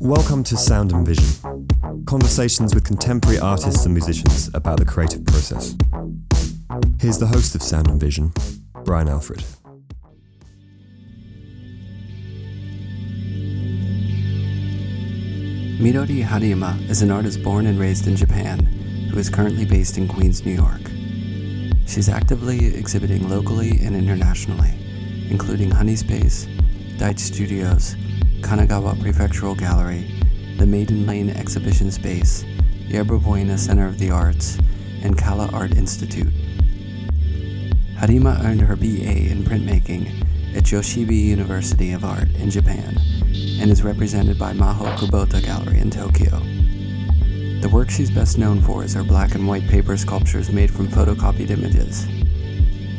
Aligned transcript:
Welcome 0.00 0.44
to 0.44 0.56
Sound 0.58 0.92
and 0.92 1.06
Vision, 1.06 1.66
conversations 2.04 2.74
with 2.74 2.84
contemporary 2.84 3.38
artists 3.38 3.86
and 3.86 3.94
musicians 3.94 4.50
about 4.52 4.78
the 4.78 4.84
creative 4.84 5.24
process. 5.24 5.74
Here's 7.00 7.16
the 7.18 7.26
host 7.26 7.54
of 7.54 7.62
Sound 7.62 7.88
and 7.88 7.98
Vision, 7.98 8.34
Brian 8.84 9.08
Alfred. 9.08 9.42
Midori 15.80 16.22
Harima 16.24 16.78
is 16.90 17.00
an 17.00 17.10
artist 17.10 17.42
born 17.42 17.66
and 17.66 17.78
raised 17.78 18.06
in 18.06 18.16
Japan 18.16 18.58
who 19.10 19.18
is 19.18 19.30
currently 19.30 19.64
based 19.64 19.96
in 19.96 20.06
Queens, 20.06 20.44
New 20.44 20.52
York. 20.52 20.97
She's 21.88 22.10
actively 22.10 22.76
exhibiting 22.76 23.30
locally 23.30 23.80
and 23.82 23.96
internationally, 23.96 24.74
including 25.30 25.70
Honey 25.70 25.96
Space, 25.96 26.46
Deitch 26.98 27.18
Studios, 27.18 27.96
Kanagawa 28.42 28.94
Prefectural 28.96 29.56
Gallery, 29.58 30.06
the 30.58 30.66
Maiden 30.66 31.06
Lane 31.06 31.30
Exhibition 31.30 31.90
Space, 31.90 32.44
Yerba 32.86 33.18
Buena 33.18 33.56
Center 33.56 33.86
of 33.86 33.98
the 33.98 34.10
Arts, 34.10 34.58
and 35.02 35.16
Kala 35.16 35.48
Art 35.50 35.78
Institute. 35.78 36.32
Harima 37.96 38.44
earned 38.44 38.60
her 38.60 38.76
BA 38.76 39.30
in 39.30 39.42
printmaking 39.42 40.54
at 40.54 40.64
Joshibi 40.64 41.24
University 41.24 41.92
of 41.92 42.04
Art 42.04 42.28
in 42.34 42.50
Japan 42.50 42.98
and 43.60 43.70
is 43.70 43.82
represented 43.82 44.38
by 44.38 44.52
Maho 44.52 44.94
Kubota 44.98 45.42
Gallery 45.42 45.78
in 45.78 45.90
Tokyo. 45.90 46.42
The 47.60 47.68
work 47.68 47.90
she's 47.90 48.10
best 48.10 48.38
known 48.38 48.60
for 48.60 48.84
is 48.84 48.94
her 48.94 49.02
black 49.02 49.34
and 49.34 49.48
white 49.48 49.66
paper 49.66 49.96
sculptures 49.96 50.50
made 50.50 50.70
from 50.70 50.86
photocopied 50.86 51.50
images. 51.50 52.06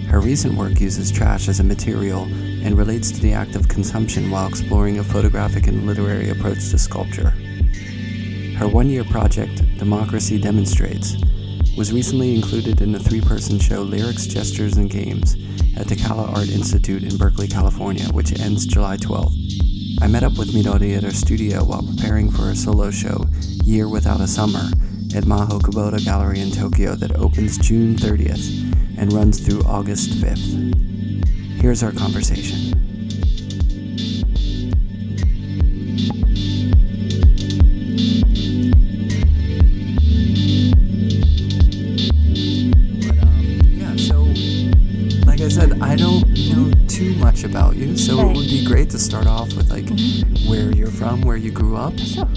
Her 0.10 0.20
recent 0.20 0.56
work 0.56 0.82
uses 0.82 1.12
trash 1.12 1.48
as 1.48 1.62
a 1.62 1.64
material 1.64 2.24
and 2.24 2.78
relates 2.78 3.10
to 3.12 3.22
the 3.22 3.32
act 3.32 3.56
of 3.56 3.70
consumption 3.70 4.30
while 4.30 4.50
exploring 4.50 5.00
a 5.00 5.04
photographic 5.04 5.68
and 5.68 5.88
literary 5.88 6.30
approach 6.30 6.70
to 6.72 6.78
sculpture. 6.78 7.30
Her 8.58 8.68
one 8.68 8.90
year 8.90 9.06
project, 9.06 9.64
Democracy 9.78 10.38
Demonstrates, 10.38 11.16
was 11.78 11.94
recently 11.94 12.36
included 12.36 12.82
in 12.82 12.92
the 12.92 13.00
three 13.00 13.22
person 13.22 13.60
show 13.60 13.82
Lyrics, 13.82 14.28
Gestures, 14.28 14.76
and 14.76 14.90
Games 14.90 15.38
at 15.78 15.88
the 15.88 15.96
Kala 15.96 16.32
Art 16.32 16.50
Institute 16.50 17.04
in 17.04 17.16
Berkeley, 17.16 17.48
California, 17.48 18.06
which 18.08 18.38
ends 18.38 18.66
July 18.66 18.98
12th. 18.98 19.69
I 20.02 20.08
met 20.08 20.24
up 20.24 20.38
with 20.38 20.54
Midori 20.54 20.96
at 20.96 21.04
her 21.04 21.12
studio 21.12 21.64
while 21.64 21.84
preparing 21.84 22.32
for 22.32 22.44
her 22.44 22.56
solo 22.56 22.90
show, 22.90 23.26
Year 23.64 23.90
Without 23.90 24.22
a 24.22 24.28
Summer, 24.28 24.70
at 25.14 25.26
Maho 25.26 25.60
Kubota 25.60 26.04
Gallery 26.04 26.40
in 26.40 26.52
Tokyo 26.52 26.96
that 26.96 27.16
opens 27.18 27.58
June 27.58 27.96
30th 27.96 28.74
and 28.98 29.12
runs 29.12 29.40
through 29.40 29.62
August 29.64 30.12
5th. 30.12 31.62
Here's 31.62 31.84
our 31.84 31.92
conversation. 31.92 32.69
From, 51.10 51.22
where 51.22 51.38
you 51.38 51.52
grew 51.52 51.76
up. 51.76 51.98
Sure. 51.98 52.28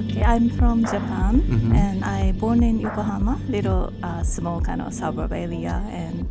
Okay, 0.00 0.22
I'm 0.24 0.48
from 0.50 0.84
Japan 0.84 1.40
Mhm. 1.42 1.74
and 1.74 2.04
I 2.04 2.32
born 2.32 2.62
in 2.62 2.80
Yokohama, 2.80 3.38
little 3.48 3.92
uh, 4.02 4.22
small 4.22 4.60
kind 4.60 4.80
of 4.82 4.92
suburb 4.94 5.32
area. 5.32 5.82
And 5.90 6.28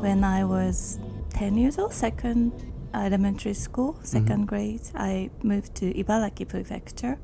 when 0.00 0.24
I 0.24 0.44
was 0.44 0.98
10 1.30 1.56
years 1.56 1.78
old, 1.78 1.92
second 1.92 2.52
elementary 2.94 3.54
school, 3.54 3.96
2nd 4.02 4.46
grade, 4.46 4.82
I 4.94 5.30
moved 5.42 5.74
to 5.76 5.92
Ibaraki 5.94 6.44
Prefecture, 6.48 7.18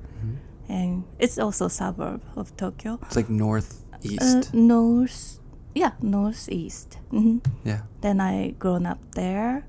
and 0.68 1.04
it's 1.18 1.38
also 1.38 1.68
suburb 1.68 2.20
of 2.36 2.54
Tokyo. 2.56 2.98
It's 3.02 3.16
like 3.16 3.28
northeast. 3.28 4.22
Uh, 4.22 4.42
north, 4.52 5.38
yeah, 5.74 5.92
northeast. 6.00 6.98
hmm 7.10 7.38
yeah. 7.64 7.80
Then 8.00 8.20
I 8.20 8.54
grown 8.58 8.86
up 8.86 8.98
there 9.14 9.64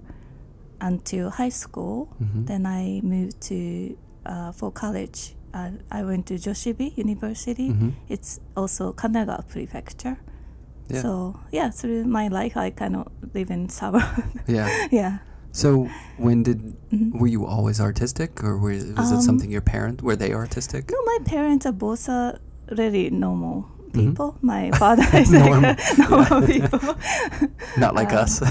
until 0.82 1.30
high 1.30 1.52
school. 1.52 2.08
Mhm. 2.22 2.46
Then 2.48 2.66
I 2.66 3.02
moved 3.04 3.40
to 3.50 3.96
uh, 4.26 4.52
for 4.52 4.72
college. 4.72 5.36
Uh, 5.54 5.70
I 5.92 6.04
went 6.04 6.26
to 6.28 6.36
Joshibi 6.36 6.98
University. 6.98 7.70
Mhm. 7.70 7.94
It's 8.10 8.40
also 8.58 8.92
Kanagawa 8.94 9.48
Prefecture. 9.48 10.18
Yeah. 10.90 11.02
So 11.02 11.40
yeah, 11.52 11.70
through 11.70 12.06
my 12.06 12.28
life, 12.28 12.58
I 12.58 12.72
kind 12.72 12.96
of 12.96 13.08
live 13.34 13.50
in 13.52 13.70
suburb. 13.70 14.04
Yeah. 14.48 14.68
yeah. 14.92 15.18
So 15.52 15.88
when 16.18 16.44
did 16.44 16.60
Mhm. 16.92 17.20
were 17.20 17.28
you 17.30 17.46
always 17.46 17.80
artistic, 17.80 18.44
or 18.44 18.58
were, 18.58 18.74
was 18.98 19.12
it 19.12 19.18
Um, 19.18 19.22
something 19.22 19.52
your 19.52 19.62
parent 19.62 20.02
were 20.02 20.16
they 20.18 20.34
artistic? 20.34 20.90
No, 20.92 20.98
my 21.06 21.20
parents 21.26 21.66
are 21.66 21.72
both 21.78 22.10
are 22.10 22.40
really 22.72 23.10
normal 23.12 23.66
Mhm. 23.94 23.94
people. 23.94 24.36
My 24.42 24.72
father 24.82 25.06
is 25.14 25.30
Normal, 25.32 25.62
like 25.62 25.98
normal 26.10 26.42
yeah. 26.42 26.68
people. 26.68 26.96
Not 27.78 27.94
like 27.94 28.12
um, 28.12 28.26
us. 28.26 28.42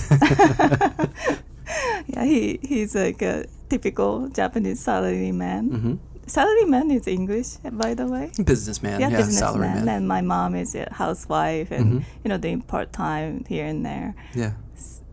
Yeah, 2.07 2.25
he 2.25 2.59
he's 2.63 2.95
like 2.95 3.23
a 3.23 3.45
typical 3.69 4.29
Japanese 4.29 4.81
salaryman. 4.85 5.65
hmm 5.71 5.95
Salaryman 6.27 6.95
is 6.95 7.09
English, 7.09 7.57
by 7.73 7.95
the 7.95 8.07
way. 8.07 8.31
Businessman, 8.45 9.01
yeah, 9.01 9.11
businessman. 9.11 9.53
salaryman. 9.85 9.89
And 9.97 10.07
my 10.09 10.21
mom 10.23 10.55
is 10.55 10.75
a 10.75 10.87
housewife 11.03 11.71
and 11.77 11.87
Mhm. 11.87 12.05
you 12.25 12.29
know 12.31 12.39
doing 12.39 12.63
part 12.63 12.93
time 12.93 13.45
here 13.49 13.67
and 13.67 13.85
there. 13.85 14.15
Yeah. 14.35 14.53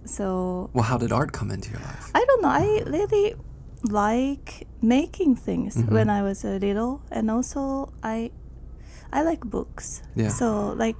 So 0.06 0.70
Well, 0.74 0.86
how 0.92 0.97
did 0.97 1.12
art 1.12 1.31
come 1.34 1.50
into 1.52 1.72
your 1.72 1.81
life? 1.81 2.12
I 2.14 2.22
don't 2.28 2.42
know. 2.44 2.50
I 2.64 2.84
really 2.97 3.36
like 3.84 4.68
making 4.81 5.36
things 5.36 5.76
Mhm. 5.76 5.90
when 5.96 6.09
I 6.09 6.22
was 6.22 6.46
a 6.46 6.59
little, 6.59 7.02
and 7.12 7.31
also 7.31 7.90
I 8.03 8.31
I 9.12 9.24
like 9.24 9.41
books. 9.50 10.02
Yeah. 10.16 10.30
So 10.30 10.74
like 10.78 10.97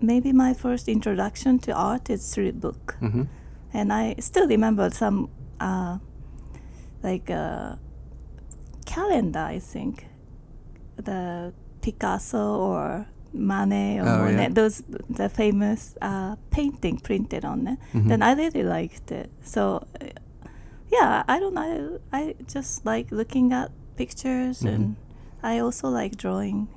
maybe 0.00 0.32
my 0.32 0.54
first 0.54 0.88
introduction 0.88 1.58
to 1.60 1.72
art 1.72 2.10
is 2.10 2.22
through 2.34 2.52
book, 2.52 2.96
hmm 3.00 3.22
and 3.74 3.92
I 3.92 4.14
still 4.20 4.46
remember 4.48 4.88
some 4.90 5.28
uh, 5.60 5.98
like 7.02 7.28
a 7.30 7.78
calendar. 8.86 9.40
I 9.40 9.58
think 9.58 10.06
the 10.96 11.52
Picasso 11.82 12.38
or 12.60 13.06
Manet 13.32 13.98
or 14.00 14.08
Oh, 14.08 14.18
Monet, 14.24 14.42
yeah. 14.42 14.48
those 14.54 14.82
the 15.10 15.28
famous 15.28 15.96
uh, 16.00 16.36
painting 16.50 16.98
printed 16.98 17.44
on 17.44 17.66
it. 17.66 17.78
Mhm. 17.92 18.08
Then 18.08 18.22
I 18.22 18.32
really 18.34 18.62
liked 18.62 19.10
it. 19.12 19.30
So 19.42 19.82
uh, 20.00 20.06
yeah, 20.92 21.24
I 21.28 21.40
don't 21.40 21.54
know. 21.54 21.98
I, 22.12 22.18
I 22.20 22.34
just 22.46 22.86
like 22.86 23.10
looking 23.10 23.52
at 23.52 23.70
pictures 23.96 24.62
Mhm. 24.62 24.74
and 24.74 24.96
I 25.42 25.58
also 25.58 25.88
like 25.88 26.16
drawing. 26.16 26.68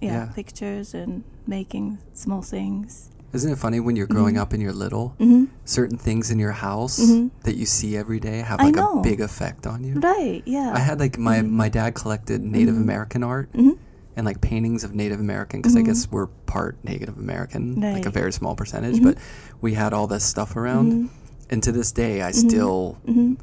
Yeah, 0.00 0.12
Yeah. 0.12 0.32
pictures 0.34 0.94
and 0.94 1.24
making 1.46 1.98
small 2.12 2.42
things. 2.42 3.10
Isn't 3.34 3.50
it 3.52 3.58
funny 3.58 3.80
when 3.80 3.96
you're 3.96 4.06
growing 4.06 4.36
Mhm. 4.36 4.40
up 4.40 4.52
and 4.52 4.62
you're 4.62 4.72
little, 4.72 5.14
hmm 5.18 5.44
certain 5.64 5.96
things 5.98 6.30
in 6.30 6.38
your 6.38 6.52
house 6.52 7.00
Mhm. 7.00 7.30
that 7.44 7.56
you 7.56 7.66
see 7.66 7.96
every 7.96 8.20
day 8.20 8.38
have 8.38 8.60
like 8.60 8.76
a 8.76 9.00
big 9.02 9.20
effect 9.20 9.66
on 9.66 9.82
you? 9.82 9.98
Right. 9.98 10.42
Yeah. 10.46 10.72
I 10.74 10.78
had 10.78 11.00
like 11.00 11.18
my 11.18 11.38
Mhm. 11.40 11.50
my 11.50 11.68
dad 11.68 11.94
collected 11.94 12.42
Native 12.42 12.74
Mhm. 12.76 12.82
American 12.82 13.22
art 13.24 13.48
and 13.54 14.24
like 14.24 14.40
paintings 14.40 14.84
of 14.84 14.94
Native 14.94 15.18
American 15.20 15.60
because 15.60 15.74
I 15.76 15.82
guess 15.82 16.06
we're 16.10 16.28
part 16.46 16.76
Native 16.84 17.18
American, 17.18 17.80
like 17.80 18.06
a 18.06 18.10
very 18.10 18.32
small 18.32 18.54
percentage, 18.54 19.02
but 19.02 19.16
we 19.60 19.74
had 19.74 19.92
all 19.92 20.06
this 20.06 20.22
stuff 20.24 20.54
around. 20.56 21.08
And 21.50 21.62
to 21.62 21.72
this 21.72 21.90
day, 21.92 22.22
I 22.22 22.30
still 22.30 22.98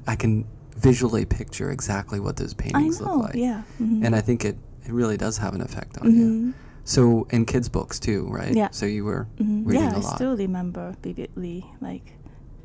I 0.07 0.15
can 0.15 0.45
visually 0.77 1.25
picture 1.25 1.69
exactly 1.69 2.19
what 2.19 2.37
those 2.37 2.53
paintings 2.53 2.99
know. 3.01 3.07
look 3.17 3.23
like. 3.25 3.35
Yeah. 3.35 3.61
And 3.79 4.15
I 4.15 4.21
think 4.21 4.45
it, 4.45 4.57
it 4.85 4.91
really 4.93 5.17
does 5.17 5.37
have 5.39 5.53
an 5.53 5.61
effect 5.61 5.97
on 5.99 6.15
you. 6.15 6.53
So 6.83 7.27
in 7.29 7.45
kids' 7.45 7.69
books 7.69 7.99
too, 7.99 8.27
right? 8.29 8.55
Yeah. 8.55 8.69
So 8.71 8.85
you 8.85 9.05
were 9.05 9.27
hmm 9.37 9.63
reading 9.65 9.83
Yeah, 9.83 9.95
a 9.95 9.97
I 9.97 10.01
lot. 10.01 10.13
I 10.13 10.15
still 10.15 10.35
remember 10.37 10.95
vividly, 11.03 11.65
like 11.79 12.13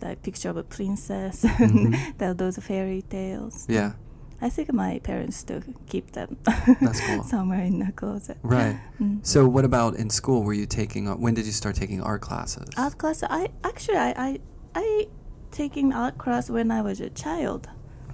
that 0.00 0.22
picture 0.22 0.50
of 0.50 0.56
a 0.56 0.62
princess 0.62 1.44
and 1.58 1.94
the, 2.18 2.34
those 2.34 2.56
fairy 2.58 3.02
tales. 3.02 3.66
Yeah. 3.68 3.92
I 4.40 4.50
think 4.50 4.70
my 4.72 4.98
parents 4.98 5.38
still 5.38 5.62
keep 5.86 6.12
them 6.12 6.36
That's 6.80 7.00
cool. 7.00 7.22
somewhere 7.34 7.62
in 7.62 7.78
the 7.78 7.92
closet. 7.92 8.38
Right. 8.42 8.78
Mm. 9.00 9.20
So 9.26 9.46
what 9.46 9.66
about 9.66 9.96
in 9.96 10.08
school? 10.08 10.42
Were 10.42 10.54
you 10.54 10.64
taking? 10.64 11.04
When 11.20 11.34
did 11.34 11.44
you 11.44 11.52
start 11.52 11.76
taking 11.76 12.00
art 12.00 12.22
classes? 12.22 12.64
Art 12.78 12.96
class. 12.96 13.22
I 13.22 13.48
actually 13.62 13.98
I 13.98 14.12
I, 14.16 14.40
I 14.74 15.08
taking 15.50 15.92
art 15.92 16.16
class 16.16 16.48
when 16.48 16.70
I 16.70 16.80
was 16.80 16.98
a 17.00 17.10
child. 17.10 17.68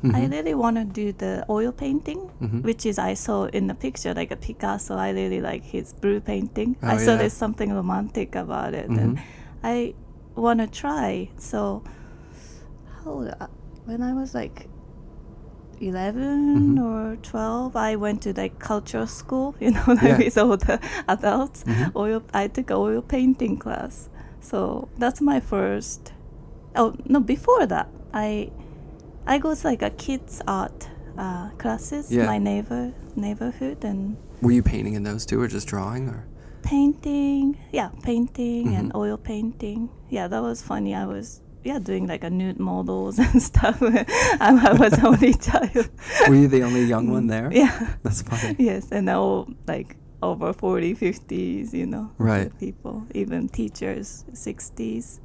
I 0.04 0.06
Mhm. 0.22 0.30
really 0.32 0.54
want 0.54 0.76
to 0.76 0.84
do 0.84 1.12
the 1.12 1.44
oil 1.48 1.70
painting, 1.72 2.28
Mhm. 2.40 2.62
which 2.64 2.84
is 2.86 2.98
I 2.98 3.14
saw 3.14 3.44
in 3.46 3.68
the 3.68 3.74
picture 3.74 4.12
like 4.14 4.32
a 4.32 4.36
Picasso. 4.36 4.96
I 4.96 5.10
really 5.10 5.40
like 5.40 5.62
his 5.62 5.92
blue 5.92 6.20
painting. 6.20 6.74
Oh, 6.82 6.88
I 6.88 6.96
saw 6.96 7.12
yeah. 7.12 7.18
there's 7.18 7.32
something 7.44 7.72
romantic 7.72 8.34
about 8.34 8.74
it, 8.74 8.88
Mhm. 8.90 8.98
and 8.98 9.18
I 9.62 9.94
want 10.34 10.58
to 10.60 10.66
try. 10.66 11.28
So, 11.38 11.82
how 13.04 13.10
old? 13.12 13.34
When 13.86 14.02
I 14.02 14.12
was 14.12 14.34
like 14.34 14.68
11 15.80 16.76
Mhm. 16.76 16.82
or 16.84 17.16
12 17.22 17.74
i 17.74 17.96
went 17.96 18.22
to 18.22 18.32
like 18.32 18.58
cultural 18.60 19.06
school 19.06 19.54
you 19.60 19.70
know 19.72 19.82
like 19.88 20.02
Yeah. 20.02 20.18
with 20.18 20.38
all 20.38 20.56
the 20.56 20.78
adults 21.08 21.64
Mhm. 21.64 21.90
oil 21.96 22.22
i 22.32 22.46
took 22.46 22.70
a 22.70 22.74
oil 22.76 23.02
painting 23.02 23.56
class 23.58 24.08
So 24.40 24.88
that's 24.98 25.20
my 25.20 25.38
first. 25.38 26.12
Oh 26.74 26.94
no! 27.06 27.20
Before 27.20 27.64
that, 27.66 27.86
I 28.12 28.50
I 29.26 29.38
go 29.38 29.54
to 29.54 29.66
like 29.66 29.82
a 29.82 29.90
kids 29.90 30.42
art 30.46 30.88
uh, 31.18 31.50
classes. 31.58 32.10
Yeah. 32.10 32.26
My 32.26 32.38
neighbor 32.38 32.92
neighborhood 33.16 33.84
and 33.84 34.16
Were 34.40 34.52
you 34.52 34.62
painting 34.62 34.94
in 34.94 35.02
those 35.04 35.24
too, 35.26 35.40
or 35.40 35.48
just 35.48 35.68
drawing? 35.68 36.08
Or 36.08 36.26
painting. 36.62 37.58
Yeah, 37.72 37.90
painting 38.02 38.74
and 38.74 38.92
Mhm. 38.92 38.96
oil 38.96 39.16
painting. 39.16 39.90
Yeah, 40.08 40.28
that 40.28 40.42
was 40.42 40.62
funny. 40.62 40.94
I 40.94 41.06
was 41.06 41.40
yeah 41.64 41.78
doing 41.78 42.06
like 42.08 42.24
a 42.24 42.30
nude 42.30 42.58
models 42.58 43.18
and 43.24 43.40
stuff. 43.42 43.78
I, 43.82 44.72
was 44.78 44.92
the 44.92 45.06
only 45.12 45.34
child. 45.34 45.88
were 46.28 46.34
you 46.34 46.48
the 46.48 46.62
only 46.62 46.84
young 46.84 47.10
one 47.10 47.26
there? 47.28 47.50
Yeah. 47.52 47.94
That's 48.02 48.22
funny. 48.22 48.56
yes, 48.58 48.90
and 48.90 49.08
all 49.10 49.48
like 49.68 49.96
over 50.22 50.52
40, 50.52 50.94
50s, 50.94 51.72
you 51.72 51.84
know. 51.86 52.10
Right. 52.16 52.56
People, 52.60 53.04
even 53.12 53.48
teachers, 53.48 54.24
60s. 54.32 55.18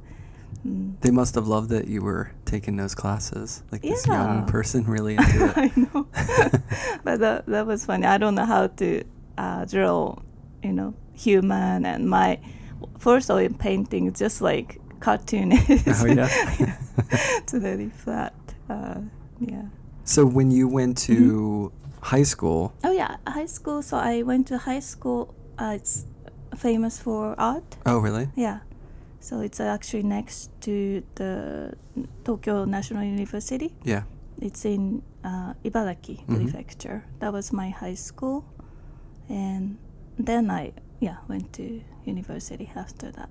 Mm. 0.66 1.00
They 1.00 1.10
must 1.10 1.34
have 1.36 1.46
loved 1.46 1.70
that 1.70 1.86
you 1.86 2.02
were 2.02 2.32
taking 2.44 2.76
those 2.76 2.94
classes. 2.94 3.62
Like 3.70 3.82
this 3.82 4.06
young 4.06 4.46
person 4.46 4.84
really 4.84 5.14
into 5.18 5.44
it. 5.46 5.56
I 5.56 5.72
know. 5.76 6.06
but 7.04 7.20
that, 7.20 7.46
that 7.46 7.66
was 7.66 7.84
funny. 7.86 8.06
I 8.06 8.18
don't 8.18 8.34
know 8.34 8.44
how 8.46 8.66
to 8.66 9.02
uh, 9.36 9.64
draw, 9.66 10.16
you 10.62 10.72
know, 10.72 10.94
human 11.14 11.84
and 11.86 12.08
my 12.08 12.38
first 12.98 13.30
oil 13.30 13.48
painting 13.58 14.12
just 14.12 14.40
like 14.40 14.80
cartoonist. 15.00 15.68
Oh, 16.02 16.06
yeah? 16.06 16.76
it's 17.38 17.52
very 17.52 17.90
flat. 17.90 18.34
Uh, 18.68 19.00
yeah. 19.40 19.62
So 20.04 20.26
when 20.26 20.50
you 20.50 20.68
went 20.68 20.98
to 21.08 21.72
Mm-hmm. 21.72 22.04
high 22.16 22.22
school, 22.24 22.72
Oh 22.84 22.92
yeah, 22.92 23.16
high 23.26 23.46
school. 23.46 23.82
So 23.82 23.96
I 23.96 24.22
went 24.22 24.46
to 24.48 24.58
high 24.58 24.80
school. 24.80 25.34
Uh, 25.58 25.72
it's 25.76 26.06
famous 26.56 26.98
for 26.98 27.34
art. 27.38 27.76
oh 27.86 27.98
really? 27.98 28.28
Yeah. 28.36 28.60
So 29.20 29.40
it's 29.40 29.60
actually 29.60 30.04
next 30.04 30.50
to 30.62 31.02
the 31.16 31.74
Tokyo 32.24 32.64
National 32.64 33.02
University. 33.04 33.74
Yeah. 33.84 34.02
It's 34.40 34.64
in 34.64 35.02
uh, 35.24 35.54
Ibaraki 35.64 36.24
Mhm. 36.26 36.34
Prefecture. 36.36 37.02
That 37.18 37.32
was 37.32 37.52
my 37.52 37.70
high 37.70 37.96
school, 37.96 38.44
and 39.28 39.76
then 40.18 40.50
I 40.50 40.72
yeah 41.00 41.16
went 41.28 41.52
to 41.54 41.82
university 42.04 42.70
after 42.76 43.10
that. 43.12 43.28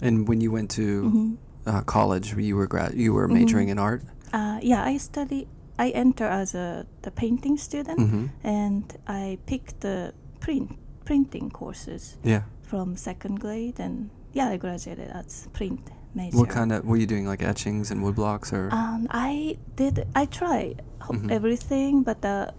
And 0.00 0.28
when 0.28 0.40
you 0.40 0.52
went 0.52 0.70
to 0.70 1.02
Mhm. 1.02 1.36
uh, 1.66 1.82
college, 1.82 2.34
you 2.36 2.56
were 2.56 2.66
grad, 2.68 2.94
you 2.94 3.12
were 3.14 3.26
majoring 3.28 3.68
in 3.68 3.78
art. 3.78 4.02
Uh, 4.32 4.58
yeah, 4.62 4.84
I 4.84 4.98
study. 4.98 5.46
I 5.78 5.90
enter 5.90 6.26
as 6.26 6.54
a 6.54 6.86
the 7.02 7.10
painting 7.10 7.56
student, 7.58 7.98
Mm-hmm. 7.98 8.26
and 8.46 8.84
I 9.08 9.38
picked 9.46 9.80
the 9.80 10.12
print 10.40 10.78
printing 11.04 11.50
courses 11.50 12.16
Yeah. 12.22 12.42
from 12.62 12.96
second 12.96 13.40
grade, 13.40 13.80
and 13.80 14.10
yeah, 14.34 14.48
I 14.48 14.56
graduated 14.58 15.08
as 15.10 15.48
print 15.52 15.80
major. 16.14 16.36
What 16.36 16.50
kind 16.50 16.70
of 16.72 16.84
were 16.84 16.96
you 16.98 17.06
doing? 17.06 17.26
Like 17.26 17.42
etchings 17.42 17.90
and 17.90 18.02
woodblocks, 18.04 18.52
or 18.52 18.68
Um, 18.72 19.06
I 19.10 19.56
did. 19.76 20.06
I 20.14 20.26
tried 20.26 20.82
Mhm. 21.00 21.30
everything, 21.30 22.02
but 22.04 22.24
uh, 22.24 22.50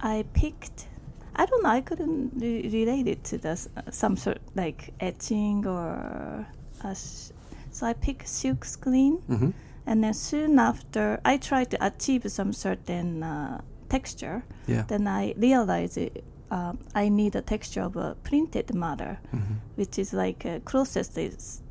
I 0.00 0.24
picked. 0.34 0.88
I 1.36 1.46
don't 1.46 1.62
know. 1.64 1.70
I 1.70 1.80
couldn't 1.80 2.32
re- 2.36 2.68
relate 2.72 3.08
it 3.08 3.24
to 3.24 3.38
the 3.38 3.50
s- 3.50 3.68
some 3.90 4.16
sort 4.16 4.38
like 4.54 4.92
etching 5.00 5.66
or. 5.66 6.46
Uh, 6.82 6.94
sh- 6.94 7.30
so 7.70 7.86
I 7.86 7.92
picked 7.94 8.28
silk 8.28 8.64
screen, 8.64 9.14
hmm 9.26 9.50
and 9.86 10.02
then 10.04 10.14
soon 10.14 10.58
after, 10.58 11.20
I 11.26 11.36
tried 11.36 11.70
to 11.72 11.76
achieve 11.84 12.22
some 12.30 12.52
certain 12.52 13.22
uh, 13.22 13.60
texture. 13.88 14.44
yeah. 14.66 14.84
Then 14.86 15.06
I 15.06 15.34
realized 15.36 15.98
it, 15.98 16.24
um, 16.56 16.74
I 16.94 17.04
need 17.20 17.32
a 17.36 17.42
texture 17.42 17.82
of 17.88 17.94
a 17.96 18.08
printed 18.28 18.68
matter 18.74 19.12
hmm 19.30 19.54
which 19.78 19.98
is 20.02 20.12
like 20.24 20.40
a 20.54 20.60
closest 20.70 21.18
is 21.18 21.62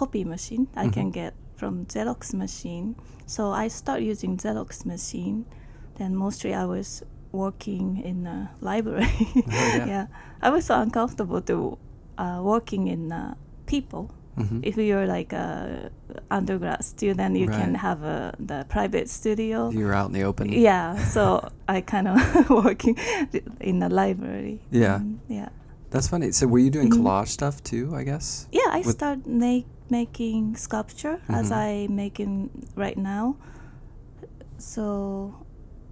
copy 0.00 0.22
machine 0.24 0.64
I 0.82 0.86
Mhm. 0.86 0.92
can 0.96 1.10
get 1.20 1.32
from 1.60 1.84
Xerox 1.92 2.32
machine. 2.34 2.94
So 3.26 3.42
I 3.64 3.68
start 3.68 4.00
using 4.12 4.38
Xerox 4.38 4.84
machine. 4.86 5.44
Then 5.98 6.10
mostly 6.16 6.52
I 6.54 6.64
was 6.64 7.02
working 7.32 7.86
in 8.10 8.26
a 8.26 8.38
library. 8.60 9.28
Oh, 9.36 9.84
yeah. 9.92 10.06
I 10.46 10.48
was 10.54 10.64
so 10.70 10.74
uncomfortable 10.80 11.42
to 11.42 11.76
uh, 12.22 12.40
working 12.42 12.88
in 12.88 13.12
uh, 13.12 13.34
people. 13.66 14.04
Hmm 14.48 14.60
If 14.62 14.76
you're 14.76 15.06
like 15.06 15.32
a 15.32 15.90
undergrad 16.30 16.84
student, 16.84 17.36
you 17.36 17.46
can 17.48 17.74
have 17.74 18.02
a 18.02 18.34
the 18.38 18.64
private 18.68 19.08
studio. 19.08 19.70
You're 19.70 19.94
out 19.94 20.06
in 20.08 20.12
the 20.12 20.24
open. 20.24 20.52
Yeah, 20.52 20.96
so 21.14 21.48
I 21.68 21.80
kind 21.80 22.08
of 22.08 22.16
working 22.64 22.96
in 23.60 23.78
the 23.80 23.88
library. 23.88 24.60
Yeah. 24.70 24.98
Mm, 25.00 25.18
yeah. 25.28 25.48
That's 25.90 26.08
funny. 26.08 26.30
So 26.32 26.46
were 26.46 26.60
you 26.62 26.70
doing 26.70 26.88
Mhm. 26.90 27.02
collage 27.02 27.28
stuff 27.28 27.62
too? 27.62 27.90
I 27.94 28.04
guess. 28.04 28.46
Yeah, 28.52 28.70
I 28.70 28.82
start 28.82 29.26
make, 29.26 29.66
making 29.90 30.56
sculpture 30.56 31.18
as 31.28 31.50
Mhm. 31.50 31.56
I 31.56 31.86
making 31.90 32.50
right 32.76 32.96
now. 32.98 33.36
So, 34.58 35.34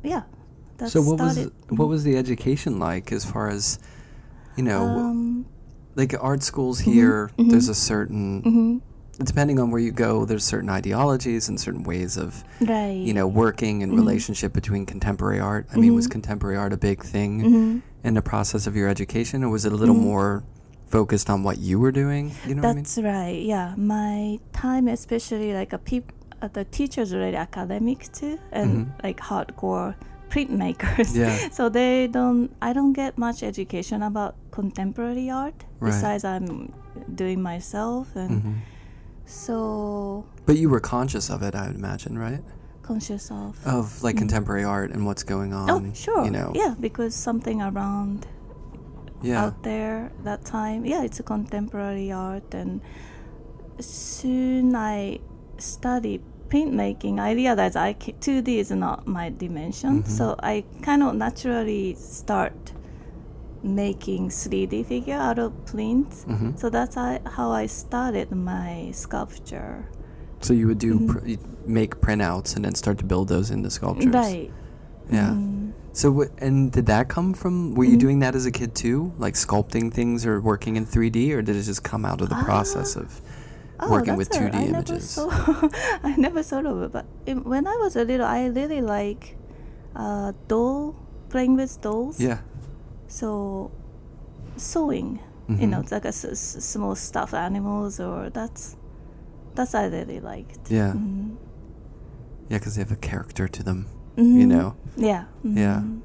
yeah, 0.03 0.23
so 0.87 1.01
what 1.03 1.19
started. 1.19 1.51
was 1.69 1.79
what 1.79 1.89
was 1.89 2.05
the 2.05 2.17
education 2.17 2.79
like 2.79 3.11
as 3.13 3.25
far 3.25 3.49
as 3.49 3.79
you 4.57 4.63
know 4.63 4.85
Um, 4.85 5.47
like 5.99 6.15
art 6.21 6.43
schools 6.43 6.81
Mhm, 6.81 6.93
here 6.93 7.31
mhm. 7.37 7.51
there's 7.51 7.69
a 7.69 7.75
certain 7.75 8.43
mhm, 8.43 9.25
depending 9.27 9.59
on 9.59 9.71
where 9.73 9.81
you 9.81 9.91
go 9.91 10.25
there's 10.25 10.45
certain 10.45 10.71
ideologies 10.71 11.49
and 11.49 11.61
certain 11.61 11.83
ways 11.83 12.17
of 12.17 12.45
right. 12.61 12.97
you 13.09 13.13
know 13.13 13.27
working 13.27 13.83
and 13.83 13.93
Mhm. 13.93 13.97
relationship 13.97 14.53
between 14.53 14.87
contemporary 14.87 15.41
art 15.41 15.67
i 15.73 15.77
mean 15.77 15.93
was 15.95 16.07
Mhm. 16.07 16.13
contemporary 16.17 16.57
art 16.57 16.73
a 16.73 16.77
big 16.79 17.03
thing 17.03 17.83
in 18.05 18.15
the 18.15 18.23
process 18.23 18.67
of 18.69 18.75
your 18.77 18.89
education 18.89 19.43
or 19.45 19.49
was 19.51 19.65
it 19.67 19.73
a 19.73 19.77
little 19.83 20.01
more 20.13 20.45
focused 20.87 21.29
on 21.29 21.43
what 21.43 21.59
you 21.59 21.77
were 21.81 21.93
doing 21.93 22.31
you 22.47 22.55
know 22.55 22.63
That's 22.63 22.97
right. 22.99 23.43
Yeah, 23.55 23.75
my 23.77 24.39
time, 24.55 24.89
especially 24.89 25.53
like 25.53 25.73
a 25.75 25.79
peop, 25.89 26.05
uh, 26.41 26.49
the 26.59 26.65
teachers 26.65 27.13
are 27.13 27.19
really 27.19 27.37
academic 27.37 28.01
too, 28.19 28.39
and 28.53 28.71
Mhm. 28.71 28.87
like 29.05 29.19
hardcore 29.31 29.95
printmakers. 30.31 31.15
Yeah. 31.17 31.49
so 31.59 31.69
they 31.69 32.07
don't. 32.07 32.51
I 32.63 32.73
don't 32.73 32.93
get 32.93 33.17
much 33.19 33.43
education 33.43 34.03
about 34.03 34.35
contemporary 34.51 35.31
art. 35.31 35.65
Right. 35.81 35.91
Besides, 35.91 36.25
I'm 36.25 36.73
doing 37.15 37.41
myself, 37.43 38.15
and 38.17 38.31
mean? 38.31 38.41
hmm 38.41 38.53
so 39.31 40.25
but 40.47 40.57
you 40.57 40.71
were 40.71 40.81
conscious 40.81 41.29
of 41.29 41.43
it 41.43 41.55
i 41.55 41.67
would 41.67 41.77
imagine 41.77 42.17
right 42.17 42.41
conscious 42.81 43.31
of. 43.31 43.61
of 43.67 44.03
like 44.03 44.15
Mhm. 44.17 44.21
contemporary 44.25 44.65
art 44.65 44.91
and 44.91 45.05
what's 45.05 45.23
going 45.23 45.53
on 45.53 45.69
oh, 45.71 45.93
sure. 45.93 46.25
you 46.25 46.31
know 46.31 46.51
Yeah, 46.55 46.75
because 46.81 47.15
something 47.15 47.61
around 47.61 48.27
yeah 49.21 49.45
out 49.45 49.63
there 49.65 50.11
that 50.25 50.47
time. 50.47 50.87
Yeah, 50.87 51.03
it's 51.05 51.21
a 51.21 51.23
contemporary 51.23 52.11
art, 52.11 52.55
and 52.55 52.81
soon 53.81 54.75
I 54.75 55.21
studied 55.59 56.23
printmaking. 56.51 57.19
I 57.21 57.33
realized 57.33 57.77
I 57.77 57.93
ca 57.95 58.13
2D 58.21 58.59
is 58.59 58.71
not 58.71 59.07
my 59.07 59.31
dimension, 59.31 60.03
Mhm. 60.03 60.09
so 60.09 60.35
I 60.43 60.65
kind 60.83 61.03
of 61.03 61.15
naturally 61.15 61.95
start 61.95 62.73
making 63.63 64.31
3D 64.31 64.83
figure 64.85 65.17
out 65.17 65.39
of 65.39 65.53
prints. 65.67 66.25
hmm 66.25 66.51
So 66.57 66.71
that's 66.71 66.95
how 66.95 67.51
I 67.51 67.67
started 67.67 68.31
my 68.31 68.91
sculpture. 68.93 69.89
So 70.41 70.53
you 70.55 70.69
would 70.69 70.79
do 70.79 70.95
Mhm. 71.01 71.09
pr- 71.09 71.47
make 71.67 72.01
printouts 72.01 72.55
and 72.55 72.65
then 72.65 72.75
start 72.75 72.99
to 72.99 73.05
build 73.05 73.29
those 73.29 73.51
into 73.51 73.69
sculptures. 73.71 74.15
Right. 74.15 74.51
Yeah. 75.11 75.31
Mm. 75.31 75.73
So 75.93 76.13
what? 76.13 76.29
And 76.39 76.71
did 76.71 76.87
that 76.87 77.09
come 77.09 77.33
from? 77.35 77.75
Were 77.75 77.85
you 77.85 77.97
Mhm. 77.97 78.01
doing 78.07 78.19
that 78.21 78.35
as 78.37 78.47
a 78.47 78.53
kid 78.53 78.75
too, 78.77 79.13
like 79.19 79.35
sculpting 79.35 79.93
things 79.93 80.25
or 80.25 80.41
working 80.41 80.77
in 80.77 80.87
3D, 80.87 81.33
or 81.35 81.43
did 81.43 81.57
it 81.57 81.63
just 81.65 81.83
come 81.83 82.05
out 82.05 82.21
of 82.21 82.29
the 82.29 82.37
process 82.37 82.97
Ah. 82.97 83.01
of 83.01 83.21
Oh, 83.81 83.91
working 83.91 84.17
with 84.17 84.29
that's 84.31 84.43
2D 84.43 84.55
a- 84.55 84.57
I 84.57 84.65
never 84.65 84.77
images? 84.93 85.11
saw- 85.11 85.31
I 86.03 86.15
never 86.17 86.43
thought 86.43 86.67
of 86.67 86.83
it, 86.83 86.93
but 86.93 87.07
it, 87.27 87.45
when 87.45 87.67
I 87.67 87.77
was 87.77 87.95
a 87.97 88.05
little, 88.05 88.27
I 88.27 88.47
really 88.47 88.81
like 88.81 89.37
uh, 89.95 90.33
doll 90.49 90.97
playing 91.29 91.55
with 91.57 91.81
dolls. 91.81 92.19
Yeah. 92.21 92.39
So 93.07 93.71
sewing, 94.57 95.21
you 95.49 95.67
know, 95.67 95.83
like 95.91 96.05
a 96.05 96.09
s- 96.09 96.57
small 96.65 96.95
stuffed 96.95 97.35
animals, 97.35 98.01
or 98.01 98.31
that's 98.31 98.77
that's 99.55 99.75
I 99.75 99.87
really 99.87 100.21
liked. 100.21 100.71
Yeah. 100.71 100.93
Mhm. 100.93 101.37
Yeah, 102.49 102.59
because 102.59 102.75
they 102.77 102.83
have 102.83 102.93
a 102.93 102.97
character 102.97 103.47
to 103.49 103.63
them, 103.63 103.87
you 104.17 104.47
Mhm. 104.47 104.49
know. 104.49 104.75
Yeah. 104.97 105.25
Yeah. 105.45 105.81
mhm. 105.85 106.01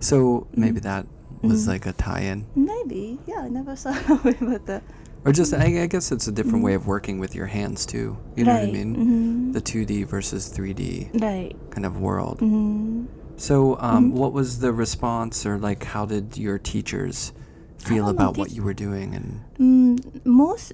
So 0.00 0.46
maybe 0.54 0.80
Mhm. 0.80 0.82
that 0.84 1.06
was 1.42 1.64
Mhm. 1.64 1.68
like 1.68 1.86
a 1.86 1.92
tie-in, 1.92 2.46
Maybe. 2.54 3.18
Yeah, 3.26 3.40
I 3.42 3.48
never 3.48 3.74
thought 3.82 4.08
of 4.10 4.26
it, 4.26 4.38
but 4.40 4.68
uh, 4.68 4.80
or 5.24 5.32
just 5.32 5.52
I, 5.54 5.82
I 5.82 5.86
guess 5.86 6.12
it's 6.12 6.28
a 6.28 6.32
different 6.32 6.64
way 6.64 6.72
Mhm. 6.72 6.76
of 6.76 6.86
working 6.86 7.18
with 7.18 7.34
your 7.34 7.46
hands 7.46 7.84
too. 7.86 8.16
You 8.36 8.44
know 8.44 8.52
right. 8.52 8.60
what 8.60 8.68
I 8.68 8.72
mean? 8.72 8.96
mhm. 8.96 9.52
The 9.52 9.60
2D 9.60 10.04
versus 10.06 10.48
3D 10.48 11.10
right. 11.20 11.54
kind 11.70 11.84
of 11.86 11.98
world. 12.00 12.38
Mhm. 12.40 13.06
So, 13.36 13.78
um, 13.80 14.10
Mhm. 14.12 14.12
what 14.20 14.32
was 14.32 14.58
the 14.58 14.72
response, 14.72 15.46
or 15.46 15.58
like, 15.58 15.84
how 15.94 16.04
did 16.06 16.36
your 16.36 16.58
teachers 16.58 17.32
feel 17.78 18.06
don't 18.06 18.14
about 18.16 18.36
what 18.36 18.50
you 18.50 18.62
were 18.62 18.74
doing? 18.74 19.14
And 19.14 19.26
Mm, 19.58 20.24
most 20.24 20.72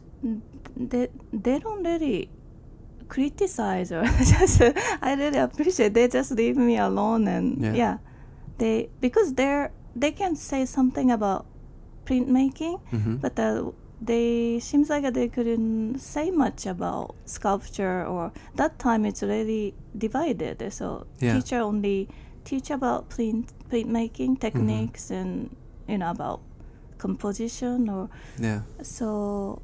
they 0.76 1.08
they 1.32 1.58
don't 1.58 1.84
really 1.84 2.28
criticize 3.08 3.92
or 3.92 4.02
just 4.32 4.60
I 5.02 5.14
really 5.14 5.38
appreciate 5.38 5.92
they 5.94 6.08
just 6.08 6.30
leave 6.32 6.56
me 6.56 6.78
alone 6.78 7.28
and 7.28 7.60
Yeah. 7.62 7.74
yeah, 7.74 7.96
they 8.58 8.88
because 9.00 9.34
they're 9.34 9.70
they 9.94 10.10
can 10.10 10.34
say 10.36 10.64
something 10.64 11.10
about 11.10 11.46
printmaking 12.06 12.80
Mhm. 12.92 13.20
but 13.20 13.38
uh, 13.38 13.70
they 14.06 14.58
seems 14.60 14.90
like 14.90 15.04
they 15.14 15.28
couldn't 15.28 15.98
say 15.98 16.30
much 16.30 16.66
about 16.66 17.14
sculpture 17.24 18.04
or 18.04 18.32
that 18.56 18.78
time 18.78 19.04
it's 19.04 19.22
really 19.22 19.74
divided. 19.96 20.60
So 20.72 21.06
Yeah. 21.20 21.34
teacher 21.40 21.60
only 21.60 22.08
teach 22.44 22.70
about 22.70 23.08
print 23.08 23.52
printmaking 23.70 24.36
Mm-hmm. 24.36 24.46
techniques 24.46 25.10
and 25.10 25.56
you 25.88 25.98
know 25.98 26.10
about 26.10 26.40
composition 26.98 27.88
or 27.88 28.08
Yeah. 28.38 28.62
so 28.82 29.60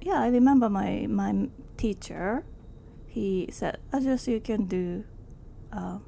yeah 0.00 0.20
i 0.20 0.28
remember 0.28 0.68
my 0.68 1.06
my 1.08 1.48
teacher 1.76 2.44
he 3.06 3.48
said 3.50 3.78
i 3.92 4.00
just 4.00 4.26
you 4.28 4.40
can 4.40 4.66
do 4.66 5.04
uh, 5.72 5.98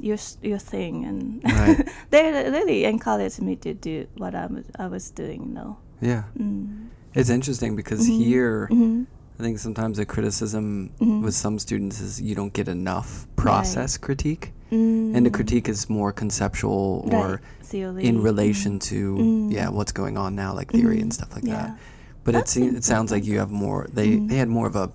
your 0.00 0.16
your 0.42 0.58
thing 0.58 1.04
and 1.04 1.42
Right. 1.44 1.88
they 2.10 2.32
really 2.50 2.84
encouraged 2.84 3.40
me 3.42 3.56
to 3.56 3.74
do 3.74 4.06
what 4.16 4.34
i 4.34 4.46
was 4.46 4.64
i 4.78 4.86
was 4.86 5.10
doing 5.10 5.42
you 5.48 5.54
know 5.54 5.76
Yeah. 6.00 6.24
mm. 6.38 6.88
It's 7.14 7.30
interesting 7.30 7.76
because 7.76 8.06
Mhm. 8.08 8.18
here, 8.18 8.68
Mhm. 8.70 9.06
I 9.38 9.42
think 9.42 9.58
sometimes 9.58 9.96
the 9.96 10.04
criticism 10.06 10.90
Mhm. 11.00 11.22
with 11.22 11.34
some 11.34 11.58
students 11.58 12.00
is 12.00 12.20
you 12.20 12.34
don't 12.34 12.52
get 12.52 12.68
enough 12.68 13.26
process 13.36 13.96
critique, 13.96 14.52
Mm. 14.70 15.14
and 15.16 15.24
the 15.26 15.30
critique 15.30 15.68
is 15.68 15.88
more 15.88 16.12
conceptual 16.12 17.08
or 17.12 17.26
right. 17.26 17.40
Theory. 17.62 18.04
in 18.04 18.22
relation 18.22 18.74
Mm. 18.78 18.80
to 18.90 19.16
Mm. 19.16 19.52
yeah 19.52 19.68
what's 19.70 19.92
going 19.92 20.16
on 20.18 20.34
now, 20.34 20.54
like 20.54 20.70
theory 20.72 21.00
and 21.00 21.10
Mhm. 21.10 21.14
stuff 21.14 21.34
like 21.34 21.44
yeah. 21.46 21.54
that. 21.68 21.78
But 22.24 22.34
it 22.34 22.48
seems 22.48 22.74
it 22.76 22.84
sounds 22.84 23.10
like 23.10 23.24
you 23.24 23.38
have 23.38 23.50
more. 23.50 23.86
They 23.92 24.16
Mhm. 24.16 24.28
they 24.28 24.36
had 24.36 24.48
more 24.48 24.66
of 24.66 24.76
a 24.76 24.90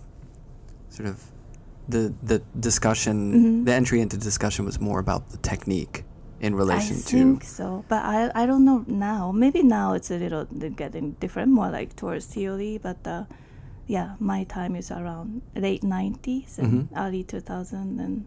sort 0.89 1.07
of 1.09 1.23
the 1.89 2.13
the 2.23 2.41
discussion. 2.59 3.63
The 3.65 3.73
entry 3.73 3.99
into 4.01 4.17
discussion 4.17 4.65
was 4.65 4.79
more 4.79 4.99
about 4.99 5.29
the 5.31 5.37
technique 5.37 6.03
in 6.41 6.55
relation 6.55 6.97
I 6.97 7.09
to 7.11 7.17
I 7.17 7.21
think 7.21 7.43
so, 7.45 7.85
but 7.87 8.01
I 8.03 8.31
I 8.35 8.45
don't 8.49 8.65
know 8.65 8.83
now. 8.87 9.31
Maybe 9.31 9.61
now 9.63 9.93
it's 9.93 10.09
a 10.11 10.17
little 10.17 10.45
getting 10.75 11.15
different, 11.21 11.51
more 11.53 11.69
like 11.69 11.95
towards 11.95 12.25
theory. 12.25 12.79
But 12.81 12.97
uh, 13.05 13.23
yeah, 13.87 14.15
my 14.19 14.43
time 14.45 14.75
is 14.75 14.91
around 14.91 15.41
late 15.55 15.83
'90s 15.83 16.57
and 16.57 16.89
Mhm. 16.89 16.97
early 16.97 17.23
2000, 17.23 17.99
and 17.99 18.25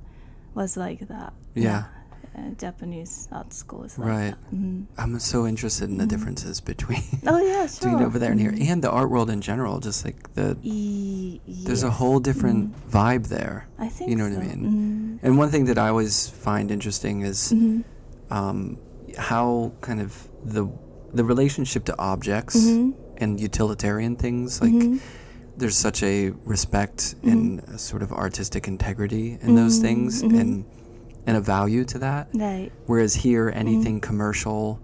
was 0.54 0.76
like 0.76 1.08
that. 1.08 1.32
Yeah. 1.54 1.84
uh, 2.36 2.50
Japanese 2.58 3.28
art 3.30 3.52
schools. 3.54 3.96
Like 3.96 4.08
Right. 4.08 4.34
Mhm. 4.52 4.86
I'm 4.98 5.18
so 5.20 5.46
interested 5.46 5.86
in 5.88 5.98
the 5.98 6.04
Mhm. 6.04 6.08
differences 6.14 6.60
between 6.60 7.02
Oh 7.30 7.38
yeah, 7.38 7.66
sure. 7.70 7.90
between 7.90 8.02
over 8.06 8.18
there 8.18 8.32
and 8.34 8.40
here, 8.40 8.50
Mhm. 8.50 8.70
and 8.72 8.82
the 8.82 8.90
art 8.90 9.08
world 9.10 9.30
in 9.30 9.40
general. 9.40 9.78
Just 9.78 10.04
like 10.04 10.18
the 10.34 10.56
E- 10.62 11.38
there's 11.66 11.84
a 11.84 11.90
whole 12.00 12.18
different 12.18 12.74
Mhm. 12.74 12.90
vibe 12.90 13.24
there. 13.28 13.66
I 13.78 13.88
think 13.88 14.10
you 14.10 14.16
know 14.18 14.26
what 14.28 14.38
I 14.42 14.46
mean? 14.50 14.62
And 15.22 15.38
one 15.38 15.50
thing 15.54 15.66
that 15.70 15.78
I 15.78 15.86
always 15.94 16.26
find 16.46 16.70
interesting 16.70 17.22
is. 17.22 17.52
Um, 18.38 18.58
how 19.30 19.72
kind 19.80 20.00
of 20.00 20.10
the 20.44 20.64
the 21.18 21.24
relationship 21.24 21.82
to 21.84 21.94
objects 22.12 22.56
Mhm. 22.56 22.92
and 23.22 23.30
utilitarian 23.48 24.16
things. 24.16 24.60
Like 24.60 24.72
Mhm. 24.72 24.98
there's 25.60 25.76
such 25.88 26.02
a 26.02 26.16
respect 26.54 26.98
Mhm. 27.22 27.32
and 27.32 27.44
a 27.76 27.78
sort 27.78 28.02
of 28.02 28.10
artistic 28.24 28.66
integrity 28.66 29.26
in 29.44 29.54
those 29.54 29.76
Mhm, 29.78 29.82
things, 29.86 30.22
mhm. 30.22 30.40
and 30.40 30.64
and 31.26 31.36
a 31.38 31.40
value 31.40 31.84
to 31.92 31.98
that. 32.06 32.28
Right. 32.34 32.70
Whereas 32.90 33.14
here, 33.26 33.50
anything 33.62 33.96
commercial, 34.00 34.78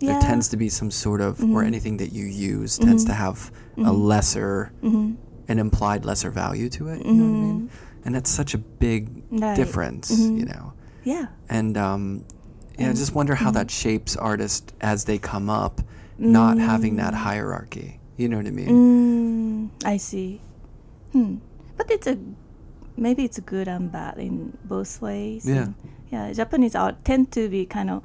there 0.00 0.18
tends 0.20 0.48
to 0.48 0.56
be 0.56 0.68
some 0.68 0.90
sort 0.90 1.20
of, 1.20 1.32
or 1.54 1.62
anything 1.62 1.98
that 1.98 2.10
you 2.18 2.24
use 2.26 2.72
tends 2.78 3.04
to 3.04 3.12
have 3.12 3.52
a 3.78 3.92
lesser, 3.92 4.72
an 4.82 5.58
implied 5.66 6.04
lesser 6.04 6.30
value 6.30 6.68
to 6.70 6.88
it. 6.88 6.98
You 7.06 7.12
know 7.18 7.24
what 7.30 7.38
I 7.38 7.42
mean? 7.48 7.70
And 8.04 8.10
that's 8.14 8.30
such 8.40 8.54
a 8.54 8.58
big 8.86 9.22
Right. 9.30 9.54
difference, 9.60 10.10
you 10.40 10.46
know. 10.52 10.72
Yeah. 11.04 11.26
And 11.48 11.76
um, 11.88 12.24
yeah, 12.78 12.90
I 12.90 12.92
just 12.92 13.14
wonder 13.14 13.34
how 13.36 13.50
that 13.52 13.70
shapes 13.70 14.16
artists 14.16 14.72
as 14.80 15.04
they 15.04 15.18
come 15.18 15.48
up, 15.50 15.80
not 16.18 16.58
having 16.58 16.96
that 16.96 17.12
Mm. 17.14 17.18
hierarchy. 17.18 18.00
You 18.16 18.28
know 18.28 18.36
what 18.36 18.46
I 18.46 18.50
mean? 18.50 18.68
Mm, 18.68 19.70
I 19.84 19.96
see. 19.96 20.40
Hmm. 21.12 21.36
But 21.76 21.90
it's 21.90 22.06
a 22.06 22.16
maybe 22.96 23.24
it's 23.24 23.40
good 23.40 23.66
and 23.68 23.90
bad 23.90 24.18
in 24.18 24.56
both 24.64 25.02
ways. 25.02 25.44
Yeah. 25.46 25.64
And, 25.64 25.74
yeah. 26.10 26.32
Japanese 26.32 26.74
art 26.76 27.04
tend 27.04 27.32
to 27.32 27.48
be 27.48 27.66
kind 27.66 27.90
of 27.90 28.02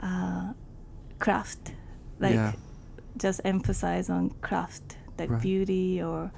uh, 0.00 0.52
craft, 1.20 1.72
like 2.18 2.34
Yeah. 2.34 2.52
just 3.16 3.40
emphasize 3.44 4.10
on 4.10 4.30
craft, 4.42 4.96
like 5.18 5.30
Right. 5.30 5.40
beauty 5.42 6.02
or. 6.02 6.30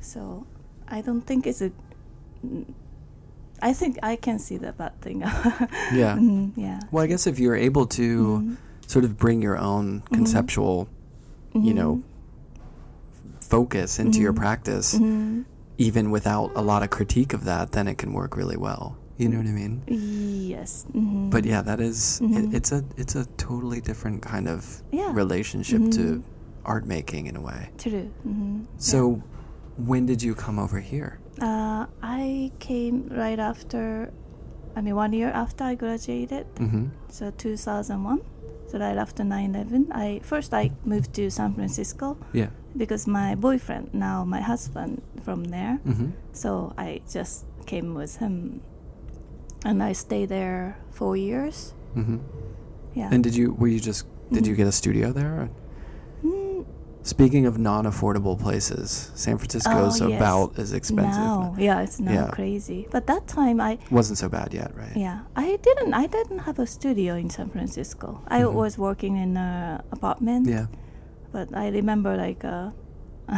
So, 0.00 0.46
I 0.86 1.00
don't 1.02 1.22
think 1.26 1.46
it's 1.46 1.60
a. 1.60 1.70
mm, 3.60 3.68
I 3.68 3.72
think 3.72 3.98
I 4.02 4.16
can 4.16 4.38
see 4.38 4.56
the 4.58 4.72
bad 4.72 5.00
thing. 5.00 5.20
Yeah. 5.92 6.16
Mhm, 6.16 6.52
yeah. 6.56 6.80
Well, 6.90 7.04
I 7.04 7.06
guess 7.06 7.26
if 7.26 7.38
you're 7.38 7.56
able 7.56 7.86
to 7.86 8.06
Mhm. 8.42 8.56
sort 8.86 9.04
of 9.04 9.16
bring 9.18 9.42
your 9.42 9.58
own 9.58 10.02
conceptual, 10.12 10.88
you 11.54 11.74
know, 11.74 12.02
focus 13.40 13.98
into 13.98 14.20
your 14.20 14.32
Mhm. 14.32 14.36
practice, 14.36 14.94
Mhm. 14.98 15.44
even 15.78 16.10
without 16.10 16.50
a 16.54 16.62
lot 16.62 16.82
of 16.82 16.90
critique 16.90 17.32
of 17.32 17.44
that, 17.44 17.72
then 17.72 17.88
it 17.88 17.98
can 17.98 18.12
work 18.12 18.36
really 18.36 18.56
well. 18.56 18.96
You 19.16 19.28
know 19.28 19.38
what 19.38 19.46
I 19.46 19.50
mean? 19.50 19.82
Yes. 19.88 20.86
But 20.94 21.44
yeah, 21.44 21.62
that 21.62 21.80
is- 21.80 22.20
it, 22.22 22.54
it's 22.54 22.70
a 22.72 22.84
it's 22.96 23.16
a 23.16 23.24
totally 23.36 23.80
different 23.80 24.22
kind 24.22 24.46
of 24.48 24.82
Yeah. 24.92 25.12
relationship 25.12 25.90
to 25.92 26.22
art 26.64 26.86
making 26.86 27.26
in 27.26 27.34
a 27.36 27.40
way. 27.40 27.70
True. 27.78 28.10
So, 28.76 29.22
when 29.76 30.06
did 30.06 30.22
you 30.22 30.34
come 30.34 30.58
over 30.58 30.78
here? 30.80 31.18
Uh, 31.40 31.86
I 32.02 32.50
came 32.58 33.08
right 33.10 33.38
after, 33.38 34.12
I 34.76 34.80
mean, 34.80 34.94
one 34.96 35.12
year 35.12 35.30
after 35.30 35.64
I 35.64 35.74
graduated, 35.74 36.46
Mm-hmm. 36.56 36.86
so 37.08 37.30
2001. 37.30 38.20
So 38.68 38.78
right 38.78 38.98
after 38.98 39.24
9/11, 39.24 39.88
I 39.92 40.20
first 40.22 40.52
I 40.52 40.70
moved 40.84 41.14
to 41.14 41.30
San 41.30 41.54
Francisco 41.54 42.18
Yeah. 42.34 42.50
because 42.76 43.06
my 43.06 43.34
boyfriend, 43.34 43.94
now 43.94 44.24
my 44.24 44.40
husband, 44.42 45.00
from 45.24 45.44
there. 45.44 45.80
Mm-hmm. 45.86 46.10
So 46.32 46.74
I 46.76 47.00
just 47.08 47.46
came 47.64 47.94
with 47.94 48.16
him, 48.20 48.60
and 49.64 49.82
I 49.82 49.92
stayed 49.94 50.28
there 50.28 50.76
four 50.90 51.16
years. 51.16 51.72
Mm-hmm. 51.96 52.18
Yeah. 52.94 53.08
And 53.10 53.24
did 53.24 53.34
you 53.36 53.54
were 53.56 53.68
you 53.68 53.80
just 53.80 54.04
did 54.30 54.46
you 54.46 54.52
Mhm. 54.52 54.56
get 54.60 54.66
a 54.68 54.72
studio 54.72 55.12
there? 55.12 55.32
Or? 55.40 55.48
Speaking 57.02 57.46
of 57.46 57.56
non-affordable 57.58 58.38
places, 58.38 59.10
San 59.14 59.38
Francisco's 59.38 60.02
Oh, 60.02 60.08
yes. 60.08 60.20
about 60.20 60.58
as 60.58 60.72
expensive. 60.72 61.22
now, 61.22 61.54
yeah, 61.58 61.80
it's 61.80 61.98
now 62.00 62.12
Yeah. 62.12 62.28
crazy. 62.30 62.86
But 62.90 63.06
that 63.06 63.26
time 63.26 63.60
I 63.60 63.78
Wasn't 63.90 64.18
so 64.18 64.28
bad 64.28 64.52
yet, 64.52 64.76
right? 64.76 64.94
Yeah, 64.96 65.20
I 65.34 65.56
didn't. 65.62 65.94
I 65.94 66.06
didn't 66.06 66.40
have 66.40 66.58
a 66.58 66.66
studio 66.66 67.14
in 67.16 67.30
San 67.30 67.48
Francisco. 67.48 68.20
I 68.28 68.42
Mhm. 68.42 68.52
was 68.52 68.76
working 68.78 69.16
in 69.16 69.36
an 69.38 69.80
apartment. 69.90 70.46
Yeah. 70.48 70.66
But 71.32 71.48
I 71.56 71.68
remember 71.70 72.16
like 72.16 72.44
uh, 72.44 72.70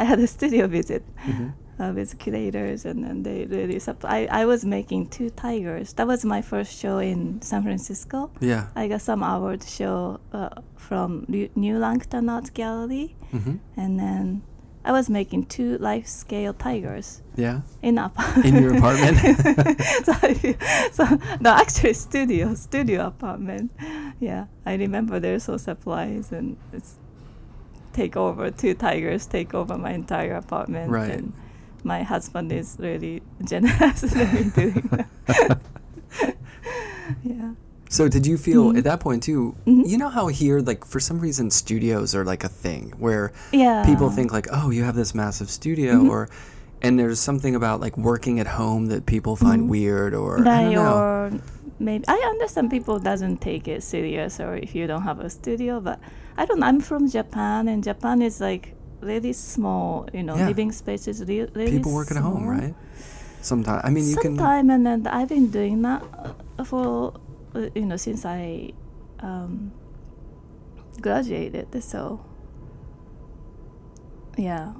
I 0.00 0.04
had 0.04 0.18
a 0.18 0.26
studio 0.26 0.66
visit 0.66 1.02
Mm-hmm. 1.26 1.48
Uh, 1.82 1.92
with 1.94 2.18
curators, 2.18 2.84
and 2.86 3.02
then 3.04 3.22
they 3.24 3.44
really. 3.56 3.76
Supp- 3.86 4.04
I 4.18 4.20
I 4.42 4.44
was 4.46 4.64
making 4.64 5.08
two 5.16 5.30
tigers. 5.30 5.92
That 5.94 6.06
was 6.06 6.24
my 6.24 6.40
first 6.42 6.72
show 6.82 6.98
in 6.98 7.42
San 7.42 7.62
Francisco. 7.62 8.30
Yeah. 8.40 8.64
I 8.76 8.88
got 8.88 9.00
some 9.02 9.22
award 9.22 9.62
show 9.64 10.20
uh, 10.32 10.48
from 10.76 11.26
Lu- 11.28 11.50
New 11.56 11.78
Langton 11.78 12.28
Art 12.28 12.54
Gallery, 12.54 13.08
Mm-hmm. 13.34 13.56
and 13.76 13.98
then 13.98 14.42
I 14.84 14.90
was 14.92 15.08
making 15.08 15.46
two 15.46 15.78
life 15.78 16.06
scale 16.06 16.52
tigers 16.54 17.22
Yeah. 17.36 17.60
in 17.82 17.98
up 17.98 18.14
In 18.44 18.54
your 18.62 18.74
apartment? 18.76 19.16
so, 20.06 20.12
so 20.96 21.04
no 21.40 21.50
actually 21.62 21.94
studio 21.94 22.54
studio 22.54 23.06
apartment 23.06 23.70
yeah 24.20 24.44
i 24.66 24.74
remember 24.84 25.20
they're 25.20 25.38
so 25.40 25.56
surprised 25.56 26.32
and 26.32 26.56
it's 26.72 26.98
take 27.92 28.16
over 28.16 28.50
two 28.50 28.74
tigers 28.74 29.26
take 29.26 29.54
over 29.54 29.78
my 29.78 29.92
entire 29.92 30.34
apartment 30.34 30.90
Right. 30.90 31.10
and 31.18 31.32
my 31.84 32.02
husband 32.02 32.52
is 32.52 32.76
really 32.78 33.22
generous 33.44 34.02
in 34.14 34.50
doing 34.50 34.88
that 34.92 35.60
yeah 37.22 37.52
So 37.92 38.08
did 38.08 38.24
you 38.26 38.38
feel 38.38 38.72
Mhm. 38.72 38.78
at 38.78 38.84
that 38.84 39.00
point 39.00 39.22
too? 39.22 39.52
Mhm. 39.68 39.84
You 39.86 39.98
know 40.00 40.08
how 40.08 40.28
here, 40.32 40.60
like 40.64 40.80
for 40.88 40.96
some 40.98 41.18
reason, 41.20 41.50
studios 41.50 42.14
are 42.16 42.24
like 42.24 42.42
a 42.42 42.48
thing 42.48 42.94
where 42.98 43.32
yeah 43.52 43.84
people 43.84 44.08
think 44.08 44.32
like, 44.32 44.48
oh, 44.50 44.70
you 44.72 44.82
have 44.88 44.96
this 44.96 45.12
massive 45.14 45.50
studio, 45.50 45.92
Mhm. 46.00 46.08
or 46.08 46.28
and 46.80 46.98
there's 46.98 47.20
something 47.20 47.54
about 47.54 47.80
like 47.84 47.94
working 48.00 48.40
at 48.40 48.46
home 48.56 48.88
that 48.88 49.04
people 49.04 49.36
find 49.36 49.60
Mhm. 49.68 49.68
weird, 49.76 50.14
or 50.14 50.40
I 50.40 50.42
right 50.42 50.72
don't 50.72 50.84
know. 50.84 50.96
or 50.96 51.30
maybe 51.78 52.04
i 52.08 52.14
understand 52.32 52.70
people 52.70 52.96
doesn't 53.00 53.40
take 53.42 53.66
it 53.66 53.82
serious 53.82 54.38
or 54.40 54.54
if 54.56 54.70
you 54.74 54.86
don't 54.86 55.02
have 55.02 55.18
a 55.18 55.28
studio 55.28 55.80
but 55.80 55.98
i 56.38 56.46
don't 56.46 56.62
i'm 56.62 56.78
from 56.80 57.08
japan 57.10 57.66
and 57.66 57.82
japan 57.82 58.22
is 58.22 58.40
like 58.40 58.64
really 59.02 59.32
small 59.32 60.08
you 60.14 60.22
know 60.22 60.36
Yeah. 60.36 60.46
living 60.48 60.72
space 60.72 61.08
is 61.08 61.24
re- 61.26 61.48
really 61.54 61.76
people 61.78 61.92
work 61.92 62.10
at 62.10 62.16
home, 62.18 62.42
small. 62.44 62.50
right? 62.58 62.74
Sometimes 63.42 63.80
I 63.84 63.90
mean, 63.90 64.06
you 64.08 64.16
can. 64.16 64.36
Sometime 64.36 64.70
and 64.70 64.86
then 64.86 65.06
I've 65.06 65.28
been 65.28 65.50
doing 65.50 65.82
that 65.82 66.02
uh, 66.58 66.64
for 66.64 67.12
uh, 67.54 67.66
you 67.74 67.86
know 67.86 67.96
since 67.96 68.24
I 68.24 68.72
um, 69.20 69.72
graduated. 71.00 71.66
So 71.82 72.20
yeah, 74.38 74.72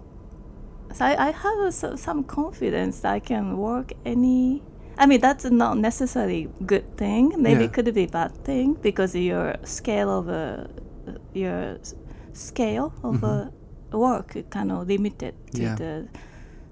so 0.95 1.05
I, 1.05 1.29
I 1.29 1.31
have 1.33 1.59
a, 1.59 1.73
so- 1.73 1.97
some 1.97 2.25
confidence 2.25 3.01
that 3.01 3.13
I 3.13 3.21
can 3.21 3.57
work 3.59 3.93
any. 4.05 4.63
I 4.99 5.07
mean 5.07 5.21
that's 5.21 5.45
not 5.45 5.79
necessarily 5.79 6.49
good 6.67 6.97
thing. 6.97 7.33
Maybe 7.39 7.61
Yeah. 7.61 7.67
it 7.67 7.73
could 7.73 7.93
be 7.95 8.07
bad 8.07 8.33
thing 8.45 8.75
because 8.75 9.15
your 9.15 9.57
scale 9.65 10.11
of 10.19 10.29
uh, 10.29 10.67
your 11.33 11.79
s- 11.81 11.95
scale 12.33 12.93
of 13.03 13.25
a 13.25 13.53
work 13.93 14.37
kind 14.51 14.73
of 14.73 14.87
limited 14.89 15.35
to. 15.55 15.63
Yeah. 15.63 15.75
the 15.77 16.09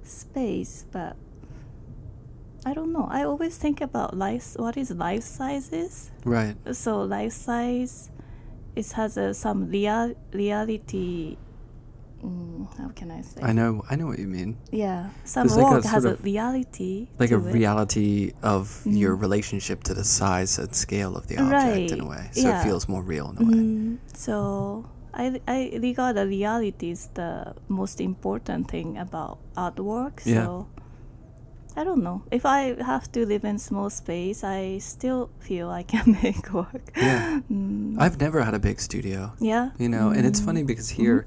space, 0.02 0.86
but 0.90 1.16
I 2.66 2.74
don't 2.74 2.92
know. 2.92 3.06
I 3.10 3.24
always 3.24 3.56
think 3.56 3.80
about 3.80 4.16
life. 4.16 4.54
What 4.56 4.76
is 4.76 4.90
life 4.90 5.22
sizes? 5.22 6.10
Right. 6.24 6.56
So 6.72 7.00
life 7.02 7.32
size, 7.32 8.10
it 8.76 8.90
has 8.92 9.16
a, 9.16 9.32
some 9.34 9.68
real 9.70 10.14
reality. 10.32 11.36
Mm, 12.22 12.68
how 12.76 12.88
can 12.88 13.10
I 13.10 13.22
say? 13.22 13.40
I 13.40 13.52
know. 13.52 13.82
I 13.88 13.96
know 13.96 14.06
what 14.06 14.18
you 14.18 14.26
mean. 14.28 14.58
Yeah, 14.70 15.08
some 15.24 15.46
There's 15.46 15.56
like 15.56 15.72
work 15.72 15.84
has 15.86 16.04
a 16.04 16.16
reality. 16.16 17.08
Like 17.18 17.30
a 17.30 17.36
it. 17.36 17.52
reality 17.54 18.32
of 18.42 18.82
your 18.84 19.16
Mm. 19.16 19.20
relationship 19.22 19.82
to 19.84 19.94
the 19.94 20.04
size 20.04 20.58
and 20.58 20.74
scale 20.74 21.16
of 21.16 21.28
the 21.28 21.38
object 21.38 21.92
in 21.92 22.00
a 22.00 22.06
way, 22.06 22.28
so 22.32 22.42
yeah. 22.48 22.60
it 22.60 22.64
feels 22.64 22.88
more 22.90 23.02
real 23.02 23.30
in 23.30 23.36
a 23.38 23.46
way. 23.48 23.56
Mm, 23.56 23.98
so 24.12 24.84
I, 25.14 25.40
I 25.49 25.79
regard 25.81 26.17
the 26.17 26.26
reality 26.26 26.90
is 26.90 27.09
the 27.14 27.55
most 27.69 28.00
important 28.00 28.71
thing 28.71 28.97
about 28.99 29.38
artwork. 29.57 30.21
Yeah. 30.25 30.45
So 30.45 30.69
I 31.76 31.85
don't 31.85 32.02
know. 32.02 32.23
If 32.31 32.45
I 32.45 32.75
have 32.83 33.11
to 33.12 33.25
live 33.26 33.45
in 33.45 33.59
small 33.59 33.90
space, 33.90 34.43
I 34.45 34.79
still 34.79 35.31
feel 35.38 35.71
I 35.71 35.83
can 35.85 36.19
make 36.23 36.52
work. 36.52 36.90
Yeah. 36.97 37.40
Mm, 37.50 37.97
I've 37.99 38.21
never 38.21 38.43
had 38.43 38.55
a 38.55 38.59
big 38.59 38.81
studio, 38.81 39.33
yeah. 39.40 39.71
you 39.79 39.88
know, 39.88 40.11
and 40.11 40.26
it's 40.26 40.40
Mm. 40.40 40.45
funny 40.47 40.62
because 40.62 40.90
here, 40.90 41.26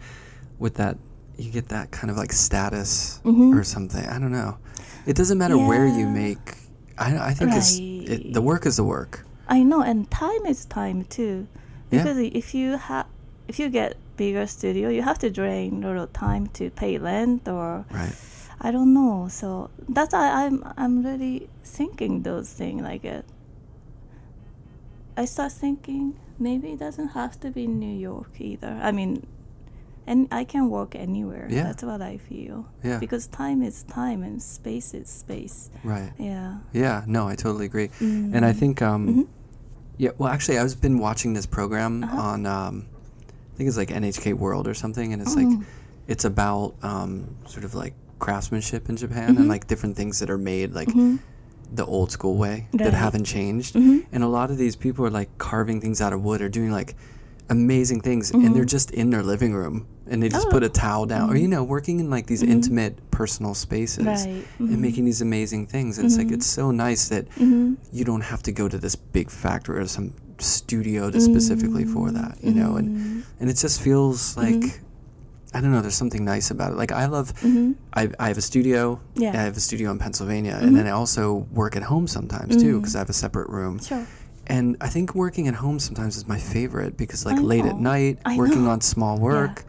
with 0.59 0.75
that, 0.75 0.97
you 1.37 1.51
get 1.51 1.67
that 1.69 1.91
kind 1.91 2.09
of 2.11 2.17
like 2.17 2.31
status 2.31 3.19
Mhm. 3.25 3.55
or 3.57 3.63
something. 3.63 4.05
I 4.05 4.19
don't 4.19 4.31
know. 4.31 4.57
It 5.05 5.15
doesn't 5.17 5.37
matter 5.37 5.57
where 5.57 5.87
you 5.87 6.07
make. 6.07 6.55
I, 6.97 7.17
I 7.29 7.33
think 7.33 7.51
it's 7.53 7.77
it, 7.79 8.33
the 8.33 8.41
work 8.41 8.65
is 8.65 8.75
the 8.77 8.83
work. 8.83 9.25
I 9.47 9.63
know, 9.63 9.81
and 9.81 10.09
time 10.11 10.45
is 10.45 10.63
time 10.65 11.03
too. 11.03 11.47
Yeah. 11.91 12.03
Because 12.03 12.17
if 12.19 12.53
you 12.55 12.77
have, 12.77 13.07
if 13.47 13.59
you 13.59 13.69
get 13.69 13.95
bigger 14.17 14.45
studio, 14.47 14.89
you 14.89 15.01
have 15.01 15.19
to 15.19 15.29
drain 15.29 15.83
a 15.83 15.87
lot 15.87 15.97
of 15.97 16.13
time 16.13 16.47
to 16.47 16.69
pay 16.69 16.97
rent 16.97 17.47
or 17.47 17.85
Right. 17.91 18.15
I 18.61 18.71
don't 18.71 18.93
know. 18.93 19.27
So 19.29 19.69
that's 19.89 20.13
I, 20.13 20.45
I'm 20.45 20.63
I'm 20.77 21.03
really 21.03 21.49
thinking 21.63 22.23
those 22.23 22.51
things 22.53 22.81
like 22.81 23.03
it. 23.03 23.25
I 25.17 25.25
start 25.25 25.51
thinking 25.51 26.15
maybe 26.39 26.71
it 26.71 26.79
doesn't 26.79 27.09
have 27.09 27.39
to 27.41 27.51
be 27.51 27.67
New 27.67 27.95
York 27.95 28.31
either. 28.39 28.79
I 28.81 28.91
mean, 28.91 29.25
and 30.07 30.27
I 30.31 30.43
can 30.43 30.69
work 30.69 30.95
anywhere. 30.95 31.47
Yeah. 31.49 31.63
That's 31.63 31.83
what 31.83 32.01
I 32.01 32.17
feel. 32.17 32.65
Yeah. 32.83 32.99
Because 32.99 33.27
time 33.27 33.61
is 33.61 33.83
time 33.83 34.23
and 34.23 34.41
space 34.41 34.93
is 34.93 35.09
space. 35.09 35.69
Right. 35.83 36.11
Yeah. 36.17 36.57
Yeah. 36.73 37.03
No, 37.05 37.27
I 37.27 37.35
totally 37.35 37.65
agree. 37.65 37.89
And 37.99 38.45
I 38.45 38.51
Mm. 38.53 38.55
think 38.59 38.81
um, 38.81 39.07
Mhm. 39.07 39.27
Yeah, 39.97 40.09
well, 40.17 40.29
actually, 40.29 40.57
I've 40.57 40.81
been 40.81 40.97
watching 40.97 41.33
this 41.33 41.45
program 41.45 42.03
Uh-huh. 42.03 42.19
on, 42.19 42.45
um, 42.47 42.85
I 43.53 43.57
think 43.57 43.67
it's 43.67 43.77
like 43.77 43.89
NHK 43.89 44.33
World 44.33 44.67
or 44.67 44.73
something, 44.73 45.13
and 45.13 45.21
it's 45.21 45.35
Oh. 45.37 45.41
like, 45.41 45.59
it's 46.07 46.25
about 46.25 46.75
um, 46.81 47.27
sort 47.45 47.63
of 47.63 47.75
like 47.75 47.93
craftsmanship 48.19 48.89
in 48.89 48.95
Japan 48.95 49.35
Mhm. 49.35 49.39
and 49.39 49.47
like 49.49 49.67
different 49.67 49.95
things 49.95 50.19
that 50.19 50.29
are 50.29 50.37
made 50.37 50.73
like 50.73 50.87
Mhm. 50.89 51.19
the 51.73 51.85
old 51.85 52.11
school 52.11 52.37
way 52.37 52.67
that 52.73 52.93
haven't 52.93 53.25
changed. 53.25 53.75
Mhm. 53.75 54.05
And 54.11 54.23
a 54.23 54.27
lot 54.27 54.49
of 54.51 54.57
these 54.57 54.75
people 54.75 55.05
are 55.05 55.09
like 55.09 55.29
carving 55.37 55.81
things 55.81 56.01
out 56.01 56.13
of 56.13 56.23
wood 56.23 56.41
or 56.41 56.49
doing 56.49 56.71
like 56.71 56.95
amazing 57.49 57.99
things, 58.01 58.31
and 58.31 58.55
they're 58.55 58.63
Mhm. 58.63 58.69
just 58.69 58.91
in 58.91 59.09
their 59.09 59.21
living 59.23 59.53
room 59.53 59.85
and 60.07 60.21
they 60.23 60.29
just 60.29 60.47
Oh. 60.47 60.51
put 60.51 60.63
a 60.63 60.69
towel 60.69 61.05
down, 61.05 61.29
or 61.29 61.35
you 61.37 61.47
know, 61.47 61.63
working 61.63 61.99
in 61.99 62.09
like 62.09 62.25
these 62.27 62.41
Mhm. 62.43 62.49
intimate 62.49 63.11
personal 63.11 63.53
spaces 63.53 64.05
Right. 64.05 64.45
and 64.59 64.79
making 64.81 65.05
these 65.05 65.21
amazing 65.21 65.67
things. 65.67 65.97
And 65.97 66.05
it's 66.05 66.17
like 66.17 66.31
it's 66.31 66.45
so 66.47 66.71
nice 66.71 67.07
that 67.09 67.27
you 67.37 68.03
don't 68.03 68.21
have 68.23 68.41
to 68.43 68.51
go 68.51 68.67
to 68.67 68.77
this 68.77 68.95
big 68.95 69.29
factory 69.29 69.79
or 69.79 69.85
some 69.87 70.11
studio 70.43 71.09
to 71.09 71.19
specifically 71.19 71.85
for 71.85 72.11
that, 72.11 72.37
you 72.43 72.53
know, 72.53 72.75
and 72.77 72.89
Mhm. 72.89 73.23
and 73.39 73.49
it 73.49 73.57
just 73.57 73.81
feels 73.81 74.35
like 74.37 74.55
Mhm. 74.55 74.79
I 75.55 75.61
don't 75.61 75.71
know. 75.71 75.81
There's 75.81 75.93
something 75.95 76.25
nice 76.25 76.49
about 76.49 76.71
it. 76.71 76.77
Like 76.77 76.91
I 76.91 77.05
love. 77.05 77.31
Mhm. 77.41 77.75
I, 77.93 78.09
I 78.19 78.27
have 78.29 78.39
a 78.39 78.41
studio. 78.41 78.99
Yeah. 79.15 79.33
I 79.33 79.43
have 79.43 79.55
a 79.55 79.59
studio 79.59 79.91
in 79.91 79.99
Pennsylvania, 79.99 80.57
Mhm. 80.59 80.67
and 80.67 80.75
then 80.75 80.87
I 80.87 80.91
also 80.91 81.45
work 81.53 81.75
at 81.75 81.83
home 81.83 82.07
sometimes 82.07 82.57
too 82.57 82.77
Mhm. 82.77 82.81
because 82.81 82.95
I 82.95 82.99
have 82.99 83.09
a 83.09 83.13
separate 83.13 83.49
room. 83.49 83.79
Sure. 83.79 84.05
And 84.47 84.75
I 84.81 84.89
think 84.89 85.13
working 85.15 85.47
at 85.47 85.55
home 85.55 85.77
sometimes 85.79 86.17
is 86.17 86.27
my 86.27 86.39
favorite 86.39 86.97
because 86.97 87.23
like 87.25 87.37
I 87.37 87.41
late 87.41 87.65
at 87.65 87.79
night, 87.79 88.17
I 88.25 88.35
working 88.35 88.63
know. 88.65 88.71
on 88.71 88.81
small 88.81 89.17
work. 89.19 89.63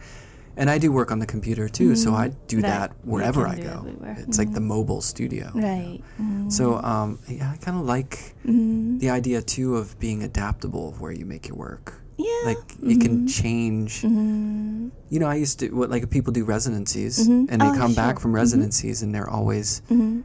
And 0.57 0.69
I 0.69 0.77
do 0.77 0.91
work 0.91 1.11
on 1.11 1.19
the 1.19 1.25
computer 1.25 1.67
too, 1.67 1.95
so 1.95 2.11
Mhm. 2.11 2.15
I 2.23 2.27
do 2.47 2.57
Right. 2.57 2.63
that 2.63 2.91
wherever 3.03 3.45
I 3.47 3.55
do 3.55 3.63
go. 3.63 3.69
everywhere. 3.79 4.17
It's 4.27 4.37
like 4.37 4.53
the 4.53 4.61
Mhm. 4.61 4.67
mobile 4.75 5.01
studio. 5.01 5.51
you 5.53 5.61
know. 5.61 5.67
Right. 5.67 6.01
Mhm. 6.21 6.51
So 6.51 6.77
um, 6.81 7.19
yeah, 7.27 7.51
I 7.53 7.57
kind 7.57 7.77
of 7.77 7.85
like 7.85 8.35
the 8.45 9.09
idea 9.09 9.41
too 9.41 9.75
of 9.75 9.99
being 9.99 10.23
adaptable 10.23 10.89
of 10.89 11.01
where 11.01 11.11
you 11.11 11.25
make 11.25 11.47
your 11.49 11.57
work. 11.57 12.01
yeah. 12.17 12.27
Like 12.45 12.63
it 12.81 13.01
can 13.01 13.27
change. 13.27 14.01
Mhm. 14.03 14.89
You 15.09 15.19
know, 15.19 15.27
I 15.27 15.35
used 15.35 15.59
to 15.59 15.67
what 15.75 15.89
like 15.89 16.09
people 16.09 16.31
do 16.31 16.45
residencies 16.45 17.27
Mhm. 17.27 17.47
and 17.49 17.61
they 17.61 17.67
Oh, 17.67 17.73
come 17.75 17.93
back 17.93 18.15
sure. 18.15 18.21
from 18.21 18.31
Mhm. 18.31 18.35
residencies 18.35 19.01
and 19.03 19.13
they're 19.13 19.29
always 19.29 19.81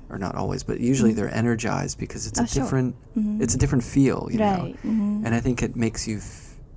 or 0.09 0.17
not 0.17 0.37
always, 0.37 0.63
but 0.63 0.79
usually 0.79 1.13
they're 1.13 1.35
energized 1.35 1.99
because 1.99 2.29
it's 2.29 2.39
Oh, 2.39 2.45
a 2.45 2.47
sure. 2.47 2.63
different 2.63 2.95
Mhm. 3.19 3.43
it's 3.43 3.55
a 3.57 3.59
different 3.59 3.83
feel, 3.83 4.29
you 4.31 4.39
right. 4.39 4.77
know. 4.85 5.23
And 5.25 5.35
I 5.35 5.41
think 5.41 5.65
it 5.65 5.75
makes 5.75 6.07
you 6.07 6.19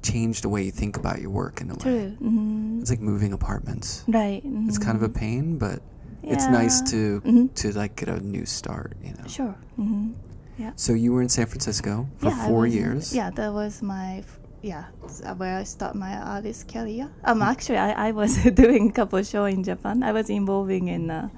change 0.04 0.42
the 0.42 0.50
way 0.50 0.62
you 0.64 0.72
think 0.72 0.98
about 0.98 1.20
your 1.22 1.32
work 1.32 1.62
in 1.62 1.70
a 1.72 1.74
way. 1.74 1.80
True. 1.80 2.10
Mhm. 2.22 2.82
It's 2.82 2.90
like 2.92 3.02
moving 3.02 3.34
apartments. 3.34 4.04
right. 4.08 4.42
It's 4.68 4.78
kind 4.78 4.96
of 4.98 5.04
a 5.04 5.10
mhm. 5.10 5.16
pain, 5.16 5.58
but 5.58 5.80
it's 6.22 6.46
nice 6.48 6.80
Yeah. 6.82 6.92
to 6.92 7.22
Mhm. 7.22 7.54
to 7.56 7.72
like 7.72 7.96
get 7.96 8.10
a 8.10 8.20
new 8.20 8.46
start, 8.46 8.94
you 9.04 9.14
know. 9.18 9.28
Sure. 9.28 9.56
Mhm. 9.80 10.14
Yeah. 10.58 10.72
So 10.76 10.94
you 10.94 11.12
were 11.14 11.22
in 11.24 11.30
San 11.30 11.48
Francisco 11.48 12.08
for 12.18 12.30
yeah, 12.30 12.48
four 12.48 12.62
was 12.68 12.76
years. 12.76 13.04
Yeah, 13.16 13.30
that 13.32 13.52
was 13.54 13.82
my 13.82 14.20
f- 14.20 14.40
yeah 14.62 14.86
uh, 15.26 15.34
where 15.36 15.58
I 15.58 15.64
start 15.64 15.96
my 15.96 16.14
artist 16.16 16.68
career. 16.68 17.10
Um, 17.26 17.42
actually, 17.42 17.80
I, 17.80 18.10
I 18.10 18.12
was 18.12 18.36
doing 18.64 18.90
a 18.90 18.94
couple 18.94 19.24
show 19.24 19.46
in 19.46 19.64
Japan. 19.64 20.04
I 20.04 20.12
was 20.12 20.30
involving 20.30 20.88
in 20.90 21.10
a 21.10 21.32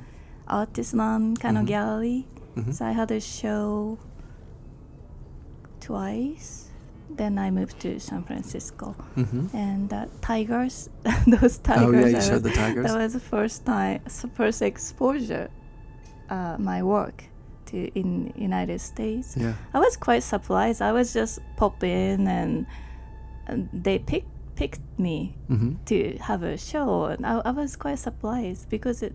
artist 0.48 0.94
run 0.94 1.36
kind 1.38 1.58
of 1.58 1.66
gallery. 1.66 2.28
Mhm. 2.58 2.74
So 2.74 2.86
I 2.86 2.92
had 2.92 3.10
a 3.12 3.20
show 3.22 3.98
twice. 5.80 6.65
Then 7.10 7.38
I 7.38 7.50
moved 7.52 7.80
to 7.82 8.00
San 8.00 8.24
Francisco, 8.24 8.96
Mm-hmm. 9.16 9.56
and 9.56 9.94
uh, 9.94 10.06
tigers, 10.22 10.90
those 11.28 11.58
tigers. 11.60 11.86
Oh 11.86 11.92
yeah, 11.92 12.08
you 12.08 12.22
showed 12.22 12.34
was- 12.34 12.42
the 12.44 12.52
tigers. 12.52 12.86
That 12.88 12.98
was 12.98 13.14
the 13.14 13.20
first 13.20 13.66
time, 13.66 14.00
first 14.34 14.62
exposure, 14.62 15.50
uh, 16.30 16.58
my 16.60 16.84
work 16.84 17.24
to 17.68 17.78
in 18.00 18.34
United 18.36 18.80
States. 18.82 19.36
yeah. 19.38 19.54
I 19.74 19.80
was 19.80 19.96
quite 19.98 20.24
surprised. 20.24 20.82
I 20.82 20.92
was 20.92 21.14
just 21.14 21.40
pop 21.58 21.84
in 21.84 22.28
and, 22.28 22.66
and 23.48 23.70
they 23.74 24.00
picked 24.00 24.28
picked 24.56 24.82
me 24.98 25.36
Mm-hmm. 25.50 25.74
to 25.86 26.18
have 26.20 26.42
a 26.44 26.58
show, 26.58 27.06
and 27.06 27.26
I, 27.26 27.40
I 27.46 27.52
was 27.52 27.76
quite 27.76 28.00
surprised 28.00 28.70
because 28.70 29.04
it 29.04 29.14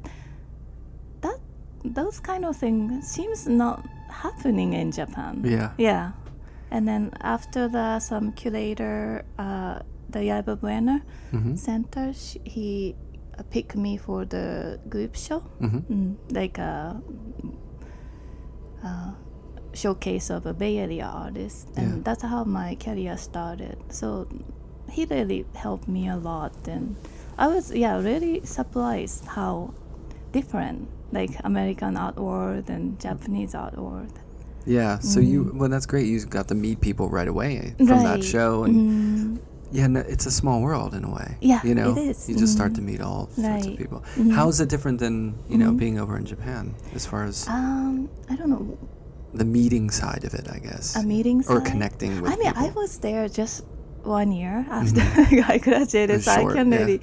that 1.23 1.39
those 1.85 2.21
kind 2.21 2.45
of 2.45 2.57
things 2.57 3.07
seems 3.09 3.47
not 3.49 3.85
happening 4.09 4.73
in 4.75 4.93
Japan. 4.93 5.43
Yeah. 5.45 5.71
Yeah, 5.79 6.13
and 6.71 6.87
then 6.89 7.11
after 7.21 7.69
that, 7.69 8.03
some 8.03 8.33
curator, 8.33 9.25
uh, 9.39 9.81
the 10.09 10.25
Yerba 10.25 10.57
Buena 10.57 11.03
Mm-hmm. 11.33 11.55
Center, 11.57 12.13
sh- 12.13 12.37
he 12.45 12.95
uh, 13.39 13.43
picked 13.51 13.77
me 13.77 13.97
for 13.97 14.25
the 14.25 14.81
group 14.89 15.15
show 15.17 15.41
Mm-hmm. 15.61 15.93
mm, 15.93 16.17
like 16.33 16.59
a, 16.59 17.01
uh 18.85 19.13
showcase 19.73 20.31
of 20.31 20.47
a 20.47 20.53
Bay 20.53 20.79
Area 20.79 21.07
artist, 21.07 21.69
and 21.77 21.89
Yeah. 21.97 22.03
that's 22.03 22.23
how 22.25 22.43
my 22.45 22.75
career 22.75 23.17
started. 23.17 23.77
So 23.91 24.27
he 24.91 25.05
really 25.05 25.47
helped 25.55 25.87
me 25.87 26.09
a 26.09 26.17
lot, 26.17 26.55
and 26.67 26.97
I 27.39 27.47
was 27.47 27.71
yeah 27.73 28.01
really 28.03 28.45
surprised 28.45 29.25
how 29.27 29.73
different 30.33 30.89
like 31.13 31.31
American 31.45 31.97
art 31.97 32.17
world 32.17 32.69
and 32.69 32.99
Japanese 33.01 33.55
art 33.55 33.79
world. 33.79 34.19
Yeah. 34.67 34.99
So 35.01 35.21
you 35.21 35.45
Mhm. 35.45 35.55
well, 35.59 35.69
that's 35.69 35.87
great. 35.87 36.07
You 36.07 36.21
got 36.27 36.49
to 36.49 36.55
meet 36.55 36.81
people 36.81 37.09
right 37.09 37.29
away 37.29 37.75
from 37.79 37.87
that 38.05 38.23
show, 38.23 38.65
and 38.65 38.75
Mhm. 38.77 39.39
yeah, 39.73 39.87
no, 39.87 40.01
it's 40.01 40.27
a 40.27 40.31
small 40.31 40.61
world 40.61 40.95
in 40.95 41.05
a 41.05 41.11
way. 41.11 41.37
Yeah, 41.41 41.61
You 41.65 41.75
know, 41.75 41.97
it 41.97 42.11
is. 42.11 42.29
you 42.29 42.37
just 42.37 42.53
start 42.53 42.73
Mhm. 42.73 42.77
to 42.77 42.83
meet 42.83 43.01
all 43.01 43.29
sorts 43.35 43.39
of 43.39 43.45
Right. 43.73 43.79
people. 43.79 44.03
How 44.33 44.49
is 44.49 44.61
it 44.61 44.69
different 44.69 44.99
than 45.01 45.35
you 45.49 45.59
know 45.59 45.73
being 45.73 45.99
over 45.99 46.17
in 46.17 46.25
Japan 46.25 46.75
as 46.95 47.07
far 47.07 47.25
as 47.25 47.47
Um, 47.49 48.09
I 48.29 48.37
don't 48.37 48.51
know. 48.51 48.77
the 49.33 49.45
meeting 49.45 49.91
side 49.91 50.25
of 50.25 50.35
it? 50.35 50.47
I 50.53 50.59
guess. 50.59 50.95
A 50.97 51.03
meeting 51.03 51.43
or 51.49 51.61
connecting 51.61 52.21
with 52.21 52.33
I 52.33 52.37
mean, 52.37 52.53
people. 52.53 52.69
I 52.69 52.71
was 52.83 52.99
there 52.99 53.29
just 53.29 53.65
one 54.05 54.31
year 54.33 54.67
after 54.71 55.01
I 55.55 55.59
graduated, 55.59 56.23
so 56.23 56.33
I 56.33 56.41
short, 56.41 56.55
can 56.57 56.71
yeah. 56.73 56.79
really 56.79 57.01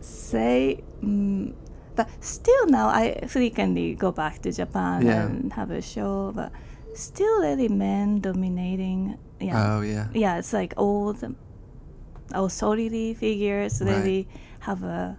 say. 0.00 0.82
Mm, 1.02 1.52
but 1.96 2.08
still, 2.20 2.66
now 2.68 2.88
I 2.88 3.26
frequently 3.26 3.94
go 3.94 4.10
back 4.12 4.42
to 4.42 4.52
Japan 4.52 5.06
Yeah. 5.06 5.26
and 5.26 5.52
have 5.54 5.70
a 5.70 5.82
show. 5.82 6.32
But 6.34 6.52
still, 6.98 7.40
really 7.40 7.68
men 7.68 8.20
dominating. 8.20 9.16
Yeah, 9.40 9.76
Oh 9.76 9.80
yeah. 9.82 10.08
yeah. 10.14 10.38
It's 10.38 10.52
like 10.52 10.74
old 10.76 11.22
authority 12.34 13.14
figures 13.14 13.80
Right. 13.80 13.90
really 13.96 14.28
have 14.60 14.82
a 14.82 15.16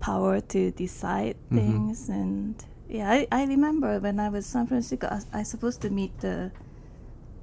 power 0.00 0.40
to 0.40 0.70
decide 0.70 1.36
Mhm. 1.50 1.56
things 1.58 2.08
and 2.08 2.54
yeah 2.88 3.10
I, 3.10 3.26
I 3.32 3.44
remember 3.44 3.98
when 4.00 4.18
i 4.20 4.28
was 4.30 4.46
in 4.46 4.50
san 4.52 4.66
francisco 4.66 5.08
i, 5.10 5.40
I 5.40 5.42
supposed 5.42 5.80
to 5.82 5.90
meet 5.90 6.14
the 6.20 6.52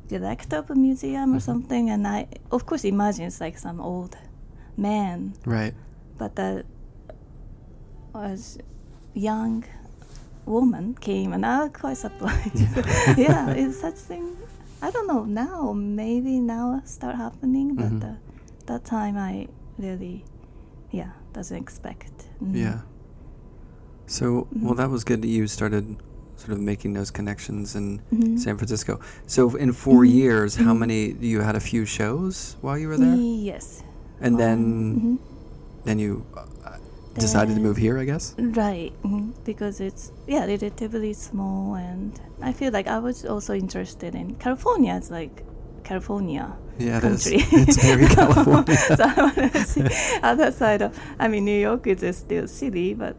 director 0.07 0.57
of 0.57 0.71
a 0.71 0.75
museum 0.75 1.33
or 1.35 1.37
Mhm. 1.37 1.41
something 1.41 1.89
and 1.89 2.07
i 2.07 2.27
of 2.51 2.65
course 2.65 2.85
imagine 2.85 3.25
it's 3.27 3.41
like 3.41 3.57
some 3.59 3.79
old 3.81 4.17
man 4.77 5.33
Right. 5.45 5.75
but 6.17 6.35
that 6.37 6.65
was 8.13 8.57
young 9.13 9.65
woman 10.45 10.93
came 10.99 11.33
and 11.33 11.45
I 11.45 11.63
was 11.63 11.71
quite 11.73 11.97
surprised. 11.97 12.55
yeah, 13.17 13.49
it's 13.51 13.79
such 13.79 13.95
thing. 13.95 14.35
I 14.81 14.91
don't 14.91 15.07
know 15.07 15.23
now. 15.23 15.73
Maybe 15.73 16.39
now 16.39 16.81
start 16.85 17.15
happening, 17.15 17.75
but 17.75 17.91
Mhm. 17.91 18.03
uh, 18.03 18.15
that 18.67 18.83
time 18.85 19.17
I 19.17 19.47
really, 19.77 20.23
yeah, 20.91 21.11
doesn't 21.33 21.57
expect. 21.57 22.27
Mhm. 22.43 22.55
Yeah. 22.55 22.79
So, 24.07 24.47
well, 24.53 24.73
Mhm. 24.73 24.77
that 24.77 24.89
was 24.91 25.03
good 25.03 25.21
that 25.23 25.27
you 25.27 25.47
started 25.47 25.95
sort 26.37 26.51
of 26.51 26.59
making 26.59 26.93
those 26.93 27.09
connections 27.11 27.75
in 27.75 28.01
Mhm. 28.13 28.37
San 28.39 28.57
Francisco. 28.57 28.99
So, 29.25 29.55
in 29.55 29.71
4 29.73 30.03
Mhm. 30.03 30.13
years, 30.13 30.55
how 30.57 30.73
Mhm. 30.73 30.79
many? 30.79 31.15
You 31.19 31.41
had 31.41 31.55
a 31.55 31.59
few 31.59 31.85
shows 31.85 32.57
while 32.61 32.77
you 32.77 32.87
were 32.87 32.97
there, 32.97 33.15
Yes. 33.15 33.81
and 34.21 34.35
Um, 34.35 34.39
then 34.39 34.59
mhm. 34.95 35.17
then 35.85 35.97
you 35.99 36.23
uh, 36.37 36.41
decided 37.21 37.55
to 37.55 37.61
move 37.61 37.77
here, 37.77 37.97
I 37.97 38.05
guess. 38.05 38.35
Right, 38.37 38.93
mhm, 39.03 39.33
because 39.43 39.79
it's 39.79 40.11
yeah 40.27 40.45
relatively 40.45 41.13
small, 41.13 41.75
and 41.75 42.19
I 42.41 42.51
feel 42.53 42.71
like 42.71 42.87
I 42.87 42.99
was 42.99 43.25
also 43.25 43.53
interested 43.53 44.15
in 44.15 44.35
California. 44.35 44.95
It's 44.95 45.09
like 45.11 45.43
California 45.83 46.55
Yeah, 46.77 46.97
it 46.97 47.03
is. 47.03 47.23
country. 47.23 47.39
It's 47.61 47.77
very 47.77 48.07
California. 48.07 48.75
so 48.99 49.03
I 49.03 49.13
want 49.21 49.53
to 49.53 49.63
see 49.71 49.85
other 50.23 50.51
side 50.51 50.81
of. 50.81 50.97
I 51.19 51.27
mean, 51.27 51.45
New 51.45 51.59
York 51.59 51.87
is 51.87 52.03
a 52.03 52.11
still 52.13 52.47
city, 52.47 52.93
but 52.93 53.15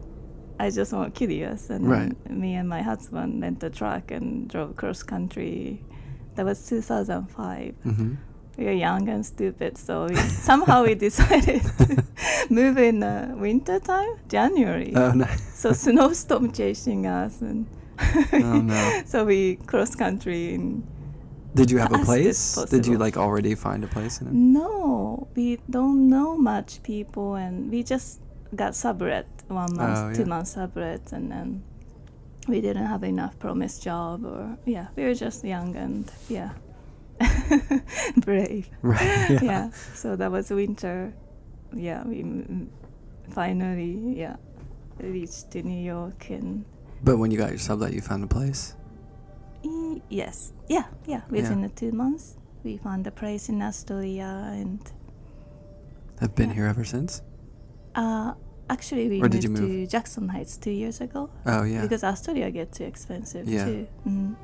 I 0.59 0.69
just 0.69 0.91
want 0.93 1.13
curious. 1.15 1.69
And 1.69 1.87
Right. 1.89 2.13
me 2.29 2.55
and 2.55 2.67
my 2.69 2.81
husband 2.81 3.41
rent 3.41 3.63
a 3.63 3.69
truck 3.69 4.11
and 4.11 4.47
drove 4.49 4.75
cross 4.75 5.01
country. 5.03 5.81
That 6.35 6.45
was 6.45 6.67
2005. 6.69 7.73
hmm 7.83 8.13
We 8.57 8.65
were 8.65 8.71
young 8.71 9.07
and 9.07 9.23
stupid, 9.25 9.77
so 9.77 10.07
we, 10.07 10.15
somehow 10.15 10.83
we 10.83 10.95
decided 11.07 11.61
to 11.77 12.03
move 12.49 12.77
in 12.77 13.03
uh, 13.03 13.35
winter 13.37 13.79
time, 13.79 14.09
January. 14.27 14.93
Oh, 14.95 15.11
no. 15.11 15.25
So 15.53 15.73
snowstorm 15.73 16.51
chasing 16.51 17.05
us, 17.05 17.41
and 17.41 17.67
Oh, 18.33 18.61
no. 18.61 19.01
so 19.05 19.25
we 19.25 19.57
cross 19.67 19.95
country 19.95 20.53
in 20.55 20.83
Did 21.55 21.71
you 21.71 21.77
have 21.79 21.93
a 21.93 21.99
place? 22.05 22.55
Did 22.69 22.85
you 22.85 22.97
like 22.97 23.17
already 23.17 23.55
find 23.55 23.83
a 23.83 23.87
place 23.87 24.21
in 24.21 24.27
it? 24.27 24.33
No, 24.33 25.27
we 25.35 25.57
don't 25.69 26.07
know 26.09 26.37
much 26.37 26.81
people, 26.83 27.35
and 27.35 27.71
we 27.71 27.83
just 27.83 28.21
got 28.55 28.75
sublet 28.75 29.25
one 29.47 29.75
month, 29.75 29.97
Oh, 29.99 30.13
two 30.13 30.21
yeah. 30.21 30.27
months 30.27 30.51
sublet, 30.53 31.11
and 31.11 31.31
then 31.31 31.63
we 32.47 32.61
didn't 32.61 32.85
have 32.85 33.03
enough 33.03 33.37
promised 33.39 33.83
job, 33.83 34.25
or 34.25 34.57
yeah, 34.65 34.87
we 34.95 35.03
were 35.03 35.13
just 35.15 35.43
young 35.43 35.75
and 35.75 36.11
yeah, 36.29 36.51
brave. 38.17 38.69
Right. 38.81 39.39
Yeah. 39.41 39.69
So 39.95 40.15
that 40.15 40.31
was 40.31 40.49
winter. 40.49 41.13
Yeah, 41.75 42.03
we 42.07 42.23
finally 43.29 44.15
yeah 44.17 44.37
reached 44.99 45.53
New 45.55 45.83
York 45.83 46.29
and 46.29 46.65
But 47.03 47.17
when 47.17 47.29
you 47.31 47.37
got 47.37 47.49
your 47.49 47.59
sublet, 47.59 47.93
you 47.93 48.01
found 48.01 48.23
a 48.23 48.27
place. 48.27 48.75
e- 49.63 50.01
yes, 50.09 50.53
yeah, 50.69 50.85
yeah. 51.05 51.21
Within 51.29 51.61
the 51.61 51.69
two 51.69 51.91
months, 51.91 52.37
we 52.63 52.77
found 52.77 53.05
a 53.07 53.11
place 53.11 53.49
in 53.49 53.61
Astoria 53.61 54.49
and. 54.53 54.79
Have 56.19 56.33
been 56.35 56.49
Yeah. 56.49 56.55
here 56.55 56.65
ever 56.67 56.83
since. 56.83 57.21
Uh, 57.93 58.33
actually, 58.69 59.07
we 59.09 59.21
Or 59.21 59.29
moved 59.29 59.57
to? 59.57 59.85
Jackson 59.87 60.29
Heights 60.29 60.57
two 60.57 60.71
years 60.71 60.99
ago 61.01 61.29
Oh 61.45 61.63
yeah. 61.63 61.81
because 61.81 62.03
Astoria 62.03 62.49
get 62.49 62.71
too 62.73 62.85
expensive 62.85 63.47
Yeah. 63.47 63.65
too. 63.65 63.87
Mm. 64.07 64.35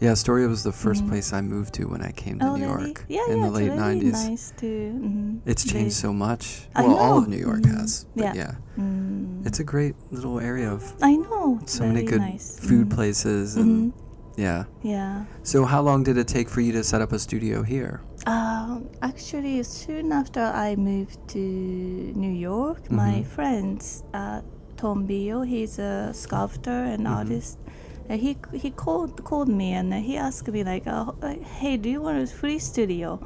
Yeah, 0.00 0.12
Astoria 0.12 0.48
was 0.48 0.62
the 0.62 0.72
1st 0.72 1.04
Mhm. 1.04 1.08
place 1.08 1.32
I 1.32 1.40
moved 1.42 1.74
to 1.74 1.84
when 1.84 2.02
I 2.02 2.10
came 2.12 2.38
to 2.38 2.46
Oh, 2.46 2.56
New 2.56 2.66
really? 2.66 2.84
York 2.86 3.04
Yeah, 3.08 3.20
in 3.28 3.38
yeah, 3.38 3.44
the 3.46 3.50
late 3.50 3.66
it's 3.68 3.80
really 3.80 3.94
'90s. 4.00 4.28
Nice 4.28 4.52
too. 4.56 5.00
Mm. 5.04 5.38
It's 5.46 5.64
changed 5.64 5.94
so 5.96 6.12
much. 6.12 6.68
I 6.74 6.82
well, 6.86 6.96
all 6.96 7.18
of. 7.18 7.28
New 7.28 7.36
York 7.36 7.62
Mhm. 7.62 7.76
has. 7.78 8.06
But 8.16 8.24
Yeah. 8.24 8.34
yeah. 8.34 8.82
Mm. 8.84 9.46
It's 9.46 9.60
a 9.60 9.64
great 9.64 9.94
little 10.10 10.38
area 10.40 10.70
of 10.72 10.82
I 11.02 11.16
know. 11.16 11.60
So 11.66 11.86
many 11.86 12.02
good 12.04 12.20
nice. 12.20 12.58
food 12.60 12.86
Mm. 12.88 12.94
places 12.96 13.56
and 13.56 13.92
Mhm. 13.92 13.98
yeah. 14.36 14.64
Yeah. 14.82 15.24
So 15.42 15.64
how 15.64 15.82
long 15.82 16.02
did 16.02 16.16
it 16.16 16.26
take 16.28 16.48
for 16.48 16.60
you 16.60 16.72
to 16.72 16.82
set 16.84 17.00
up 17.02 17.12
a 17.12 17.18
studio 17.18 17.62
here? 17.62 18.00
Um, 18.26 18.88
actually, 19.02 19.62
soon 19.62 20.12
after 20.12 20.40
I 20.40 20.76
moved 20.76 21.18
to 21.28 21.38
New 21.38 22.32
York, 22.32 22.90
my 22.90 23.22
friends, 23.22 24.02
uh, 24.14 24.40
Tom 24.76 25.06
Bio, 25.06 25.42
he's 25.42 25.78
a 25.78 26.10
sculptor 26.14 26.70
and 26.94 27.06
artist. 27.06 27.58
He 28.16 28.36
he 28.52 28.70
called 28.70 29.22
called 29.24 29.48
me 29.48 29.72
and 29.72 29.92
he 29.94 30.16
asked 30.16 30.48
me 30.48 30.64
like, 30.64 30.86
uh, 30.86 31.12
"Hey, 31.60 31.76
do 31.76 31.88
you 31.88 32.02
want 32.02 32.18
a 32.22 32.26
free 32.26 32.58
studio 32.58 33.20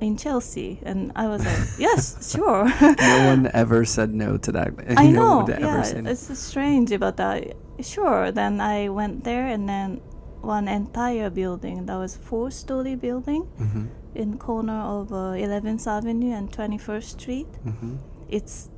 in 0.00 0.16
Chelsea?" 0.16 0.80
And 0.82 1.12
I 1.14 1.28
was 1.28 1.44
like, 1.44 1.62
"Yes, 1.78 2.32
sure." 2.34 2.64
no 2.80 3.26
one 3.32 3.50
ever 3.54 3.84
said 3.84 4.10
no 4.12 4.36
to 4.38 4.50
that. 4.52 4.70
I 4.96 5.06
no 5.06 5.12
know. 5.12 5.36
one 5.36 5.44
would 5.46 5.54
ever 5.54 5.66
Yeah, 5.66 5.82
say 5.82 6.00
no. 6.02 6.10
it's 6.10 6.38
strange, 6.38 6.90
but 6.98 7.20
uh, 7.20 7.40
sure. 7.80 8.32
Then 8.32 8.60
I 8.60 8.88
went 8.88 9.22
there, 9.24 9.46
and 9.46 9.68
then 9.68 10.00
one 10.42 10.66
entire 10.68 11.30
building 11.30 11.86
that 11.86 11.96
was 11.98 12.16
four-story 12.16 12.96
building 12.96 13.42
Mhm. 13.60 13.88
in 14.14 14.38
corner 14.38 14.80
of 14.80 15.12
uh, 15.12 15.36
11th 15.36 15.86
Avenue 15.86 16.32
and 16.34 16.50
21st 16.50 17.20
Street. 17.20 17.48
Mhm. 17.64 17.98
It's 18.28 18.70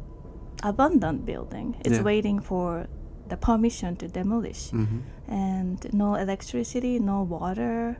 abandoned 0.62 1.24
building. 1.24 1.76
It's 1.84 1.98
Yeah. 1.98 2.02
waiting 2.02 2.40
for 2.40 2.86
the 3.32 3.36
permission 3.38 3.96
to 3.96 4.06
demolish, 4.08 4.62
Mhm. 4.72 5.00
and 5.28 5.78
no 6.02 6.08
electricity, 6.24 6.94
no 7.12 7.18
water. 7.36 7.96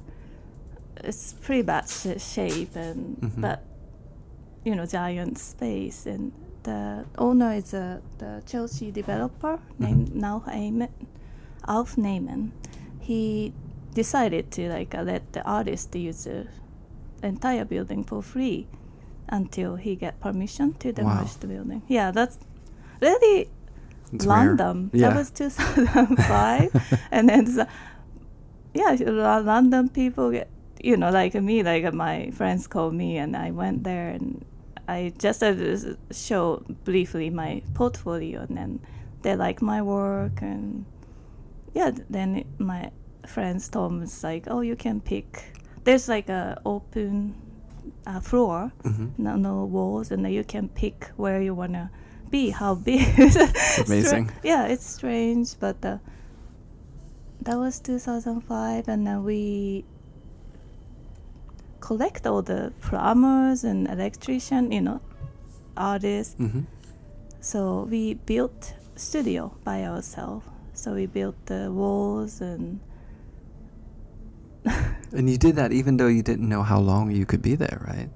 It's 1.09 1.33
pretty 1.45 1.62
bad 1.73 1.85
sh- 1.88 2.21
shape, 2.35 2.77
and 2.77 3.16
Mhm. 3.21 3.40
but 3.40 3.59
you 4.66 4.75
know 4.77 4.87
giant 4.87 5.38
space 5.38 6.01
and 6.12 6.33
the 6.68 7.05
owner 7.27 7.53
is 7.61 7.73
a 7.75 7.87
the 8.18 8.42
Chelsea 8.51 8.88
developer 8.92 9.55
named 9.79 10.09
Mhm. 10.11 10.21
now 10.27 10.37
Ayman, 10.47 10.92
Alf 11.66 11.97
Naman. 11.97 12.40
He 13.01 13.53
decided 13.95 14.45
to 14.57 14.62
like 14.77 14.92
uh, 14.99 15.03
let 15.03 15.23
the 15.33 15.42
artist 15.59 15.95
use 15.97 16.25
the 16.31 16.47
entire 17.23 17.64
building 17.64 18.05
for 18.05 18.23
free 18.23 18.66
until 19.29 19.77
he 19.77 19.97
get 19.97 20.21
permission 20.21 20.75
to 20.83 20.92
demolish 20.92 21.35
the 21.40 21.47
building. 21.47 21.83
Yeah, 21.88 22.12
that's 22.12 22.38
really 23.01 23.49
It's 24.12 24.27
random. 24.27 24.90
Yeah. 24.92 25.09
That 25.11 25.16
was 25.16 25.31
2005, 25.31 26.98
and 27.11 27.29
then 27.29 27.44
the, 27.44 27.66
yeah, 28.75 28.96
London 29.40 29.88
people 29.88 30.31
get 30.31 30.48
you 30.83 30.96
know 30.96 31.11
like 31.11 31.35
me, 31.35 31.62
like 31.62 31.92
my 31.94 32.31
friends 32.31 32.66
called 32.66 32.94
me, 32.94 33.16
and 33.18 33.37
I 33.37 33.51
went 33.51 33.85
there 33.85 34.09
and 34.11 34.44
I 34.88 35.12
just 35.18 35.42
uh, 35.42 35.55
show 36.11 36.62
briefly 36.85 37.31
my 37.31 37.62
portfolio, 37.75 38.40
and 38.48 38.57
then 38.57 38.81
they 39.22 39.37
like 39.37 39.62
my 39.62 39.81
work, 39.83 40.42
and 40.42 40.85
yeah, 41.75 41.90
then 42.11 42.44
my 42.59 42.90
friends 43.27 43.68
told 43.68 43.92
me 43.92 44.03
it's 44.03 44.25
like, 44.25 44.44
oh, 44.51 44.61
you 44.61 44.77
can 44.77 45.01
pick. 45.01 45.55
There's 45.85 46.09
like 46.09 46.29
a 46.29 46.61
open 46.66 47.35
uh, 48.07 48.20
floor, 48.20 48.72
Mhm. 48.83 49.11
no, 49.18 49.37
no 49.37 49.64
walls, 49.64 50.11
and 50.11 50.25
then 50.25 50.33
you 50.33 50.44
can 50.44 50.68
pick 50.68 51.11
where 51.16 51.40
you 51.40 51.55
wanna 51.55 51.90
be, 52.33 52.51
how 52.51 52.75
big. 52.75 53.07
Amazing. 53.87 54.33
yeah, 54.42 54.66
it's 54.66 54.85
strange, 54.87 55.55
but 55.61 55.77
uh, 55.85 55.99
that 57.42 57.57
was 57.57 57.79
2005, 57.79 58.88
and 58.88 59.07
then 59.07 59.23
we 59.23 59.85
collect 61.81 62.27
all 62.27 62.42
the 62.42 62.73
plumbers 62.81 63.62
and 63.64 63.87
electrician, 63.88 64.73
you 64.73 64.81
know, 64.81 65.01
artists. 65.77 66.35
Mhm. 66.40 66.64
So 67.40 67.87
we 67.90 68.14
built 68.14 68.75
studio 68.97 69.53
by 69.64 69.85
ourselves. 69.85 70.47
So 70.75 70.95
we 70.95 71.07
built 71.07 71.37
the 71.47 71.71
walls 71.71 72.40
and 72.40 72.81
And 75.12 75.29
you 75.29 75.37
did 75.37 75.57
that 75.57 75.73
even 75.73 75.97
though 75.99 76.07
you 76.07 76.23
didn't 76.23 76.49
know 76.49 76.62
how 76.62 76.79
long 76.81 77.11
you 77.11 77.27
could 77.27 77.42
be 77.42 77.57
there, 77.57 77.83
right? 77.87 78.09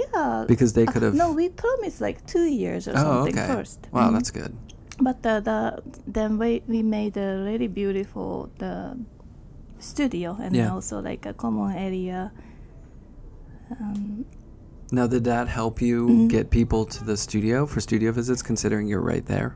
Yeah. 0.00 0.44
Because 0.48 0.72
they 0.72 0.86
uh, 0.86 0.92
could 0.92 1.02
have. 1.02 1.14
no, 1.14 1.32
we 1.32 1.48
promised 1.48 2.00
like 2.00 2.18
two 2.26 2.46
years 2.62 2.86
or 2.88 2.92
oh, 2.92 3.02
something 3.02 3.38
okay. 3.38 3.46
first. 3.54 3.78
Wow, 3.92 4.08
Mhm. 4.08 4.12
that's 4.14 4.30
good. 4.30 4.52
But 5.00 5.22
the, 5.22 5.40
the 5.40 5.58
then 6.06 6.38
we 6.38 6.62
we 6.68 6.82
made 6.82 7.16
a 7.16 7.42
really 7.48 7.68
beautiful 7.68 8.50
the 8.58 8.96
studio 9.78 10.36
and 10.40 10.54
Yeah. 10.54 10.74
also 10.74 11.00
like 11.00 11.24
a 11.28 11.32
common 11.34 11.72
area. 11.76 12.32
Um, 13.70 14.24
Now, 14.92 15.06
did 15.06 15.22
that 15.24 15.46
help 15.48 15.80
you 15.80 16.08
Mhm. 16.08 16.28
get 16.28 16.50
people 16.50 16.84
to 16.84 17.04
the 17.04 17.16
studio 17.16 17.64
for 17.66 17.80
studio 17.80 18.10
visits, 18.12 18.42
considering 18.42 18.88
you're 18.88 19.06
right 19.14 19.24
there? 19.24 19.54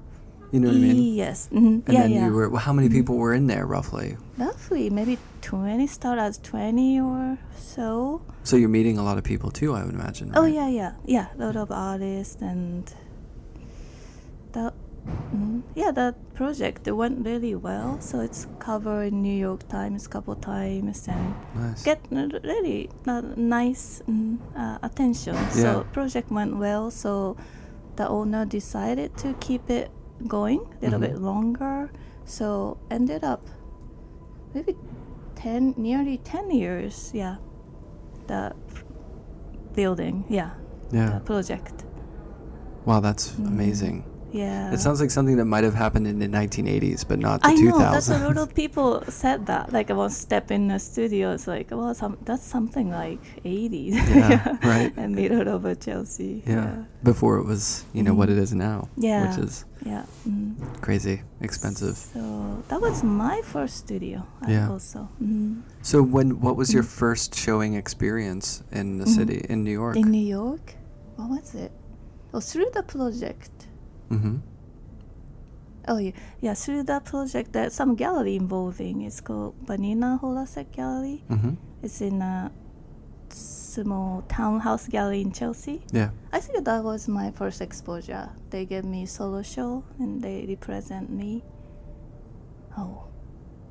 You 0.54 0.60
know 0.60 0.68
what 0.68 0.76
I 0.76 0.80
mean? 0.94 1.14
Yes. 1.18 1.48
mhm, 1.50 1.82
And 1.82 1.82
yeah, 1.88 2.02
then 2.02 2.10
yeah. 2.12 2.26
you 2.26 2.32
were. 2.32 2.48
Well, 2.48 2.62
how 2.62 2.72
many 2.72 2.86
Mhm. 2.88 2.92
people 2.98 3.16
were 3.18 3.34
in 3.34 3.48
there 3.48 3.66
roughly? 3.66 4.16
Roughly 4.38 4.88
maybe 4.88 5.18
twenty. 5.42 5.88
Start 5.88 6.18
as 6.20 6.38
twenty 6.38 7.00
or 7.00 7.38
so. 7.58 8.22
So 8.44 8.54
you're 8.56 8.68
meeting 8.70 8.96
a 8.96 9.02
lot 9.02 9.18
of 9.18 9.24
people 9.24 9.50
too, 9.50 9.74
I 9.74 9.82
would 9.84 9.94
imagine. 9.94 10.30
Oh 10.36 10.46
yeah, 10.46 10.68
yeah, 10.68 10.92
yeah. 11.04 11.26
A 11.34 11.38
lot 11.46 11.56
of 11.56 11.72
artists 11.72 12.40
and 12.40 12.86
that. 14.52 14.74
mm 15.34 15.62
Yeah, 15.74 15.90
that 15.90 16.14
project 16.38 16.86
it 16.86 16.92
went 16.94 17.26
really 17.26 17.54
well. 17.58 17.98
So 18.00 18.20
it's 18.20 18.46
covered 18.60 19.10
in 19.12 19.22
New 19.22 19.34
York 19.48 19.66
Times 19.68 20.06
a 20.06 20.08
couple 20.08 20.36
times 20.36 21.08
and 21.08 21.34
Nice. 21.58 21.82
get 21.82 21.98
really 22.46 22.88
uh, 23.10 23.22
nice 23.36 24.02
mm, 24.06 24.38
uh, 24.54 24.78
attention. 24.86 25.34
Yeah. 25.34 25.50
So 25.50 25.68
project 25.92 26.30
went 26.30 26.56
well. 26.62 26.90
So 26.94 27.36
the 27.96 28.06
owner 28.08 28.46
decided 28.46 29.16
to 29.18 29.34
keep 29.40 29.68
it 29.68 29.90
going 30.26 30.60
a 30.60 30.84
little 30.84 30.98
Mhm. 30.98 31.08
bit 31.08 31.18
longer. 31.20 31.90
So 32.24 32.76
ended 32.90 33.24
up 33.24 33.42
maybe 34.54 34.76
ten, 35.34 35.74
nearly 35.76 36.18
ten 36.18 36.50
years. 36.50 37.10
Yeah, 37.14 37.36
the 38.26 38.52
building. 39.74 40.24
Yeah, 40.28 40.50
Yeah. 40.92 41.10
the 41.18 41.20
project. 41.20 41.84
Wow, 42.86 43.00
that's 43.00 43.32
Mm. 43.32 43.46
amazing. 43.48 44.04
Yeah. 44.34 44.72
It 44.74 44.80
sounds 44.80 45.00
like 45.00 45.12
something 45.12 45.36
that 45.38 45.44
might 45.54 45.62
have 45.62 45.74
happened 45.84 46.06
in 46.12 46.18
the 46.18 46.26
1980s, 46.26 47.06
but 47.06 47.18
not 47.20 47.40
the 47.42 47.48
I 47.48 47.54
2000s. 47.54 47.62
know 47.70 47.78
that's 47.78 48.08
a 48.10 48.18
lot 48.18 48.36
of 48.44 48.48
people 48.62 48.88
said 49.08 49.46
that. 49.46 49.72
Like 49.72 49.88
I 49.94 49.94
was 49.94 50.12
step 50.16 50.50
in 50.50 50.62
the 50.72 50.78
studio, 50.90 51.30
it's 51.32 51.46
like, 51.46 51.70
well, 51.70 51.94
some 51.94 52.18
that's 52.28 52.42
something 52.56 52.90
like 52.90 53.22
80s. 53.44 53.94
Yeah, 54.24 54.56
right. 54.74 54.90
And 54.96 55.14
middle 55.14 55.46
a 55.64 55.74
Chelsea. 55.86 56.42
yeah. 56.46 56.84
Before 57.10 57.34
it 57.40 57.46
was, 57.52 57.84
you 57.96 58.02
know, 58.02 58.14
what 58.14 58.28
it 58.34 58.38
is 58.44 58.50
now. 58.52 58.88
Yeah. 58.96 59.22
Which 59.28 59.38
is 59.46 59.64
Yeah. 59.92 60.04
mm. 60.28 60.56
crazy 60.86 61.16
expensive. 61.40 61.96
So 61.96 62.20
that 62.70 62.80
was 62.80 62.96
my 63.04 63.38
first 63.54 63.74
studio. 63.84 64.26
Yeah. 64.48 64.70
Also. 64.74 65.00
Mm. 65.22 65.62
So 65.82 65.96
when 66.02 66.40
what 66.44 66.54
was 66.60 66.68
your 66.76 66.82
first 67.02 67.30
showing 67.44 67.72
experience 67.84 68.48
in 68.72 68.86
the 68.98 69.04
Mhm. 69.06 69.14
city 69.18 69.38
in 69.52 69.58
New 69.66 69.76
York? 69.82 69.94
In 70.02 70.08
New 70.18 70.26
York, 70.40 70.66
what 71.16 71.28
was 71.36 71.54
it? 71.54 71.70
Oh, 72.34 72.40
through 72.50 72.70
the 72.78 72.82
project. 72.82 73.53
Mm-hmm. 74.14 74.36
Oh 75.86 75.98
yeah, 75.98 76.12
yeah. 76.40 76.54
Through 76.54 76.84
that 76.84 77.04
project, 77.04 77.52
there's 77.52 77.74
some 77.74 77.94
gallery 77.94 78.36
involving. 78.36 79.02
It's 79.02 79.20
called 79.20 79.54
Vanina 79.66 80.18
Holasek 80.18 80.72
Gallery. 80.72 81.24
Mm-hmm. 81.28 81.54
It's 81.82 82.00
in 82.00 82.22
a 82.22 82.50
small 83.28 84.22
townhouse 84.22 84.88
gallery 84.88 85.20
in 85.20 85.32
Chelsea. 85.32 85.84
Yeah. 85.92 86.10
I 86.32 86.40
think 86.40 86.64
that 86.64 86.82
was 86.82 87.08
my 87.08 87.30
first 87.32 87.60
exposure. 87.60 88.30
They 88.50 88.64
gave 88.64 88.84
me 88.84 89.02
a 89.02 89.06
solo 89.06 89.42
show 89.42 89.84
and 89.98 90.22
they 90.22 90.46
represent 90.48 91.10
me. 91.10 91.42
Oh, 92.78 93.04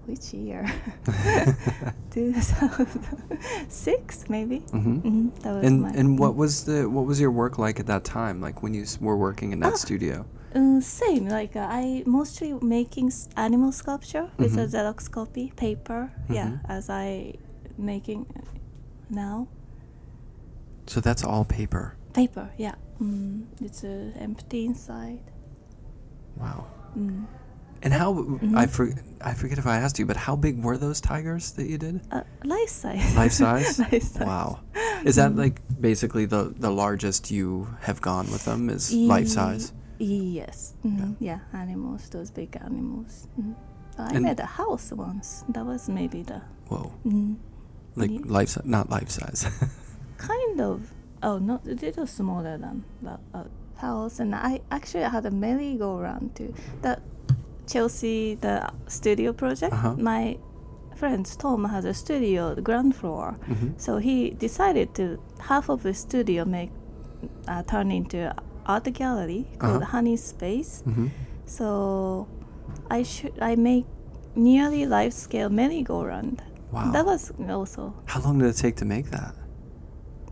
which 0.06 0.34
year? 0.34 0.70
2006 2.12 4.30
maybe. 4.30 4.60
Mm-hmm. 4.72 4.96
hmm 5.00 5.30
That 5.42 5.54
was 5.56 5.66
And 5.66 5.82
my. 5.82 5.90
and 5.90 6.20
what 6.20 6.34
mm. 6.34 6.38
was 6.38 6.64
the 6.66 6.90
what 6.90 7.06
was 7.06 7.20
your 7.20 7.32
work 7.32 7.58
like 7.58 7.80
at 7.80 7.88
that 7.88 8.04
time? 8.04 8.42
Like 8.42 8.62
when 8.64 8.74
you 8.74 8.86
were 9.02 9.18
working 9.18 9.52
in 9.54 9.60
that 9.62 9.74
Ah. 9.74 9.78
studio? 9.78 10.26
Uh, 10.56 10.80
same. 10.82 11.28
Like 11.30 11.56
uh, 11.56 11.68
I 11.70 12.04
mostly 12.06 12.54
making 12.62 13.08
s- 13.08 13.28
animal 13.36 13.72
sculpture 13.72 14.30
with 14.38 14.56
a 14.58 14.68
Mhm. 14.68 14.72
Xerox 14.74 15.10
copy 15.10 15.52
paper. 15.56 16.12
Yeah, 16.30 16.48
Mhm. 16.48 16.60
as 16.70 16.90
I 16.90 17.34
making 17.78 18.26
now 19.10 19.48
So 20.86 21.00
that's 21.02 21.24
all 21.24 21.46
paper. 21.46 21.96
paper. 22.14 22.50
Yeah, 22.58 22.76
mm, 23.02 23.46
it's 23.62 23.84
uh, 23.84 24.12
empty 24.20 24.66
inside. 24.66 25.20
Wow. 26.38 26.66
Mm. 26.98 27.26
And 27.84 27.94
how 27.94 28.14
Mhm. 28.14 28.56
I 28.56 28.66
for, 28.68 28.90
I 29.22 29.34
forget 29.34 29.58
if 29.58 29.68
I 29.68 29.78
asked 29.78 30.00
you, 30.00 30.06
but 30.06 30.16
how 30.16 30.36
big 30.36 30.64
were 30.64 30.78
those 30.78 31.02
tigers 31.02 31.52
that 31.54 31.68
you 31.68 31.78
did? 31.78 32.00
Uh, 32.12 32.22
life 32.46 32.70
size. 32.70 33.16
Life 33.16 33.34
size? 33.34 33.80
life 33.92 34.04
size. 34.04 34.26
Wow. 34.26 34.60
Is 35.04 35.16
that 35.18 35.32
Mhm. 35.34 35.38
like 35.44 35.62
basically 35.82 36.26
the 36.26 36.54
the 36.58 36.72
largest 36.72 37.30
you 37.32 37.68
have 37.82 38.00
gone 38.02 38.26
with 38.32 38.46
them 38.46 38.70
is 38.70 38.92
life 38.94 39.28
Ye- 39.28 39.36
size? 39.36 39.74
Yes. 40.00 40.74
Mm, 40.86 41.16
yeah. 41.20 41.40
animals, 41.54 42.10
those 42.10 42.32
big 42.32 42.56
animals. 42.60 43.28
Mm. 43.40 43.56
I 44.00 44.16
And- 44.16 44.24
made 44.26 44.40
a 44.40 44.46
house 44.48 44.92
once. 44.96 45.44
That 45.54 45.66
was 45.66 45.88
maybe 45.90 46.24
the 46.24 46.42
Whoa. 46.70 46.92
mm, 47.06 47.36
Like 47.96 48.10
Ye- 48.12 48.20
life 48.26 48.50
size, 48.50 48.66
not 48.66 48.90
life 48.90 49.10
size. 49.12 49.46
kind 50.18 50.60
of. 50.62 50.92
Oh, 51.22 51.38
not 51.38 51.62
a 51.68 51.76
little 51.76 52.08
smaller 52.08 52.58
than 52.58 52.84
the 53.04 53.20
uh, 53.38 53.44
house. 53.78 54.20
And 54.20 54.34
I 54.34 54.62
actually 54.72 55.04
had 55.04 55.26
a 55.26 55.32
merry-go-round 55.32 56.34
too. 56.36 56.54
The 56.82 56.98
Chelsea, 57.68 58.36
the 58.36 58.70
studio 58.88 59.34
project. 59.34 59.74
Uh-huh. 59.74 59.96
My 59.98 60.38
friend 60.96 61.26
Tom 61.40 61.66
has 61.66 61.86
a 61.86 61.94
studio, 61.94 62.54
the 62.56 62.62
ground 62.62 62.96
floor. 62.96 63.32
hmm 63.46 63.70
So 63.78 63.98
he 63.98 64.32
decided 64.32 64.94
to 64.96 65.18
half 65.40 65.70
of 65.70 65.84
the 65.84 65.94
studio 65.94 66.46
make 66.46 66.72
uh, 67.48 67.64
turn 67.64 67.92
into 67.92 68.34
art 68.66 68.94
gallery 68.94 69.46
called 69.60 69.82
Uh-huh. 69.84 69.92
Honey 69.92 70.18
Space. 70.18 70.82
hmm 70.86 71.08
So 71.46 72.28
I 72.90 73.04
should 73.04 73.34
I 73.42 73.56
make 73.56 73.86
nearly 74.36 74.86
life 74.86 75.14
scale 75.14 75.50
merry-go-round. 75.50 76.42
Wow. 76.72 76.92
That 76.92 77.06
was 77.06 77.32
also 77.50 77.94
How 78.06 78.22
long 78.22 78.40
did 78.40 78.48
it 78.50 78.58
take 78.58 78.76
to 78.78 78.86
make 78.86 79.12
that? 79.12 79.36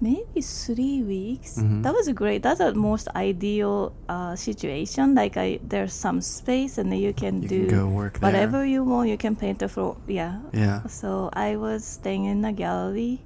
Maybe 0.01 0.41
three 0.41 1.03
weeks. 1.03 1.57
Mhm. 1.57 1.83
That 1.83 1.93
was 1.93 2.09
great. 2.09 2.41
That's 2.43 2.57
the 2.59 2.73
most 2.73 3.07
ideal 3.15 3.93
uh, 4.09 4.35
situation. 4.35 5.13
Like 5.15 5.37
I, 5.37 5.59
there's 5.63 5.93
some 5.93 6.19
space 6.21 6.77
and 6.77 6.91
then 6.91 6.99
you 6.99 7.13
can 7.13 7.41
You 7.43 7.47
do 7.47 7.67
can 7.67 7.93
work 7.93 8.19
there. 8.19 8.27
whatever 8.31 8.65
you 8.65 8.83
want. 8.83 9.09
You 9.09 9.17
can 9.17 9.35
paint 9.35 9.59
the 9.59 9.69
floor. 9.69 9.97
Yeah. 10.07 10.39
Yeah. 10.53 10.83
So 10.87 11.29
I 11.33 11.55
was 11.55 11.85
staying 11.85 12.25
in 12.25 12.43
a 12.43 12.51
gallery. 12.53 13.21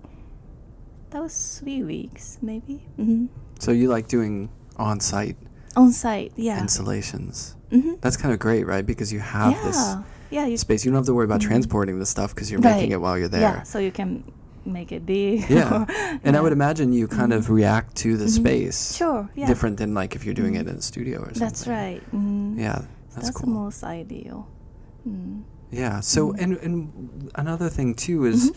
That 1.11 1.21
was 1.23 1.59
three 1.63 1.81
weeks, 1.83 2.38
maybe. 2.41 2.83
hmm 2.97 3.25
So 3.59 3.71
you 3.71 3.88
like 3.88 4.07
doing 4.07 4.49
on-site 4.75 5.38
On 5.77 5.91
site, 5.91 6.33
yeah. 6.35 6.59
installations? 6.59 7.55
hmm 7.71 7.93
That's 8.01 8.17
kind 8.17 8.33
of 8.33 8.39
great, 8.39 8.67
right? 8.67 8.85
Because 8.85 9.13
you 9.13 9.19
have 9.21 9.51
yeah. 9.55 9.63
this 9.63 9.79
yeah. 10.29 10.45
You, 10.45 10.57
space. 10.57 10.83
You 10.83 10.91
don't 10.91 10.99
have 10.99 11.05
to 11.07 11.13
worry 11.13 11.23
about 11.25 11.39
Mhm. 11.39 11.47
transporting 11.47 11.99
the 11.99 12.05
stuff 12.05 12.35
because 12.35 12.51
you're 12.51 12.59
Right. 12.59 12.75
making 12.75 12.91
it 12.91 12.99
while 12.99 13.17
you're 13.17 13.29
there. 13.31 13.41
Yeah. 13.41 13.63
So 13.63 13.79
you 13.79 13.91
can 13.91 14.23
make 14.65 14.91
it 14.91 15.06
big. 15.06 15.45
Yeah. 15.49 15.86
And 16.23 16.36
I 16.36 16.41
would 16.41 16.51
imagine 16.54 16.91
you 16.93 17.08
kind 17.08 17.34
of 17.34 17.49
react 17.49 17.95
to 17.97 18.17
the 18.17 18.25
Mhm. 18.25 18.30
space 18.30 18.95
Sure. 18.95 19.30
Yeah. 19.36 19.47
different 19.47 19.78
than 19.78 19.93
like 19.93 20.15
if 20.15 20.25
you're 20.25 20.34
doing 20.34 20.56
it 20.56 20.67
in 20.67 20.75
a 20.75 20.82
studio 20.82 21.19
or 21.21 21.25
something. 21.25 21.39
That's 21.39 21.67
right. 21.67 22.01
Mhm. 22.13 22.58
Yeah, 22.58 22.82
that's, 23.13 23.28
That's, 23.28 23.41
the 23.41 23.47
most 23.47 23.84
ideal. 23.84 24.47
Mm. 25.08 25.43
Yeah. 25.71 25.99
So 25.99 26.34
and 26.34 26.58
and 26.58 27.30
another 27.36 27.69
thing 27.69 27.93
too 27.95 28.25
is 28.25 28.51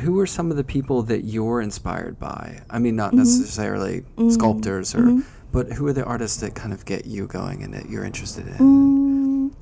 who 0.00 0.18
are 0.20 0.26
some 0.26 0.50
of 0.50 0.56
the 0.56 0.64
people 0.64 1.02
that 1.04 1.24
you're 1.24 1.60
inspired 1.60 2.18
by? 2.18 2.60
I 2.70 2.78
mean, 2.78 2.94
not 2.96 3.12
Mhm. 3.12 3.16
necessarily 3.18 4.04
Mm. 4.16 4.30
sculptors 4.32 4.94
or, 4.94 5.00
Mhm. 5.02 5.24
but 5.50 5.72
who 5.72 5.86
are 5.88 5.92
the 5.92 6.04
artists 6.04 6.38
that 6.40 6.54
kind 6.54 6.72
of 6.72 6.84
get 6.84 7.06
you 7.06 7.26
going 7.26 7.62
and 7.64 7.74
that 7.74 7.88
you're 7.90 8.04
interested 8.04 8.46
in? 8.46 8.56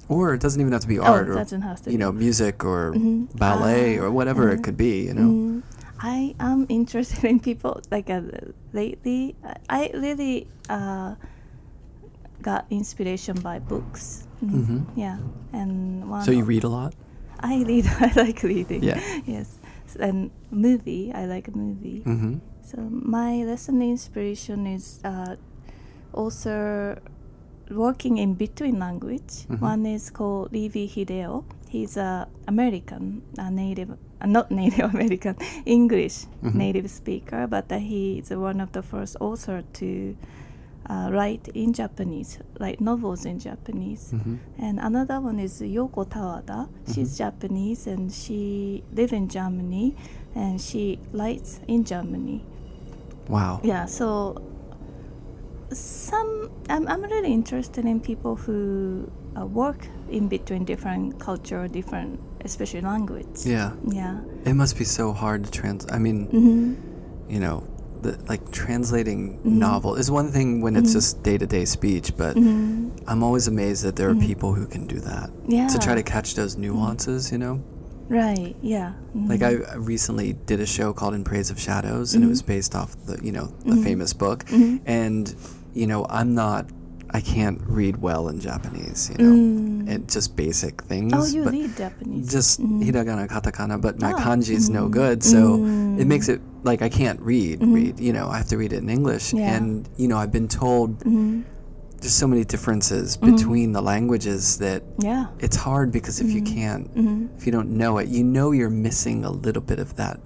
Or 0.09 0.35
it 0.35 0.41
doesn't 0.41 0.61
even 0.61 0.73
have 0.73 0.83
to 0.83 0.89
be 0.89 0.99
Oh, 0.99 1.05
art 1.05 1.29
it 1.29 1.31
or 1.31 1.35
doesn't 1.35 1.63
have 1.63 1.81
to 1.83 1.93
you 1.93 1.99
know 1.99 2.13
music 2.13 2.65
or 2.65 2.93
Mhm. 2.93 3.33
ballet 3.39 3.99
Ah, 3.99 4.03
or 4.05 4.11
whatever 4.11 4.51
uh, 4.51 4.55
it 4.55 4.63
could 4.63 4.77
be. 4.77 5.07
You 5.09 5.15
know. 5.15 5.29
Mm, 5.33 5.63
I 6.03 6.35
am 6.39 6.67
interested 6.69 7.25
in 7.25 7.41
people 7.41 7.81
like 7.91 8.11
uh, 8.11 8.21
lately. 8.73 9.35
I- 9.43 9.57
I 9.69 9.83
really 9.97 10.47
uh, 10.69 11.15
got 12.43 12.67
inspiration 12.71 13.41
by 13.41 13.59
books. 13.59 14.27
Mm, 14.45 14.51
Mhm. 14.53 14.81
Yeah, 14.97 15.19
and 15.53 16.05
one. 16.11 16.23
So 16.25 16.31
you 16.33 16.45
read 16.45 16.65
a 16.65 16.69
lot. 16.69 16.93
I 17.41 17.65
read. 17.65 17.87
I 18.01 18.13
like 18.17 18.43
reading. 18.45 18.83
Yeah. 18.85 19.01
yes, 19.25 19.57
and 20.01 20.31
movie. 20.51 21.13
I 21.15 21.25
like 21.25 21.49
movie. 21.57 22.03
Mm-hmm. 22.05 22.45
So 22.65 22.77
my 22.91 23.45
lesson 23.45 23.81
inspiration 23.81 24.67
is 24.69 25.01
uh, 25.05 25.37
also 26.13 26.97
working 27.71 28.19
in 28.19 28.35
between 28.35 28.79
language. 28.79 29.47
Mhm. 29.49 29.61
One 29.61 29.87
is 29.87 30.11
called 30.11 30.53
Levy 30.53 30.87
Hideo. 30.89 31.45
He's 31.69 31.97
a 31.97 32.29
American, 32.47 33.23
a 33.39 33.51
native, 33.51 33.91
uh, 34.21 34.27
not 34.27 34.51
Native 34.51 34.91
American, 34.95 35.37
English 35.67 36.27
Mhm. 36.43 36.55
native 36.55 36.89
speaker, 36.91 37.47
but 37.47 37.71
uh, 37.73 37.79
he 37.79 38.19
is 38.19 38.31
one 38.31 38.61
of 38.61 38.73
the 38.73 38.83
first 38.83 39.17
author 39.21 39.63
to 39.81 40.15
uh, 40.87 41.09
write 41.11 41.49
in 41.55 41.73
Japanese, 41.73 42.39
write 42.61 42.79
novels 42.79 43.25
in 43.25 43.39
Japanese. 43.39 44.13
Mm-hmm. 44.13 44.35
And 44.59 44.79
another 44.79 45.19
one 45.19 45.41
is 45.41 45.63
Yoko 45.63 46.05
Tawada. 46.05 46.69
She's 46.93 47.17
Japanese 47.17 47.87
and 47.87 48.13
she 48.13 48.85
lives 48.93 49.13
in 49.15 49.29
Germany 49.29 49.97
and 50.35 50.61
she 50.61 50.99
writes 51.15 51.61
in 51.67 51.85
Germany. 51.85 52.45
Wow. 53.31 53.61
Yeah, 53.65 53.87
so 53.87 54.37
some 55.79 56.51
I'm, 56.69 56.87
I'm 56.89 57.03
really 57.03 57.33
interested 57.33 57.85
in 57.85 58.01
people 58.01 58.37
who 58.37 59.11
uh, 59.39 59.45
work 59.47 59.87
in 60.11 60.29
between 60.29 60.65
different 60.65 61.19
culture, 61.19 61.67
different, 61.69 62.21
especially 62.45 62.81
language. 62.83 63.45
Yeah. 63.45 63.73
Yeah. 63.89 64.21
It 64.45 64.55
must 64.55 64.79
be 64.79 64.85
so 64.85 65.13
hard 65.13 65.45
to 65.45 65.51
trans. 65.51 65.87
I 65.91 65.99
mean, 65.99 66.27
Mm-hmm. 66.29 67.31
you 67.31 67.41
know, 67.41 67.65
the, 68.03 68.19
like 68.29 68.51
translating 68.53 69.39
Mhm. 69.39 69.45
novel 69.69 69.95
is 69.97 70.11
one 70.11 70.31
thing 70.31 70.61
when 70.61 70.77
it's 70.77 70.91
Mhm. 70.91 70.99
just 71.01 71.23
day 71.23 71.39
to 71.39 71.47
day 71.47 71.65
speech, 71.65 72.17
but 72.17 72.35
hmm 72.37 72.89
I'm 73.07 73.23
always 73.23 73.49
amazed 73.49 73.83
that 73.85 73.97
there 73.97 74.09
are 74.11 74.15
Mhm. 74.15 74.27
people 74.27 74.55
who 74.55 74.67
can 74.67 74.87
do 74.87 75.01
that 75.01 75.31
Yeah. 75.49 75.69
to 75.69 75.79
try 75.79 75.95
to 75.95 76.03
catch 76.03 76.35
those 76.35 76.57
nuances. 76.59 77.33
You 77.33 77.39
know, 77.39 77.61
Right. 78.09 78.55
Yeah. 78.61 78.93
like. 79.15 79.43
I 79.43 79.53
recently 79.77 80.35
did 80.47 80.61
a 80.61 80.67
show 80.67 80.93
called 80.93 81.15
In 81.15 81.25
Praise 81.25 81.51
of 81.51 81.59
Shadows, 81.59 82.15
and 82.15 82.23
it 82.23 82.29
was 82.29 82.43
based 82.43 82.75
off 82.75 82.95
the 83.07 83.17
you 83.25 83.33
know 83.33 83.49
the 83.65 83.77
famous 83.77 84.13
book, 84.13 84.45
and 84.87 85.35
you 85.75 85.87
know 85.87 86.07
I'm 86.09 86.35
not. 86.35 86.67
I 87.11 87.21
can't 87.21 87.61
read 87.67 87.99
well 88.03 88.27
in 88.29 88.41
Japanese, 88.41 89.09
you 89.11 89.17
know, 89.25 89.35
Mm. 89.37 89.89
and 89.89 90.11
just 90.11 90.35
basic 90.35 90.83
things. 90.83 91.13
Oh, 91.15 91.25
you 91.25 91.45
but 91.45 91.53
read 91.53 91.77
Japanese. 91.77 92.27
just 92.29 92.61
Mhm. 92.61 92.83
hiragana, 92.83 93.29
katakana, 93.29 93.81
but 93.81 94.01
my 94.01 94.13
Ah, 94.15 94.19
kanji 94.19 94.51
is 94.57 94.69
no 94.69 94.89
mhm. 94.89 94.91
good, 94.91 95.23
so 95.23 95.55
it 95.55 95.61
Mm. 95.61 96.07
makes 96.09 96.29
it 96.29 96.41
like 96.65 96.83
I 96.83 96.89
can't 96.89 97.21
read 97.21 97.63
read 97.63 98.01
you 98.01 98.13
know 98.13 98.27
I 98.29 98.39
have 98.39 98.49
to 98.49 98.57
read 98.59 98.73
it 98.73 98.83
in 98.83 98.89
English 98.91 99.27
Mm-hmm. 99.31 99.39
Yeah. 99.39 99.55
and 99.57 99.89
you 99.97 100.09
know 100.09 100.17
I've 100.19 100.33
been 100.33 100.49
told 100.49 101.03
hmm 101.05 101.43
there's 102.01 102.15
so 102.15 102.27
many 102.27 102.45
differences 102.45 103.17
Mm-hmm. 103.17 103.31
between 103.37 103.69
the 103.73 103.81
languages 103.81 104.59
that 104.59 104.83
Yeah. 104.99 105.27
it's 105.39 105.57
hard 105.57 105.93
because 105.93 106.21
if 106.25 106.31
you 106.33 106.43
can't 106.43 106.89
hmm 106.99 107.27
if 107.39 107.47
you 107.47 107.53
don't 107.53 107.71
know 107.71 107.99
it 107.99 108.09
you 108.09 108.25
know 108.25 108.51
you're 108.51 108.71
missing 108.89 109.25
a 109.25 109.31
little 109.31 109.63
bit 109.63 109.79
of 109.79 109.95
that 109.97 110.19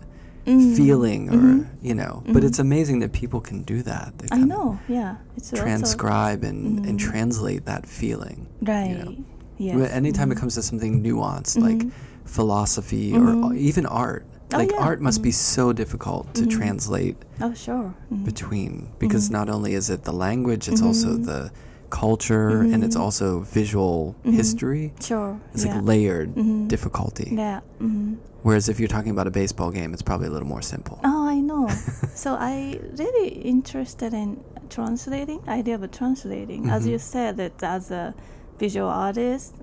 Mm. 0.49 0.77
feeling 0.77 1.29
or 1.29 1.37
Mhm. 1.37 1.67
you 1.83 1.95
know 1.95 2.23
but 2.33 2.43
it's 2.43 2.59
amazing 2.59 3.01
that 3.01 3.13
people 3.13 3.41
can 3.41 3.63
do 3.63 3.83
that 3.83 4.13
they 4.19 4.27
I 4.33 4.39
can 4.39 4.49
know. 4.49 4.79
Yeah. 4.89 5.17
It's 5.37 5.53
also 5.53 5.63
transcribe 5.63 6.43
and, 6.51 6.87
and 6.87 6.99
Mhm. 6.99 7.05
translate 7.11 7.65
that 7.67 7.87
feeling 7.87 8.47
right. 8.63 9.19
Yes. 9.59 9.77
But 9.79 9.91
anytime 9.91 10.31
it 10.33 10.37
Mhm. 10.37 10.41
comes 10.41 10.55
to 10.55 10.63
something 10.63 11.03
nuanced 11.03 11.59
like 11.61 11.83
philosophy 12.25 13.13
or 13.17 13.53
even 13.55 13.85
art 13.87 14.25
Oh, 14.55 14.57
like 14.57 14.71
yeah. 14.73 14.79
art 14.89 15.01
must 15.03 15.21
be 15.23 15.31
so 15.33 15.73
difficult 15.75 16.33
to 16.35 16.47
translate 16.47 17.17
Oh 17.41 17.53
sure. 17.53 17.93
Between 18.25 18.89
because 18.99 19.29
not 19.39 19.49
only 19.51 19.75
is 19.75 19.91
it 19.91 20.05
the 20.05 20.13
language 20.27 20.69
it's 20.71 20.81
also 20.89 21.11
the 21.31 21.51
culture 21.91 22.61
and 22.73 22.85
it's 22.85 22.97
Mhm. 22.97 23.01
also 23.05 23.41
visual 23.41 24.15
Mhm. 24.25 24.33
history 24.35 24.93
Sure. 25.01 25.41
it's 25.55 25.65
yeah. 25.65 25.75
like 25.77 25.85
layered 25.85 26.35
Mhm. 26.35 26.69
difficulty 26.69 27.29
Yeah. 27.37 27.61
hmm 27.79 28.15
whereas 28.43 28.69
if 28.69 28.79
you're 28.79 28.89
talking 28.97 29.11
about 29.11 29.27
a 29.27 29.31
baseball 29.31 29.71
game 29.71 29.93
it's 29.95 30.03
probably 30.03 30.29
a 30.29 30.31
little 30.31 30.49
more 30.49 30.63
simple 30.63 30.99
Oh, 31.05 31.27
I 31.29 31.41
know. 31.41 31.69
so 32.15 32.35
I 32.39 32.79
really 32.99 33.29
interested 33.55 34.13
in 34.15 34.29
translating. 34.71 35.41
Idea 35.49 35.75
of 35.77 35.91
translating, 35.91 36.69
as 36.71 36.85
Mhm. 36.85 36.91
you 36.93 36.99
said, 36.99 37.37
that 37.39 37.63
as 37.63 37.91
a 37.91 38.15
visual 38.59 38.89
artist, 38.89 39.55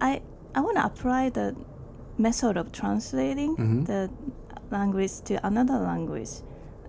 I 0.00 0.20
I 0.56 0.60
want 0.66 0.76
to 0.76 0.84
apply 0.92 1.30
the 1.30 1.54
method 2.18 2.56
of 2.56 2.66
translating 2.72 3.50
the 3.90 4.00
language 4.70 5.14
to 5.28 5.34
another 5.46 5.78
language 5.90 6.30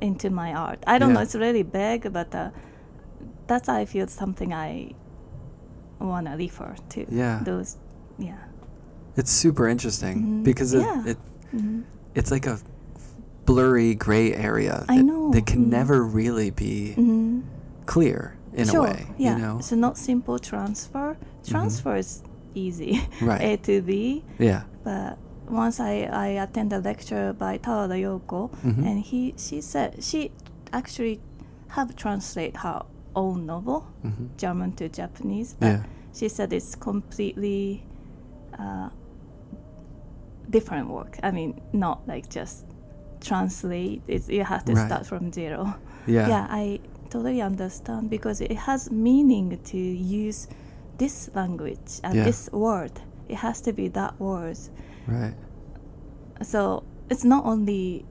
into 0.01 0.30
my 0.30 0.54
art. 0.54 0.80
I 0.86 0.97
don't 0.99 1.13
know. 1.13 1.21
It's 1.21 1.36
really 1.36 1.63
big, 1.63 1.99
but 2.13 2.30
uh, 2.36 2.49
that's 3.47 3.69
I 3.69 3.86
feel 3.86 4.08
something 4.08 4.53
I 4.53 4.93
want 5.99 6.27
to 6.27 6.34
refer 6.38 6.75
to. 6.89 7.05
Yeah. 7.10 7.41
Those. 7.43 7.77
Yeah. 8.17 8.38
it's 9.17 9.31
super 9.31 9.67
interesting 9.69 10.15
Mhm. 10.23 10.43
because 10.43 10.73
it, 10.73 10.81
Yeah. 10.81 11.12
it 11.12 11.17
hmm 11.51 11.81
it's 12.15 12.31
like 12.31 12.45
a 12.47 12.58
blurry 13.45 13.95
gray 13.95 14.34
area 14.34 14.84
I 14.89 14.97
that, 14.97 15.03
know. 15.03 15.31
that 15.31 15.45
can 15.45 15.65
Mhm. 15.65 15.69
never 15.79 16.03
really 16.03 16.49
be 16.49 16.93
hmm 16.95 17.41
clear 17.86 18.36
in 18.53 18.65
sure, 18.67 18.88
a 18.88 18.89
way 18.91 19.08
yeah. 19.17 19.36
you 19.36 19.41
know 19.41 19.55
It's 19.60 19.71
not 19.71 19.97
simple 19.97 20.39
transfer. 20.39 21.17
Transfer 21.47 21.95
is 21.97 22.23
easy, 22.55 23.01
Right. 23.21 23.41
A 23.41 23.58
to 23.67 23.81
B. 23.81 24.23
yeah 24.39 24.63
But 24.84 25.17
once 25.47 25.79
I, 25.79 26.10
I 26.12 26.27
attend 26.43 26.73
a 26.73 26.79
lecture 26.79 27.31
by 27.34 27.58
Tawada 27.60 27.95
Yoko, 28.05 28.49
Mhm. 28.63 28.84
and 28.88 28.97
he 29.10 29.34
she 29.38 29.62
said 29.62 30.03
she 30.03 30.31
actually 30.73 31.19
have 31.75 31.95
translate 31.95 32.58
her 32.63 32.81
own 33.15 33.45
novel, 33.45 33.82
hmm 34.01 34.28
German 34.38 34.71
to 34.73 34.89
Japanese. 34.89 35.56
But 35.60 35.67
yeah 35.67 35.84
she 36.13 36.30
said 36.30 36.54
it's 36.54 36.75
completely 36.75 37.84
uh, 38.58 38.89
different 40.49 40.88
work. 40.89 41.17
I 41.23 41.32
mean, 41.32 41.60
not 41.73 42.08
like 42.08 42.30
just 42.30 42.65
translate. 43.21 44.01
It's 44.08 44.30
you 44.30 44.43
have 44.43 44.63
to 44.65 44.73
Right. 44.73 44.86
start 44.88 45.06
from 45.06 45.32
zero. 45.32 45.75
yeah 46.08 46.28
yeah 46.30 46.45
i 46.49 46.80
totally 47.10 47.41
understand 47.41 48.10
because 48.10 48.39
it 48.41 48.56
has 48.58 48.91
meaning 48.91 49.58
to 49.63 49.78
use 49.78 50.47
this 50.99 51.30
language 51.34 51.99
and 52.04 52.15
Yeah. 52.15 52.23
this 52.25 52.49
word 52.51 52.91
it 53.28 53.38
has 53.38 53.60
to 53.62 53.73
be 53.73 53.88
that 53.89 54.13
word 54.19 54.58
right 55.08 55.34
so 56.43 56.84
it's 57.10 57.23
not 57.25 57.43
only 57.45 58.06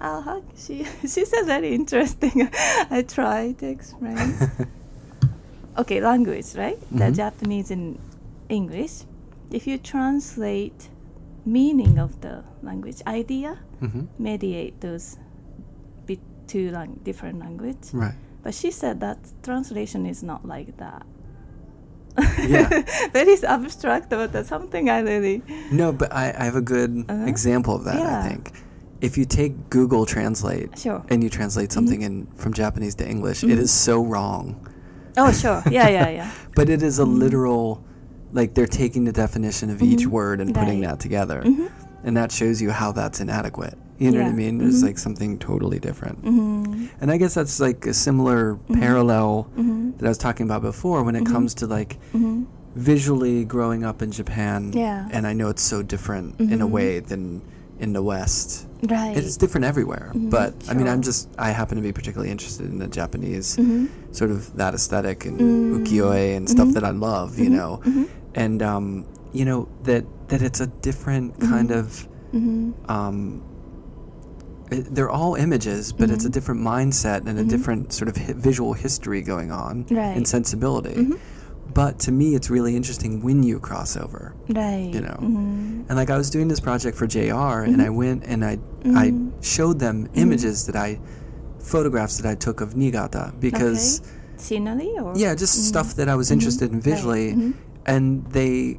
uh, 0.00 0.20
how 0.20 0.42
she 0.56 0.84
she 1.02 1.24
said 1.24 1.44
very 1.46 1.74
interesting 1.74 2.48
i 2.90 3.02
try 3.02 3.52
to 3.52 3.66
explain 3.66 4.34
okay 5.78 6.00
language 6.00 6.54
right 6.56 6.80
the 6.90 7.04
Mhm. 7.10 7.16
japanese 7.16 7.70
and 7.70 7.98
english 8.48 9.04
if 9.50 9.66
you 9.66 9.78
translate 9.78 10.88
meaning 11.44 11.98
of 11.98 12.20
the 12.20 12.42
language 12.62 13.00
idea 13.06 13.58
hmm 13.80 14.04
mediate 14.18 14.80
those 14.80 15.16
be 16.06 16.18
two 16.46 16.70
lang- 16.70 16.98
different 17.04 17.38
language 17.38 17.92
right 17.92 18.14
but 18.42 18.54
she 18.54 18.70
said 18.70 19.00
that 19.00 19.18
translation 19.42 20.06
is 20.06 20.22
not 20.22 20.46
like 20.46 20.76
that. 20.76 21.02
Yeah. 22.46 22.68
Very 23.12 23.34
abstract, 23.42 24.08
but 24.08 24.32
that's 24.32 24.48
something 24.48 24.88
I 24.88 25.00
really. 25.00 25.42
no 25.70 25.92
but 25.92 26.12
i, 26.12 26.32
I 26.40 26.44
have 26.44 26.56
a 26.56 26.62
good 26.62 27.04
Uh-huh. 27.08 27.26
example 27.26 27.74
of 27.74 27.84
that 27.84 27.98
Yeah. 27.98 28.22
i 28.22 28.28
think 28.28 28.52
if 29.00 29.16
you 29.18 29.24
take 29.24 29.68
google 29.70 30.06
translate 30.06 30.78
Sure. 30.78 31.02
and 31.08 31.22
you 31.22 31.28
translate 31.30 31.70
something 31.72 32.02
in 32.02 32.26
from 32.36 32.52
japanese 32.52 32.94
to 32.96 33.08
english 33.08 33.42
it 33.44 33.48
Mhm. 33.50 33.58
is 33.58 33.70
so 33.70 34.02
wrong 34.04 34.56
Oh, 35.18 35.32
sure. 35.32 35.62
Yeah, 35.70 35.88
yeah, 35.88 36.10
yeah. 36.10 36.30
but 36.54 36.68
it 36.68 36.82
is 36.82 36.98
a 36.98 37.04
Mhm. 37.04 37.18
literal 37.18 37.82
like 38.34 38.52
they're 38.54 38.66
taking 38.66 39.04
the 39.04 39.12
definition 39.12 39.70
of 39.70 39.80
each 39.82 40.04
Mhm. 40.06 40.10
word 40.18 40.40
and 40.42 40.54
putting 40.54 40.80
that 40.82 41.00
together 41.00 41.42
and 42.04 42.16
that 42.16 42.30
shows 42.32 42.60
you 42.60 42.70
how 42.70 42.92
that's 42.92 43.18
inadequate 43.20 43.78
you 43.98 44.10
know 44.10 44.20
what 44.22 44.28
i 44.28 44.32
mean 44.34 44.58
there's 44.58 44.80
Mhm. 44.82 44.86
like 44.88 44.98
something 44.98 45.38
totally 45.38 45.78
different 45.78 46.18
and 47.00 47.10
i 47.10 47.16
guess 47.16 47.32
that's 47.34 47.58
like 47.60 47.86
a 47.86 47.94
similar 47.94 48.58
parallel 48.74 49.46
that 49.96 50.04
i 50.04 50.08
was 50.08 50.18
talking 50.18 50.44
about 50.44 50.60
before 50.60 51.02
when 51.02 51.16
it 51.16 51.24
comes 51.24 51.54
to 51.54 51.66
like 51.66 51.98
visually 52.74 53.44
growing 53.44 53.84
up 53.84 54.02
in 54.02 54.10
japan 54.10 54.70
Yeah. 54.74 55.08
and 55.10 55.26
i 55.26 55.32
know 55.32 55.48
it's 55.48 55.62
so 55.62 55.82
different 55.82 56.38
in 56.40 56.60
a 56.60 56.66
way 56.66 57.00
than 57.00 57.40
in 57.78 57.92
the 57.92 58.02
west 58.02 58.66
Right. 58.88 59.16
it's 59.16 59.36
different 59.36 59.64
everywhere 59.64 60.12
Mhm. 60.14 60.30
but 60.30 60.54
i 60.68 60.74
mean 60.74 60.86
i'm 60.88 61.02
just 61.02 61.28
i 61.38 61.50
happen 61.50 61.76
to 61.76 61.82
be 61.82 61.92
particularly 61.92 62.30
interested 62.30 62.66
in 62.70 62.78
the 62.78 62.86
japanese 62.88 63.56
Mhm. 63.56 63.88
sort 64.12 64.30
of 64.30 64.54
that 64.56 64.74
aesthetic 64.74 65.24
and 65.26 65.40
Mm. 65.40 65.78
ukiyo-e 65.86 66.34
and 66.34 66.48
stuff 66.48 66.68
Mhm. 66.68 66.74
that 66.74 66.84
i 66.84 66.90
love 66.90 67.38
you 67.38 67.50
Mhm. 67.50 67.56
know 67.60 67.80
Mhm. 67.84 68.08
and 68.34 68.62
um, 68.62 69.04
you 69.32 69.44
know 69.44 69.68
that 69.84 70.04
that 70.28 70.42
it's 70.42 70.60
a 70.60 70.66
different 70.88 71.38
kind 71.40 71.70
of 71.70 72.06
um, 72.88 73.42
it, 74.70 74.94
they're 74.94 75.08
all 75.08 75.36
images, 75.36 75.92
but 75.92 76.10
it's 76.10 76.24
a 76.24 76.28
different 76.28 76.60
mindset 76.60 77.26
and 77.26 77.38
a 77.38 77.44
different 77.44 77.92
sort 77.94 78.08
of 78.08 78.16
hi- 78.16 78.34
visual 78.36 78.72
history 78.74 79.22
going 79.22 79.50
on 79.52 79.86
Right. 79.90 80.16
and 80.16 80.26
sensibility. 80.26 81.08
But 81.76 81.98
to 82.06 82.10
me, 82.20 82.34
it's 82.34 82.48
really 82.48 82.74
interesting 82.74 83.22
when 83.22 83.42
you 83.42 83.60
cross 83.60 83.98
over. 83.98 84.34
Right. 84.48 84.90
you 84.94 85.02
know. 85.02 85.18
Mhm. 85.20 85.84
And 85.88 85.94
like 86.00 86.08
I 86.08 86.16
was 86.16 86.30
doing 86.30 86.48
this 86.48 86.58
project 86.68 86.96
for 86.96 87.06
JR, 87.06 87.56
and 87.70 87.82
I 87.82 87.88
Mhm. 87.88 87.96
went 88.02 88.22
and 88.32 88.42
I 88.44 88.58
I 89.04 89.10
Mhm. 89.10 89.32
showed 89.42 89.78
them 89.78 89.96
Mhm. 90.06 90.22
images 90.24 90.64
that 90.66 90.76
I 90.76 90.98
photographs 91.58 92.16
that 92.18 92.26
I 92.32 92.34
took 92.34 92.60
of 92.62 92.76
Niigata 92.76 93.24
because 93.40 94.00
Okay. 94.00 94.08
scenery 94.38 94.90
or 95.02 95.12
yeah, 95.16 95.34
just 95.34 95.54
stuff 95.70 95.88
that 95.96 96.08
I 96.08 96.14
was 96.14 96.30
interested 96.30 96.68
in 96.70 96.76
Right. 96.76 96.90
visually, 96.92 97.26
Mhm. 97.34 97.52
and 97.84 98.24
they 98.38 98.78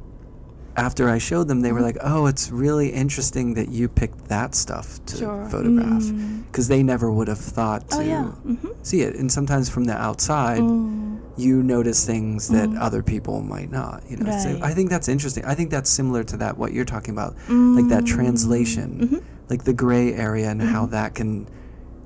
after 0.78 1.08
I 1.10 1.18
showed 1.18 1.48
them, 1.48 1.60
they 1.60 1.72
were 1.72 1.80
Mhm. 1.80 1.90
like, 1.90 1.98
"Oh, 2.02 2.26
it's 2.26 2.50
really 2.50 2.88
interesting 2.90 3.54
that 3.54 3.68
you 3.68 3.88
picked 3.88 4.28
that 4.28 4.54
stuff 4.54 5.00
to 5.06 5.16
Sure. 5.16 5.46
photograph," 5.50 6.02
Mm. 6.04 6.42
because 6.50 6.68
they 6.68 6.82
never 6.82 7.10
would 7.10 7.28
have 7.28 7.38
thought 7.38 7.90
to 7.90 7.98
Oh 7.98 8.00
yeah. 8.00 8.26
Mhm. 8.46 8.70
see 8.82 9.00
it. 9.02 9.16
And 9.16 9.30
sometimes 9.30 9.68
from 9.68 9.84
the 9.84 9.96
outside, 9.96 10.60
Mm. 10.60 11.16
you 11.36 11.62
notice 11.62 12.04
things 12.06 12.48
that 12.48 12.68
Mm. 12.70 12.78
other 12.80 13.02
people 13.02 13.42
might 13.42 13.70
not. 13.72 14.02
You 14.08 14.16
know, 14.18 14.30
so 14.38 14.58
I 14.62 14.72
think 14.72 14.88
that's 14.90 15.08
interesting. 15.08 15.44
I 15.44 15.54
think 15.54 15.70
that's 15.70 15.90
similar 15.90 16.22
to 16.24 16.36
that 16.38 16.56
what 16.58 16.72
you're 16.72 16.84
talking 16.84 17.12
about, 17.12 17.34
like 17.48 17.88
that 17.88 18.04
Mm. 18.04 18.06
translation, 18.06 19.08
Mhm. 19.12 19.20
like 19.50 19.64
the 19.64 19.72
gray 19.72 20.14
area, 20.14 20.48
and 20.50 20.62
how 20.62 20.86
Mhm. 20.86 20.90
that 20.92 21.14
can 21.14 21.46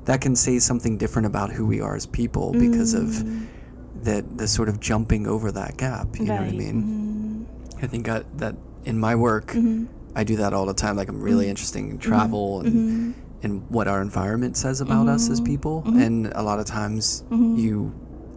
that 0.04 0.20
can 0.20 0.34
say 0.34 0.58
something 0.58 0.96
different 0.96 1.26
about 1.26 1.52
who 1.52 1.64
we 1.64 1.80
are 1.80 1.94
as 1.94 2.06
people 2.06 2.50
because 2.58 2.92
of 2.92 3.04
Mm. 3.22 3.42
that 4.02 4.36
the 4.36 4.48
sort 4.48 4.68
of 4.68 4.80
jumping 4.80 5.28
over 5.28 5.52
that 5.52 5.76
gap. 5.76 6.18
You 6.18 6.24
know 6.24 6.32
what 6.34 6.42
I 6.42 6.46
Right. 6.46 6.58
mean? 6.58 7.11
I 7.82 7.86
think 7.88 8.08
I, 8.08 8.22
that 8.36 8.54
in 8.84 8.98
my 8.98 9.14
work, 9.14 9.48
Mhm. 9.52 9.88
I 10.14 10.24
do 10.24 10.36
that 10.36 10.52
all 10.54 10.66
the 10.66 10.74
time. 10.74 10.96
Like 10.96 11.08
I'm 11.08 11.20
really 11.20 11.46
Mhm. 11.46 11.50
interested 11.50 11.78
in 11.80 11.98
travel 11.98 12.62
Mhm. 12.62 12.66
and 12.66 12.74
Mhm. 12.74 13.14
and 13.44 13.62
what 13.70 13.88
our 13.88 14.00
environment 14.00 14.56
says 14.56 14.80
about 14.80 15.08
us 15.08 15.28
as 15.28 15.40
people. 15.40 15.82
And 15.84 16.26
a 16.36 16.44
lot 16.44 16.60
of 16.60 16.64
times 16.66 17.24
you 17.30 17.92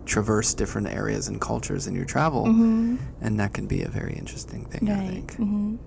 traverse 0.08 0.56
different 0.56 0.88
areas 0.88 1.28
and 1.28 1.40
cultures 1.40 1.86
in 1.86 1.94
your 1.94 2.06
travel, 2.06 2.46
and 2.48 3.40
that 3.40 3.54
can 3.54 3.68
be 3.68 3.84
a 3.84 3.88
very 3.90 4.14
interesting 4.14 4.66
thing. 4.66 4.90
I 4.90 4.94
Right. 4.98 5.10
think. 5.10 5.38
Mhm. 5.38 5.78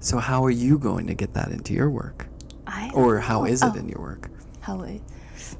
So 0.00 0.18
how 0.18 0.44
are 0.44 0.50
you 0.50 0.76
going 0.78 1.06
to 1.06 1.14
get 1.14 1.34
that 1.34 1.52
into 1.52 1.72
your 1.72 1.88
work, 1.88 2.26
I 2.66 2.90
or 2.94 3.18
how 3.20 3.40
know. 3.40 3.44
is 3.46 3.62
it 3.62 3.72
Oh, 3.76 3.78
in 3.78 3.88
your 3.88 4.00
work? 4.00 4.28
How 4.60 4.80
it? 4.82 5.00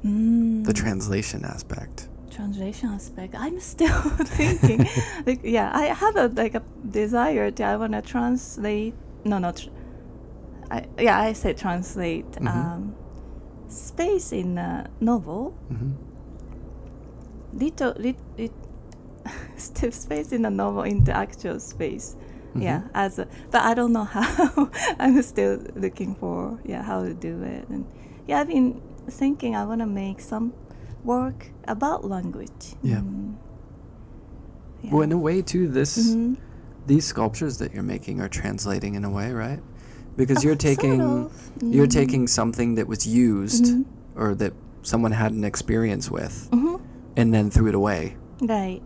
Mm. 0.03 0.65
The 0.65 0.73
translation 0.73 1.45
aspect. 1.45 2.09
Translation 2.35 2.89
aspect. 2.89 3.33
I'm 3.37 3.59
still 3.59 4.01
thinking. 4.37 4.85
like, 5.25 5.39
yeah, 5.43 5.71
I 5.73 5.85
have 6.03 6.15
a 6.17 6.27
like 6.27 6.55
a 6.55 6.63
desire 6.89 7.51
to 7.51 7.63
I 7.63 7.75
want 7.77 7.93
to 7.93 8.01
translate. 8.01 8.93
No, 9.23 9.37
no. 9.39 9.51
Tr- 9.51 9.69
I, 10.71 10.85
yeah, 10.99 11.19
I 11.19 11.33
say 11.33 11.53
translate 11.53 12.29
Mhm. 12.33 12.47
um, 12.47 12.95
space 13.69 14.31
in 14.33 14.57
a 14.57 14.89
novel. 14.99 15.51
hmm 15.69 15.91
Little, 17.53 17.93
lit, 17.97 18.17
lit, 18.37 18.51
space 19.93 20.33
in 20.33 20.43
a 20.45 20.49
novel 20.49 20.83
into 20.83 21.11
actual 21.15 21.59
space. 21.59 22.15
Yeah, 22.57 22.81
Mhm. 22.81 22.89
as 22.93 23.19
a, 23.19 23.27
but 23.51 23.61
I 23.63 23.73
don't 23.73 23.91
know 23.93 24.03
how. 24.03 24.69
I'm 24.99 25.21
still 25.21 25.59
looking 25.75 26.15
for 26.15 26.59
yeah 26.65 26.83
how 26.83 27.03
to 27.03 27.13
do 27.13 27.41
it. 27.43 27.67
And 27.69 27.85
yeah, 28.27 28.39
i've 28.41 28.47
been 28.47 28.81
thinking 29.09 29.55
I 29.55 29.65
want 29.65 29.81
to 29.81 29.85
make 29.87 30.19
some 30.21 30.53
work 31.05 31.47
about 31.67 32.03
language. 32.05 32.75
Yeah. 32.81 32.97
Mm. 32.97 33.35
Yeah. 34.81 34.91
Well, 34.93 35.01
in 35.01 35.11
a 35.11 35.17
way, 35.17 35.41
too, 35.41 35.67
this 35.67 35.97
Mhm. 35.97 36.37
these 36.87 37.05
sculptures 37.05 37.57
that 37.57 37.73
you're 37.73 37.83
making 37.83 38.21
are 38.21 38.27
translating 38.29 38.93
in 38.95 39.03
a 39.03 39.09
way, 39.09 39.31
right? 39.31 39.59
Because 40.17 40.43
you're 40.43 40.53
sort 40.53 40.59
taking 40.59 41.01
of. 41.01 41.51
you're 41.61 41.87
Mhm. 41.87 41.91
taking 41.91 42.27
something 42.27 42.75
that 42.75 42.87
was 42.87 43.07
used 43.07 43.65
Mhm. 43.65 43.85
or 44.15 44.35
that 44.35 44.53
someone 44.83 45.11
had 45.11 45.31
an 45.33 45.43
experience 45.43 46.11
with, 46.11 46.47
Mhm. 46.51 46.79
and 47.17 47.33
then 47.33 47.49
threw 47.49 47.67
it 47.67 47.75
away, 47.75 48.15
Right. 48.41 48.81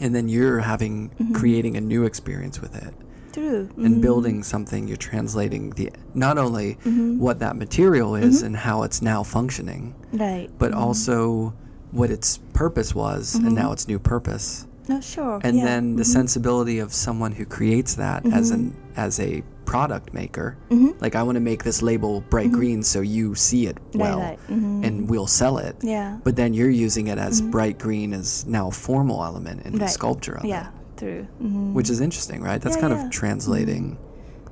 and 0.00 0.12
then 0.14 0.28
you're 0.28 0.58
having 0.60 1.10
Mhm. 1.20 1.34
creating 1.34 1.76
a 1.76 1.80
new 1.80 2.04
experience 2.04 2.60
with 2.60 2.74
it 2.74 2.94
True. 3.36 3.68
and 3.76 3.96
Mhm. 3.96 4.00
building 4.00 4.42
something. 4.42 4.88
You're 4.88 4.96
translating 4.96 5.70
the 5.76 5.90
not 6.14 6.38
only 6.38 6.78
Mhm. 6.84 7.18
what 7.18 7.38
that 7.40 7.54
material 7.56 8.14
is 8.16 8.40
Mhm. 8.42 8.46
and 8.46 8.56
how 8.56 8.82
it's 8.82 9.02
now 9.02 9.22
functioning, 9.22 9.94
Right. 10.12 10.48
but 10.58 10.72
Mhm. 10.72 10.78
also 10.78 11.52
what 11.92 12.10
its 12.10 12.38
purpose 12.54 12.94
was, 12.94 13.34
and 13.34 13.54
now 13.54 13.72
its 13.72 13.86
new 13.88 13.98
purpose. 13.98 14.66
No, 14.88 15.00
sure. 15.00 15.40
and 15.42 15.56
yeah. 15.56 15.64
then 15.64 15.96
the 15.96 16.04
Mhm. 16.04 16.06
sensibility 16.06 16.78
of 16.78 16.94
someone 16.94 17.32
who 17.32 17.44
creates 17.44 17.94
that 17.96 18.24
as 18.32 18.52
an 18.52 18.72
as 18.96 19.18
a 19.20 19.42
product 19.64 20.14
maker 20.14 20.56
like 21.00 21.16
i 21.16 21.22
want 21.24 21.34
to 21.34 21.40
make 21.40 21.64
this 21.64 21.82
label 21.82 22.22
bright 22.30 22.52
green 22.52 22.84
so 22.84 23.00
you 23.00 23.34
see 23.34 23.66
it 23.66 23.78
well 23.96 24.20
right. 24.20 24.38
And 24.48 25.10
we'll 25.10 25.26
sell 25.26 25.58
it 25.58 25.74
yeah. 25.82 26.18
but 26.22 26.36
then 26.36 26.54
you're 26.54 26.70
using 26.70 27.08
it 27.08 27.18
as 27.18 27.40
bright 27.40 27.76
green 27.80 28.14
as 28.14 28.46
now 28.46 28.68
a 28.68 28.70
formal 28.70 29.24
element 29.24 29.62
in 29.66 29.76
the 29.76 29.88
sculpture 29.88 30.34
of 30.38 30.44
yeah. 30.44 30.68
it 30.68 30.72
True. 30.96 31.26
Mhm. 31.42 31.72
which 31.76 31.90
is 31.90 32.00
interesting 32.00 32.40
right 32.42 32.60
that's 32.62 32.76
Yeah, 32.76 32.82
kind 32.84 32.92
yeah. 32.94 33.04
of 33.04 33.10
translating 33.10 33.84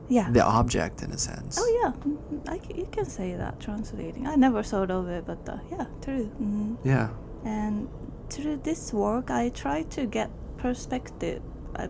yeah. 0.08 0.30
the 0.30 0.44
object 0.60 1.02
in 1.02 1.10
a 1.12 1.18
sense 1.18 1.58
Oh 1.62 1.68
yeah, 1.82 1.92
Mhm. 2.04 2.48
I 2.54 2.58
c- 2.64 2.74
you 2.80 2.86
can 2.96 3.06
say 3.18 3.28
that 3.42 3.54
translating. 3.66 4.26
I 4.26 4.36
never 4.36 4.62
thought 4.62 4.90
of 4.90 5.08
it, 5.08 5.24
but 5.30 5.42
uh, 5.48 5.56
yeah, 5.74 5.86
true. 6.04 6.26
hmm 6.38 6.74
yeah 6.84 7.08
And 7.44 7.88
through 8.34 8.58
this 8.68 8.92
work, 8.92 9.26
I 9.30 9.50
try 9.50 9.78
to 9.96 10.02
get 10.06 10.28
perspective. 10.64 11.40
I 11.82 11.88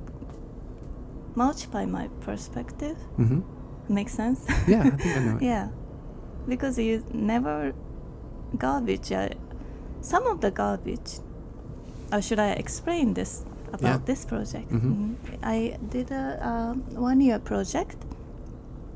multiply 1.35 1.85
my 1.87 2.09
perspective. 2.21 2.97
hmm 3.17 3.41
Makes 3.89 4.15
sense. 4.15 4.41
yeah 4.67 4.83
i 4.83 4.91
think 4.97 5.17
i 5.17 5.21
know 5.27 5.37
it. 5.41 5.43
yeah, 5.43 5.69
because 6.49 6.79
you 6.79 7.03
never 7.13 7.73
garbage. 8.57 9.13
Uh, 9.13 9.29
some 10.01 10.27
of 10.27 10.41
the 10.41 10.51
garbage. 10.51 11.21
Or 12.13 12.21
should 12.23 12.39
I 12.39 12.51
explain 12.65 13.15
this 13.15 13.45
about 13.73 13.83
Yeah. 13.83 13.99
this 14.05 14.25
project? 14.25 14.71
Mhm. 14.71 14.81
Mhm. 14.83 15.15
I 15.43 15.77
did 15.91 16.11
a 16.11 16.75
one-year 16.97 17.39
project 17.41 17.97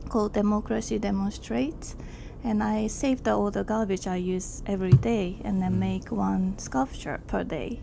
called 0.08 0.32
Democracy 0.32 0.98
Demonstrates, 0.98 1.96
and 2.44 2.62
I 2.62 2.86
saved 2.88 3.28
all 3.28 3.50
the 3.50 3.64
garbage 3.64 4.06
I 4.06 4.16
use 4.16 4.62
every 4.66 4.92
day, 4.92 5.36
and 5.44 5.60
then 5.62 5.74
Mm. 5.74 5.78
make 5.78 6.12
one 6.12 6.54
sculpture 6.58 7.20
per 7.26 7.44
day. 7.44 7.80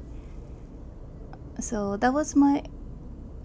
So 1.60 1.98
that 1.98 2.14
was 2.14 2.36
my 2.36 2.64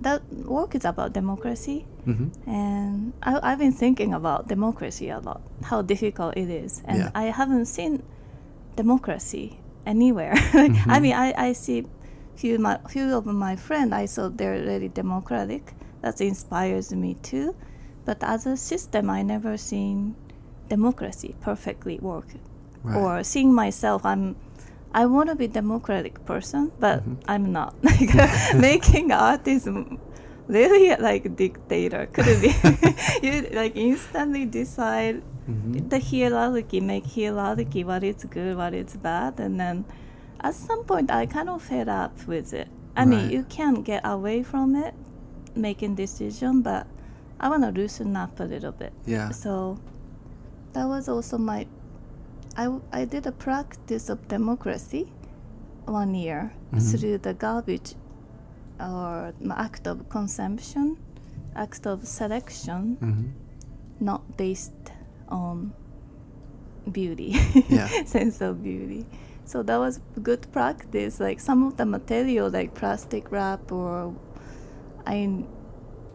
that 0.03 0.23
work 0.47 0.75
is 0.75 0.87
about 0.87 1.13
democracy. 1.13 1.85
Mhm. 2.07 2.31
And 2.47 3.13
I, 3.23 3.39
I've 3.53 3.59
been 3.59 3.73
thinking 3.73 4.15
about 4.15 4.49
democracy 4.49 5.11
a 5.11 5.19
lot, 5.19 5.43
how 5.65 5.83
difficult 5.83 6.39
it 6.39 6.49
is. 6.49 6.81
And 6.87 6.99
Yeah. 7.01 7.11
I 7.15 7.25
haven't 7.25 7.67
seen 7.67 8.03
democracy 8.77 9.59
anywhere. 9.85 10.33
like, 10.55 10.73
I 10.89 10.97
Mhm. 10.99 11.03
mean, 11.03 11.13
I, 11.13 11.35
I 11.37 11.53
see 11.53 11.85
few, 12.41 12.59
my, 12.59 12.79
few 12.89 13.15
of 13.17 13.27
my 13.27 13.55
friends, 13.57 13.93
I 13.93 14.07
saw 14.07 14.29
they're 14.29 14.61
really 14.71 14.89
democratic. 14.89 15.75
That 16.03 16.21
inspires 16.21 16.93
me 17.05 17.15
too. 17.23 17.55
But 18.07 18.19
as 18.23 18.47
a 18.47 18.57
system, 18.57 19.11
I 19.11 19.21
never 19.23 19.57
seen 19.59 20.15
democracy 20.69 21.35
perfectly 21.41 21.99
work. 22.01 22.29
Right. 22.83 22.97
Or 22.97 23.23
seeing 23.25 23.53
myself, 23.55 24.05
I'm 24.05 24.37
I 24.93 25.07
want 25.07 25.29
to 25.29 25.37
be 25.37 25.47
democratic 25.47 26.15
person, 26.27 26.73
but 26.81 26.99
Mhm. 27.05 27.17
I'm 27.33 27.45
not. 27.53 27.75
Like 27.89 28.11
making 28.69 29.13
art 29.13 29.47
is 29.47 29.69
really 30.49 30.97
like 30.99 31.25
dictator. 31.37 32.07
Could 32.13 32.27
it 32.35 32.41
be? 32.43 32.53
you 33.27 33.35
like 33.61 33.77
instantly 33.77 34.47
decide 34.47 35.23
Mhm. 35.49 35.89
the 35.93 36.01
hierarchy, 36.11 36.81
make 36.81 37.07
hierarchy 37.17 37.85
what 37.85 38.03
is 38.03 38.25
good, 38.35 38.57
what 38.57 38.73
is 38.75 38.97
bad, 38.97 39.39
and 39.45 39.61
then 39.63 39.85
at 40.43 40.55
some 40.55 40.85
point 40.85 41.11
I 41.11 41.27
kind 41.27 41.49
of 41.49 41.63
fed 41.63 41.89
up 41.89 42.27
with 42.27 42.53
it. 42.53 42.69
I 42.97 43.05
mean, 43.05 43.31
you 43.31 43.45
can 43.45 43.83
get 43.83 44.03
away 44.05 44.43
from 44.43 44.75
it, 44.77 44.95
making 45.55 45.95
decision, 45.95 46.61
but 46.63 46.87
I 47.39 47.49
want 47.49 47.63
to 47.63 47.71
loosen 47.71 48.17
up 48.17 48.39
a 48.41 48.45
little 48.45 48.73
bit. 48.73 48.93
yeah 49.07 49.31
So 49.31 49.79
that 50.73 50.87
was 50.87 51.09
also 51.09 51.39
my. 51.39 51.67
I 52.57 52.69
I 52.93 53.05
did 53.07 53.27
a 53.27 53.33
practice 53.33 54.09
of 54.13 54.19
democracy 54.29 55.13
one 55.87 56.15
year 56.15 56.53
Mhm. 56.73 56.83
through 56.91 57.19
the 57.19 57.35
garbage 57.35 57.95
or 58.79 59.33
act 59.57 59.87
of 59.87 60.09
consumption, 60.09 60.97
act 61.55 61.87
of 61.87 62.07
selection, 62.07 62.97
hmm 63.01 63.27
not 64.03 64.23
based 64.37 64.93
on 65.29 65.73
beauty, 66.91 67.37
Yeah. 67.69 67.87
sense 68.07 68.41
of 68.41 68.63
beauty. 68.63 69.05
So 69.51 69.65
that 69.65 69.79
was 69.79 69.99
good 70.23 70.47
practice. 70.53 71.19
Like 71.19 71.41
some 71.41 71.65
of 71.67 71.77
the 71.77 71.85
material, 71.85 72.49
like 72.51 72.73
plastic 72.75 73.33
wrap, 73.33 73.73
or 73.73 74.15
I 75.05 75.45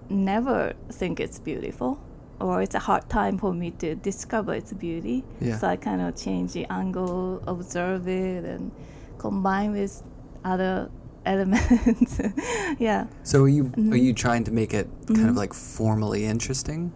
never 0.09 0.71
think 0.89 1.19
it's 1.19 1.37
beautiful, 1.39 1.99
or 2.39 2.61
it's 2.61 2.75
a 2.75 2.79
hard 2.79 3.09
time 3.09 3.37
for 3.37 3.53
me 3.53 3.71
to 3.71 3.93
discover 3.95 4.53
its 4.53 4.71
beauty. 4.71 5.25
Yeah. 5.41 5.57
So 5.57 5.67
I 5.67 5.75
kind 5.75 6.01
of 6.01 6.15
change 6.15 6.53
the 6.53 6.65
angle, 6.71 7.43
observe 7.45 8.07
it, 8.07 8.45
and 8.45 8.71
combine 9.17 9.73
with 9.73 10.01
other 10.45 10.89
elements. 11.25 12.21
yeah. 12.79 13.07
So 13.23 13.43
are 13.43 13.49
you 13.49 13.65
are 13.65 13.97
Mhm. 13.97 14.01
you 14.01 14.13
trying 14.13 14.45
to 14.45 14.51
make 14.51 14.73
it 14.73 14.87
kind 15.07 15.27
of 15.27 15.35
Mhm. 15.35 15.43
like 15.43 15.53
formally 15.53 16.23
interesting? 16.23 16.93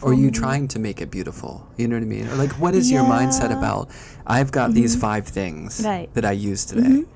Or 0.00 0.10
are 0.10 0.12
you 0.12 0.28
Formally. 0.28 0.30
trying 0.30 0.68
to 0.68 0.78
make 0.78 1.00
it 1.00 1.10
beautiful? 1.10 1.66
You 1.76 1.88
know 1.88 1.96
what 1.96 2.02
I 2.02 2.06
mean? 2.06 2.26
Or 2.28 2.34
like 2.36 2.52
what 2.52 2.74
is 2.74 2.90
your 2.90 3.02
mindset 3.04 3.50
about 3.56 3.90
I've 4.26 4.52
got 4.52 4.72
these 4.74 4.94
Mhm. 4.96 5.00
five 5.00 5.26
things 5.26 5.82
Right. 5.84 6.08
that 6.14 6.24
I 6.24 6.32
use 6.32 6.64
today 6.64 6.82
Mhm. 6.88 7.06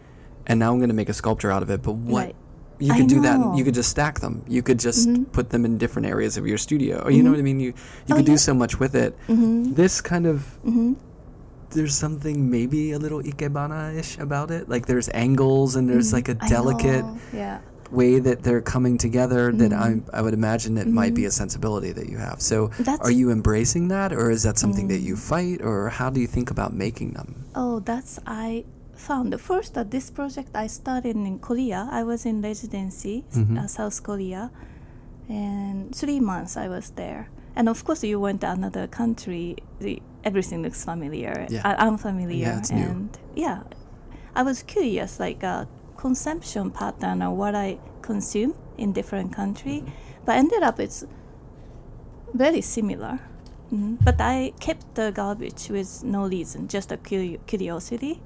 and 0.47 0.59
now 0.61 0.73
I'm 0.73 0.79
going 0.79 0.89
to 0.89 0.95
make 1.03 1.09
a 1.09 1.13
sculpture 1.15 1.51
out 1.51 1.63
of 1.63 1.71
it, 1.71 1.83
but 1.83 1.93
what 1.95 2.25
Right. 2.27 2.35
you 2.81 2.93
could 2.95 3.07
do 3.07 3.21
that 3.21 3.39
you 3.57 3.63
could 3.65 3.75
just 3.75 3.91
stack 3.91 4.21
them. 4.21 4.43
You 4.49 4.63
could 4.63 4.79
just 4.81 5.09
Mhm. 5.09 5.27
put 5.33 5.51
them 5.51 5.65
in 5.65 5.79
different 5.79 6.07
areas 6.09 6.37
of 6.37 6.47
your 6.47 6.59
studio. 6.59 7.01
Or 7.05 7.11
you 7.11 7.23
know 7.23 7.29
Mhm. 7.31 7.35
what 7.35 7.39
I 7.41 7.43
mean? 7.43 7.61
You 7.61 7.73
you 8.07 8.13
Oh, 8.13 8.17
could 8.17 8.27
do 8.27 8.37
so 8.37 8.53
much 8.55 8.81
with 8.81 8.95
it. 8.97 9.17
Mm-hmm. 9.29 9.75
This 9.75 10.01
kind 10.01 10.27
of 10.27 10.59
Mm-hmm. 10.67 10.95
there's 11.71 11.95
something 11.95 12.51
maybe 12.51 12.93
a 12.93 12.99
little 12.99 13.23
ikebana-ish 13.23 14.19
about 14.19 14.51
it. 14.51 14.69
Like 14.69 14.87
there's 14.87 15.09
angles 15.15 15.77
and 15.77 15.89
there's 15.89 16.13
like 16.13 16.29
a 16.29 16.35
Mm-hmm. 16.35 16.49
Delicate 16.49 17.05
Yeah. 17.33 17.59
Way 17.93 18.19
that 18.19 18.43
they're 18.43 18.63
coming 18.75 18.97
together 18.99 19.53
that 19.53 19.71
Mhm. 19.73 20.03
I 20.13 20.19
I 20.19 20.21
would 20.25 20.35
imagine 20.35 20.79
it 20.79 20.89
might 20.89 21.15
be 21.15 21.25
a 21.27 21.31
sensibility 21.31 21.93
that 21.99 22.09
you 22.13 22.19
have. 22.19 22.39
So 22.41 22.57
That's- 22.79 23.01
are 23.07 23.11
you 23.21 23.31
embracing 23.31 23.89
that 23.89 24.13
or 24.13 24.31
is 24.31 24.43
that 24.47 24.57
something 24.59 24.89
that 24.89 25.01
you 25.09 25.15
Mm. 25.15 25.19
fight 25.33 25.59
or 25.63 25.91
how 25.99 26.09
do 26.15 26.19
you 26.21 26.27
think 26.37 26.51
about 26.51 26.71
making 26.87 27.11
them? 27.19 27.29
Oh, 27.55 27.81
that's 27.81 28.19
I 28.27 28.65
found 29.09 29.33
the 29.33 29.39
first 29.39 29.77
uh, 29.77 29.85
this 29.85 30.11
project 30.11 30.51
I 30.65 30.67
started 30.69 31.17
in 31.17 31.39
Korea. 31.39 31.81
I 31.91 32.03
was 32.03 32.25
in 32.25 32.41
residency, 32.41 33.17
Mhm. 33.35 33.59
uh, 33.59 33.67
South 33.67 34.03
Korea, 34.03 34.51
and 35.29 35.95
three 35.95 36.21
months 36.21 36.57
I 36.57 36.69
was 36.69 36.91
there. 36.97 37.29
And 37.57 37.69
of 37.69 37.85
course, 37.85 38.03
you 38.03 38.19
went 38.21 38.41
to 38.41 38.51
another 38.51 38.87
country. 38.87 39.57
The, 39.81 40.01
everything 40.25 40.63
looks 40.63 40.85
familiar. 40.85 41.47
Yeah. 41.51 41.63
I, 41.65 41.87
I'm 41.87 41.99
familiar, 41.99 42.47
Yeah, 42.47 42.59
it's 42.59 42.71
new. 42.73 42.83
and 42.91 43.19
yeah, 43.37 43.59
I 44.35 44.43
was 44.43 44.63
curious, 44.63 45.21
like 45.21 45.43
a 45.43 45.69
consumption 46.03 46.71
pattern 46.71 47.23
or 47.23 47.31
what 47.41 47.55
I 47.55 47.79
consume 48.03 48.55
in 48.77 48.93
different 48.93 49.31
country, 49.33 49.79
Mm-hmm. 49.81 50.25
but 50.27 50.35
ended 50.37 50.63
up 50.69 50.81
it's 50.81 51.05
very 52.35 52.61
similar. 52.63 53.15
Mhm. 53.73 53.97
But 54.05 54.21
I 54.21 54.53
kept 54.61 54.85
the 54.95 55.11
garbage 55.13 55.71
with 55.71 56.05
no 56.05 56.27
reason, 56.29 56.69
just 56.69 56.93
a 56.93 56.97
curi- 56.99 57.39
curiosity, 57.47 58.21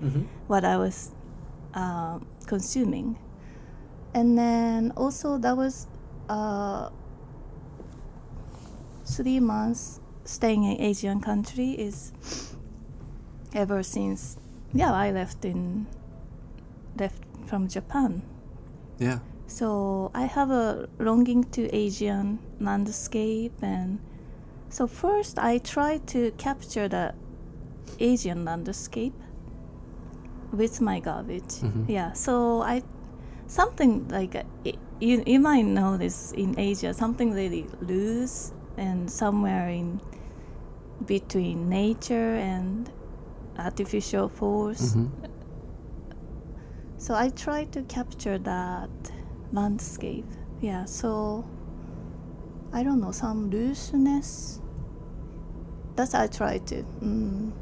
what 0.49 0.65
I 0.65 0.77
was 0.77 1.13
uh, 1.75 2.19
consuming. 2.47 3.19
And 4.15 4.37
then 4.39 4.93
also 4.97 5.39
that 5.39 5.57
was 5.57 5.87
uh, 6.29 6.89
three 9.05 9.41
months 9.41 10.01
staying 10.25 10.65
in 10.65 10.81
Asian 10.81 11.21
country 11.21 11.71
is 11.79 12.13
ever 13.55 13.83
since 13.83 14.37
yeah 14.75 14.93
I 14.93 15.13
left 15.13 15.45
in 15.45 15.87
left 16.99 17.23
from 17.47 17.69
Japan. 17.69 18.23
Yeah. 18.99 19.19
So 19.47 20.11
I 20.15 20.27
have 20.27 20.51
a 20.51 20.89
longing 20.99 21.45
to 21.53 21.63
Asian 21.75 22.39
landscape 22.61 23.53
and 23.63 23.99
so 24.69 24.87
first 24.87 25.39
I 25.39 25.59
try 25.59 25.99
to 26.07 26.33
capture 26.33 26.89
the 26.89 27.15
Asian 28.01 28.45
landscape 28.45 29.15
with 30.53 30.81
my 30.81 31.01
garbage. 31.01 31.63
Mhm. 31.63 31.89
Yeah. 31.89 32.13
So 32.13 32.63
I 32.63 32.83
something 33.47 34.09
like 34.09 34.45
you 35.01 35.23
you 35.27 35.41
might 35.41 35.65
notice 35.67 36.33
in 36.33 36.59
Asia 36.59 36.93
something 36.93 37.33
really 37.33 37.67
loose 37.81 38.53
and 38.77 39.11
somewhere 39.11 39.69
in 39.69 40.01
between 41.07 41.69
nature 41.69 42.35
and 42.37 42.91
artificial 43.59 44.29
force. 44.29 44.97
Mhm. 44.97 45.09
So 46.99 47.15
I 47.15 47.29
try 47.31 47.65
to 47.67 47.83
capture 47.83 48.39
that 48.39 48.91
landscape. 49.53 50.27
Yeah, 50.61 50.85
so 50.85 51.45
I 52.73 52.83
don't 52.83 53.01
know, 53.01 53.13
some 53.13 53.51
looseness. 53.51 54.61
That's 55.95 56.15
I 56.15 56.27
try 56.27 56.59
to. 56.59 56.83
Mm, 57.03 57.53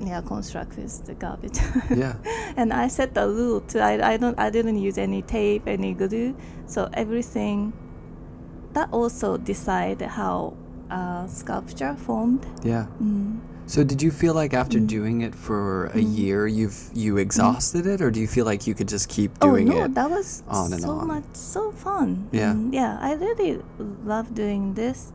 yeah, 0.00 0.20
construct 0.22 0.76
with 0.76 1.04
the 1.06 1.14
garbage. 1.14 1.58
Yeah. 1.94 2.16
and 2.56 2.72
I 2.72 2.88
set 2.88 3.14
the 3.14 3.28
rule 3.28 3.60
too. 3.60 3.78
I, 3.80 4.14
I 4.14 4.16
don't 4.16 4.38
I 4.38 4.50
didn't 4.50 4.78
use 4.78 4.98
any 4.98 5.22
tape, 5.22 5.66
any 5.66 5.94
glue. 5.94 6.36
So 6.66 6.88
everything 6.92 7.72
that 8.72 8.88
also 8.92 9.36
decide 9.36 10.02
how 10.02 10.56
uh, 10.90 11.26
sculpture 11.26 11.94
formed. 11.94 12.46
Yeah. 12.62 12.86
Mm. 13.02 13.40
So 13.66 13.82
did 13.82 14.02
you 14.02 14.10
feel 14.10 14.34
like 14.34 14.52
after 14.52 14.78
doing 14.78 15.22
it 15.22 15.34
for 15.34 15.86
a 15.86 15.96
Mm. 15.98 16.16
year 16.18 16.46
you've 16.46 16.90
you 16.92 17.16
exhausted 17.16 17.86
it 17.86 18.00
or 18.02 18.10
do 18.10 18.20
you 18.20 18.26
feel 18.28 18.44
like 18.44 18.66
you 18.66 18.74
could 18.74 18.88
just 18.88 19.08
keep 19.08 19.38
doing 19.40 19.52
Oh 19.52 19.56
doing 19.56 19.68
no, 19.78 19.84
it? 19.84 19.94
that 19.94 20.10
was 20.10 20.42
on 20.48 20.72
and 20.72 20.82
so 20.82 20.90
on. 20.90 21.06
much 21.08 21.24
so 21.32 21.72
fun. 21.72 22.28
Yeah. 22.32 22.50
And 22.50 22.74
yeah, 22.74 22.98
I 23.00 23.14
really 23.14 23.62
love 24.04 24.34
doing 24.34 24.74
this. 24.74 25.12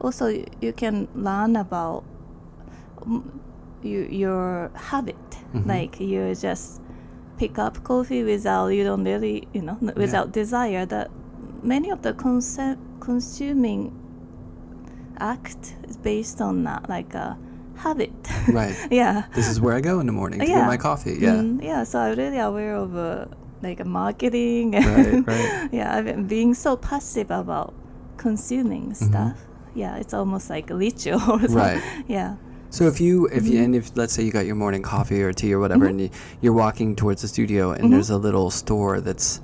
Also, 0.00 0.26
you 0.60 0.72
can 0.72 1.06
learn 1.14 1.54
about 1.56 2.02
mm, 3.06 3.22
you, 3.82 4.00
your 4.10 4.70
habit. 4.74 5.16
Mhm. 5.54 5.66
Like 5.66 6.00
you 6.00 6.34
just 6.34 6.80
pick 7.38 7.58
up 7.58 7.82
coffee 7.84 8.24
without 8.24 8.68
you 8.68 8.82
don't 8.84 9.04
really 9.04 9.46
you 9.54 9.62
know 9.62 9.78
without 9.96 10.32
desire. 10.32 10.84
That 10.86 11.10
many 11.62 11.90
of 11.90 12.02
the 12.02 12.12
conce- 12.12 12.76
consuming 12.98 13.92
act 15.18 15.76
is 15.88 15.96
based 15.96 16.40
on 16.40 16.64
that, 16.64 16.88
like 16.88 17.14
a 17.14 17.38
habit. 17.76 18.12
Right. 18.48 18.76
yeah. 18.90 19.24
This 19.34 19.48
is 19.48 19.60
where 19.60 19.74
I 19.74 19.80
go 19.80 20.00
in 20.00 20.06
the 20.06 20.12
morning 20.12 20.40
to 20.40 20.46
yeah. 20.46 20.60
get 20.60 20.66
my 20.66 20.76
coffee. 20.76 21.16
Yeah. 21.20 21.34
Mm, 21.36 21.62
yeah. 21.62 21.84
So 21.84 21.98
I'm 21.98 22.16
really 22.16 22.38
aware 22.38 22.76
of 22.76 22.96
uh, 22.96 23.26
like 23.62 23.84
marketing. 23.84 24.72
Right, 24.72 24.84
and 24.84 25.26
right. 25.34 25.68
yeah, 25.72 25.94
I've 25.96 26.04
been 26.04 26.26
being 26.26 26.54
so 26.54 26.76
passive 26.76 27.30
about 27.30 27.74
consuming 28.16 28.92
Mm-hmm. 28.92 29.10
stuff. 29.10 29.38
Yeah, 29.74 29.96
it's 29.96 30.14
almost 30.14 30.50
like 30.50 30.70
a 30.70 30.76
ritual. 30.76 31.18
Right. 31.48 31.82
Yeah. 32.06 32.36
So 32.74 32.88
if 32.92 33.00
you 33.00 33.26
if 33.28 33.44
Mm-hmm. 33.44 33.52
you 33.52 33.62
and 33.64 33.72
if 33.76 33.96
let's 33.96 34.12
say 34.14 34.22
you 34.26 34.32
got 34.32 34.46
your 34.50 34.56
morning 34.64 34.82
coffee 34.82 35.22
or 35.22 35.32
tea 35.32 35.52
or 35.54 35.60
whatever 35.60 35.86
and 35.86 36.00
you, 36.00 36.10
you're 36.42 36.52
walking 36.66 36.96
towards 36.96 37.22
the 37.22 37.28
studio 37.28 37.70
and 37.70 37.82
Mm-hmm. 37.84 37.92
there's 37.92 38.10
a 38.10 38.18
little 38.18 38.50
store 38.50 39.00
that's 39.00 39.40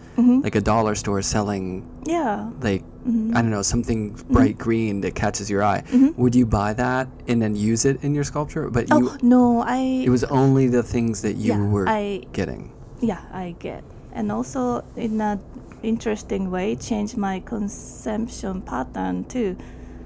like 0.47 0.57
a 0.57 0.61
dollar 0.61 0.95
store 0.97 1.23
selling 1.23 1.87
Yeah. 2.07 2.51
like 2.61 2.83
Mm-hmm. 3.01 3.35
I 3.37 3.41
don't 3.43 3.51
know 3.57 3.63
something 3.63 4.01
bright 4.29 4.59
green 4.59 5.01
that 5.03 5.15
catches 5.15 5.49
your 5.49 5.63
eye, 5.63 5.83
would 6.19 6.35
you 6.35 6.45
buy 6.45 6.75
that 6.75 7.09
and 7.29 7.41
then 7.41 7.57
use 7.57 7.87
it 7.87 7.97
in 8.05 8.15
your 8.15 8.25
sculpture? 8.25 8.69
But 8.69 8.91
you 8.91 8.97
oh 9.09 9.17
no, 9.23 9.63
I. 9.63 9.79
it 10.05 10.11
was 10.11 10.25
only 10.25 10.67
the 10.69 10.83
things 10.83 11.23
that 11.23 11.37
you 11.37 11.53
Yeah, 11.55 11.67
were 11.75 11.89
I- 11.89 12.25
getting. 12.35 12.73
Yeah, 13.01 13.23
I 13.33 13.55
get. 13.59 13.83
And 14.13 14.31
also 14.31 14.85
in 14.97 15.19
a 15.21 15.39
interesting 15.83 16.51
way, 16.51 16.77
change 16.77 17.17
my 17.17 17.41
consumption 17.41 18.61
pattern 18.61 19.25
too. 19.25 19.57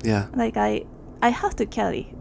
Yeah. 0.05 0.27
Like 0.37 0.57
I, 0.57 0.85
I 1.21 1.31
have 1.31 1.57
to 1.57 1.67
carry 1.67 2.14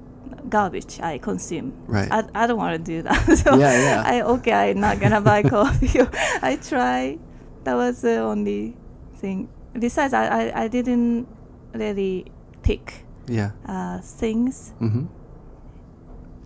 garbage 0.49 0.99
I 1.01 1.17
consume. 1.17 1.73
Right. 1.87 2.09
I, 2.11 2.23
I 2.35 2.47
don't 2.47 2.57
want 2.57 2.73
to 2.77 2.83
do 2.83 3.01
that. 3.03 3.37
so 3.43 3.57
Yeah, 3.57 3.73
yeah. 3.73 4.03
I 4.05 4.21
okay. 4.21 4.53
I'm 4.71 4.79
not 4.79 4.99
gonna 4.99 5.21
buy 5.21 5.43
coffee. 5.55 5.99
I 6.41 6.57
try. 6.61 7.17
That 7.63 7.75
was 7.75 8.01
the 8.01 8.17
only 8.19 8.75
thing. 9.17 9.49
Besides, 9.77 10.13
I 10.13 10.25
I, 10.51 10.63
I 10.63 10.67
didn't 10.67 11.27
really 11.73 12.25
pick 12.61 13.05
Yeah. 13.27 13.51
uh, 13.65 13.99
things. 14.01 14.73
Mhm. 14.81 15.07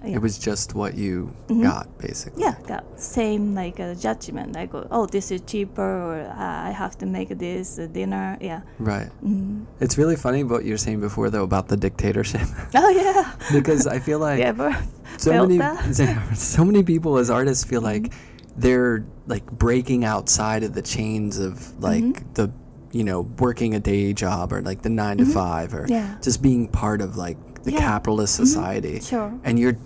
Yeah. 0.06 0.16
It 0.18 0.22
was 0.22 0.38
just 0.38 0.76
what 0.76 0.95
you 0.95 1.34
Mhm. 1.48 1.64
got 1.64 1.98
basically. 1.98 2.43
yeah, 2.43 2.56
got 2.68 2.84
same 3.00 3.56
like 3.56 3.80
uh, 3.80 3.95
judgment. 3.95 4.56
I 4.56 4.66
go, 4.68 4.88
oh, 4.91 5.06
this 5.08 5.32
is 5.32 5.41
cheaper, 5.41 5.82
or 5.84 6.20
uh, 6.22 6.68
I 6.70 6.72
have 6.72 6.98
to 7.00 7.06
make 7.06 7.30
this 7.38 7.80
dinner. 7.91 8.38
Yeah. 8.39 8.62
Right. 8.80 9.10
Mm. 9.26 9.66
It's 9.80 9.98
really 9.98 10.16
funny 10.16 10.43
what 10.43 10.64
you 10.66 10.74
were 10.74 10.78
saying 10.78 11.00
before 11.02 11.30
though 11.30 11.43
about 11.43 11.68
the 11.68 11.78
dictatorship 11.78 12.48
Oh 12.76 12.89
yeah. 12.89 13.34
because 13.54 13.88
I 13.88 14.00
feel 14.00 14.20
like 14.20 14.39
yeah, 14.39 14.52
but 14.54 14.76
so 15.18 15.34
many 15.45 15.58
that? 15.58 16.38
so 16.38 16.64
many 16.64 16.84
people 16.84 17.18
as 17.18 17.30
artists 17.30 17.64
feel 17.64 17.82
like 17.82 18.04
Mm-hmm. 18.12 18.62
they're 18.62 19.06
like 19.28 19.45
breaking 19.52 20.04
outside 20.06 20.64
of 20.64 20.74
the 20.74 20.82
chains 20.82 21.38
of 21.39 21.78
like 21.82 22.04
Mm-hmm. 22.04 22.34
the 22.34 22.52
you 22.91 23.04
know 23.04 23.22
working 23.38 23.76
a 23.76 23.80
day 23.80 24.14
job 24.14 24.54
or 24.54 24.62
like 24.62 24.82
the 24.82 24.89
9 24.89 25.18
to 25.18 25.26
5 25.26 25.74
or 25.74 25.84
Mm-hmm. 25.84 25.91
Yeah. 25.91 26.16
just 26.22 26.41
being 26.41 26.68
part 26.70 27.02
of 27.02 27.18
like 27.18 27.38
the 27.68 27.74
Yeah. 27.74 27.80
Mm-hmm. 27.80 27.88
capitalist 27.93 28.34
society 28.43 28.95
Sure. 29.11 29.30
and 29.43 29.53
you're 29.61 29.78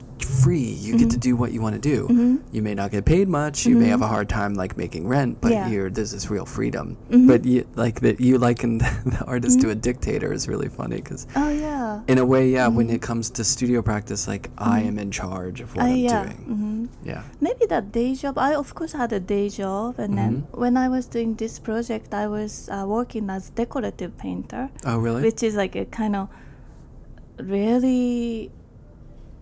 free 0.43 0.69
you 0.85 0.91
get 1.01 1.09
to 1.09 1.17
do 1.29 1.33
what 1.41 1.49
you 1.51 1.61
want 1.65 1.73
to 1.79 1.83
do 1.93 1.99
Mhm. 2.07 2.33
you 2.55 2.61
may 2.67 2.75
not 2.79 2.87
get 2.95 3.03
paid 3.13 3.27
much 3.41 3.65
you 3.69 3.75
may 3.81 3.89
have 3.95 4.03
a 4.07 4.11
hard 4.15 4.29
time 4.29 4.53
like 4.63 4.73
making 4.77 5.03
rent 5.15 5.31
but 5.43 5.51
Yeah. 5.51 5.67
you're 5.71 5.89
there's 5.95 6.11
this 6.17 6.29
real 6.35 6.45
freedom 6.57 6.85
but 7.31 7.41
you 7.51 7.65
like 7.83 7.97
that 8.05 8.15
you 8.27 8.37
likened 8.49 8.81
the 9.15 9.23
artist 9.33 9.55
to 9.63 9.67
a 9.75 9.77
dictator 9.89 10.29
is 10.37 10.43
really 10.53 10.69
funny 10.79 10.97
because 11.01 11.25
Oh 11.35 11.49
yeah. 11.49 12.01
in 12.11 12.17
a 12.25 12.25
way 12.33 12.43
yeah 12.57 12.67
when 12.77 12.87
it 12.97 13.01
comes 13.09 13.25
to 13.37 13.41
studio 13.43 13.81
practice 13.81 14.21
like 14.33 14.45
i 14.59 14.77
am 14.89 14.95
in 15.05 15.09
charge 15.21 15.57
of 15.63 15.69
what 15.75 15.83
Uh, 15.85 15.89
i'm 15.89 15.95
yeah. 16.09 16.23
doing 16.23 16.89
yeah 17.11 17.21
Maybe 17.47 17.65
that 17.73 17.85
day 17.91 18.09
job. 18.21 18.37
I 18.37 18.51
of 18.63 18.69
course 18.77 18.93
had 19.03 19.11
a 19.11 19.19
day 19.35 19.45
job, 19.61 19.97
and 20.03 20.11
then 20.21 20.33
when 20.63 20.73
I 20.77 20.87
was 20.95 21.05
doing 21.15 21.29
this 21.43 21.53
project, 21.67 22.09
I 22.13 22.25
was 22.37 22.51
uh, 22.75 22.85
working 22.97 23.25
as 23.35 23.43
decorative 23.61 24.11
painter, 24.25 24.63
oh 24.89 24.97
really 25.05 25.21
which 25.27 25.41
is 25.49 25.53
like 25.63 25.75
a 25.83 25.85
kind 25.99 26.15
of 26.21 26.25
really. 27.45 28.51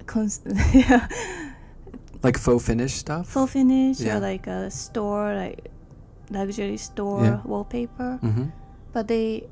Cons- 0.05 0.41
yeah, 0.73 1.07
like 2.23 2.37
faux 2.37 2.65
finish 2.65 2.93
stuff 2.93 3.27
full 3.29 3.45
finish 3.47 3.99
Yeah. 3.99 4.17
or 4.17 4.19
like 4.19 4.47
a 4.47 4.71
store, 4.71 5.35
like 5.35 5.69
luxury 6.31 6.77
store 6.77 7.23
Yeah. 7.23 7.41
wallpaper. 7.45 8.19
mm-hmm. 8.23 8.45
But 8.91 9.07
they, 9.07 9.47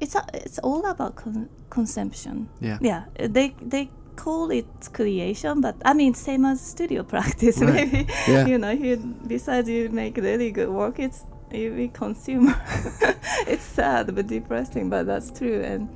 it's 0.00 0.16
a, 0.16 0.24
it's 0.34 0.58
all 0.58 0.84
about 0.86 1.14
con- 1.14 1.48
consumption. 1.70 2.48
yeah 2.60 2.78
Yeah, 2.80 3.04
they 3.16 3.54
they 3.62 3.90
call 4.16 4.50
it 4.50 4.66
creation, 4.92 5.60
but 5.60 5.76
I 5.84 5.94
mean 5.94 6.14
same 6.14 6.44
as 6.44 6.60
studio 6.60 7.04
practice. 7.14 7.60
Right. 7.60 7.74
Maybe 7.92 8.08
Yeah. 8.26 8.46
you 8.46 8.58
know, 8.58 8.70
you 8.70 8.96
besides 9.28 9.68
you 9.68 9.88
make 9.90 10.16
really 10.16 10.50
good 10.50 10.68
work, 10.70 10.98
it's 10.98 11.22
you 11.52 11.70
be 11.70 11.88
consumer. 11.88 12.56
it's 13.46 13.62
sad 13.62 14.12
but 14.16 14.26
depressing, 14.26 14.90
but 14.90 15.06
that's 15.06 15.30
true. 15.30 15.62
And 15.62 15.88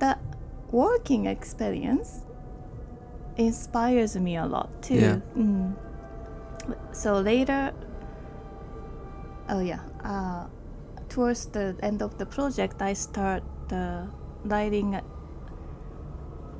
that 0.00 0.18
working 0.74 1.26
experience 1.26 2.26
inspires 3.36 4.16
me 4.16 4.36
a 4.36 4.44
lot 4.46 4.82
too. 4.82 4.94
Yeah. 4.94 5.20
Mm. 5.36 5.74
So 6.92 7.20
later, 7.20 7.72
oh 9.48 9.60
yeah, 9.60 9.82
uh, 10.02 10.46
towards 11.08 11.46
the 11.46 11.76
end 11.82 12.02
of 12.02 12.18
the 12.18 12.26
project, 12.26 12.82
I 12.82 12.94
start 12.94 13.42
uh, 13.70 14.06
writing 14.44 14.98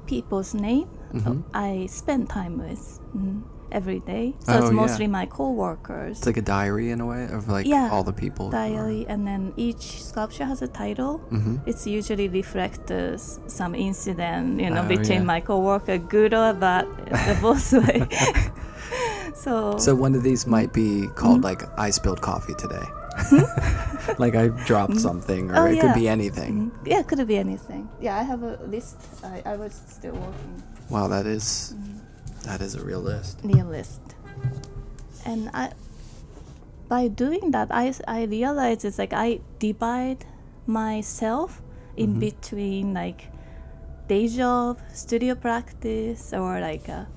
people's 0.06 0.54
name 0.54 0.88
Mhm. 1.14 1.42
I 1.54 1.86
spend 1.86 2.28
time 2.28 2.58
with 2.58 3.00
mm, 3.16 3.42
every 3.74 4.00
day. 4.12 4.24
So 4.46 4.52
Oh, 4.52 4.58
it's 4.58 4.66
yeah. 4.70 4.82
mostly 4.82 5.06
my 5.18 5.26
coworkers. 5.26 6.18
it's 6.18 6.26
like 6.30 6.40
a 6.44 6.46
diary 6.56 6.88
in 6.94 7.00
a 7.00 7.06
way 7.12 7.24
of 7.36 7.48
like 7.56 7.66
Yeah, 7.66 7.90
all 7.92 8.04
the 8.04 8.12
people 8.24 8.48
diary, 8.50 9.02
and 9.12 9.26
then 9.26 9.52
each 9.56 9.84
sculpture 10.10 10.46
has 10.52 10.62
a 10.62 10.68
title. 10.82 11.14
Mhm. 11.30 11.54
It's 11.66 11.84
usually 11.98 12.28
reflect 12.40 12.90
uh, 12.90 13.18
some 13.58 13.72
incident, 13.74 14.60
you 14.64 14.70
know, 14.70 14.84
Oh, 14.84 14.88
between 14.96 15.22
yeah. 15.26 15.32
my 15.34 15.40
coworker, 15.40 15.98
good 15.98 16.32
or 16.32 16.52
bad, 16.54 16.86
the 17.28 17.36
both 17.46 17.68
way. 17.72 18.00
so, 19.44 19.76
so 19.78 19.90
one 19.94 20.14
of 20.14 20.22
these 20.22 20.46
might 20.46 20.72
be 20.72 21.08
called 21.20 21.40
Mm-hmm. 21.42 21.50
like 21.50 21.62
i 21.86 21.90
spilled 21.90 22.20
coffee 22.20 22.54
today 22.64 22.86
like 24.22 24.34
i 24.42 24.48
dropped 24.70 24.98
something 25.08 25.50
or 25.50 25.56
Oh, 25.58 25.66
it 25.72 25.80
could 25.82 25.94
be 25.94 26.06
anything 26.08 26.54
Mhm. 26.70 26.86
yeah, 26.90 27.00
it 27.02 27.06
could 27.08 27.26
be 27.26 27.38
anything. 27.46 27.88
Yeah, 28.00 28.14
I 28.20 28.22
have 28.32 28.42
a 28.42 28.54
list. 28.74 28.96
I, 29.32 29.36
I 29.52 29.54
was 29.56 29.72
still 29.96 30.14
working 30.24 30.54
wow 30.94 31.06
that 31.14 31.26
is 31.26 31.74
Mm-hmm. 31.74 32.03
That 32.44 32.60
is 32.60 32.74
a 32.74 32.82
real 32.84 33.00
list 33.00 33.44
near 33.44 33.64
list, 33.64 34.00
and 35.24 35.50
I 35.54 35.72
by 36.88 37.08
doing 37.08 37.50
that, 37.52 37.68
I, 37.72 37.94
I 38.06 38.24
realized 38.24 38.84
it's 38.84 38.98
like 38.98 39.12
I 39.12 39.40
divide 39.58 40.26
myself 40.66 41.62
in 41.96 42.16
Mhm. 42.16 42.20
between 42.20 42.92
like 42.94 43.32
day 44.06 44.28
job, 44.28 44.78
studio 44.92 45.34
practice, 45.34 46.32
or 46.36 46.60
like. 46.60 46.88
A, 46.88 47.08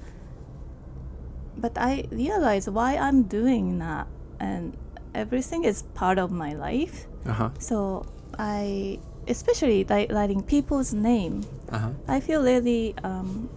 but 1.57 1.73
I 1.77 2.05
realize 2.11 2.69
why 2.69 2.95
I'm 2.95 3.23
doing 3.23 3.79
that, 3.79 4.07
and 4.39 4.77
everything 5.13 5.63
is 5.65 5.83
part 5.93 6.17
of 6.17 6.31
my 6.31 6.53
life. 6.53 7.07
uh-huh 7.27 7.49
So 7.59 8.05
I, 8.39 8.99
especially 9.27 9.83
like 9.83 10.11
writing 10.11 10.41
people's 10.43 10.93
name, 10.93 11.43
uh-huh 11.69 11.91
I 12.07 12.19
feel 12.21 12.41
really 12.43 12.95
um, 13.03 13.49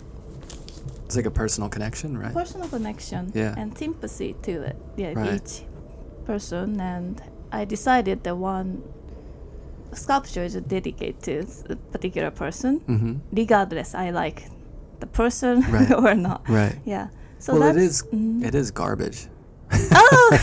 it's 1.11 1.17
like 1.17 1.27
a 1.27 1.31
personal 1.43 1.69
connection 1.69 2.17
right 2.17 2.33
personal 2.33 2.69
connection 2.69 3.23
Yeah. 3.35 3.61
and 3.61 3.77
sympathy 3.77 4.31
to 4.47 4.53
it. 4.71 4.77
Yeah, 4.97 5.13
Right. 5.17 5.35
each 5.43 5.65
person, 6.25 6.81
and 6.81 7.21
I 7.51 7.65
decided 7.67 8.23
the 8.23 8.35
one 8.37 8.83
sculpture 9.93 10.45
is 10.45 10.55
dedicated 10.55 11.21
to 11.23 11.73
a 11.73 11.77
particular 11.95 12.31
person. 12.31 12.81
mm-hmm 12.87 13.15
Regardless, 13.33 13.95
I 13.95 14.11
like 14.11 14.39
the 15.01 15.07
person 15.07 15.55
Right. 15.73 15.91
or 16.05 16.15
not. 16.15 16.49
Right. 16.49 16.77
Yeah. 16.85 17.09
So 17.39 17.59
well, 17.59 17.71
it 17.77 17.77
is. 17.77 18.05
mm. 18.13 18.45
It 18.45 18.55
is 18.55 18.71
garbage. 18.71 19.27
Oh. 19.73 20.39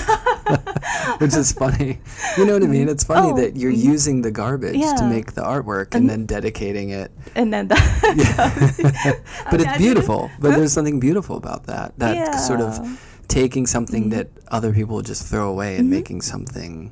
Which 1.19 1.35
is 1.35 1.51
funny. 1.51 1.99
You 2.37 2.45
know 2.45 2.53
what 2.53 2.63
I 2.63 2.67
mean? 2.67 2.87
It's 2.89 3.03
funny 3.03 3.31
Oh, 3.31 3.35
that 3.37 3.55
you're 3.57 3.71
mhm. 3.71 3.83
using 3.93 4.21
the 4.21 4.31
garbage 4.31 4.79
to 4.79 5.07
make 5.09 5.33
the 5.33 5.41
artwork 5.41 5.93
And- 5.95 6.03
and 6.03 6.09
then 6.09 6.25
dedicating 6.25 6.89
it. 6.91 7.11
and 7.35 7.51
then 7.51 7.67
Yeah. 8.15 8.53
but 9.51 9.61
it's 9.61 9.77
beautiful. 9.77 10.29
But 10.39 10.55
there's 10.55 10.73
something 10.73 10.99
beautiful 10.99 11.37
about 11.37 11.65
that. 11.67 11.97
That 11.97 12.35
sort 12.39 12.61
of 12.61 12.79
taking 13.27 13.65
something 13.67 14.05
Mhm. 14.07 14.11
that 14.11 14.27
other 14.49 14.71
people 14.71 15.01
just 15.01 15.23
throw 15.27 15.49
away 15.49 15.75
and 15.77 15.87
Mhm. 15.87 15.97
making 15.99 16.21
something, 16.21 16.91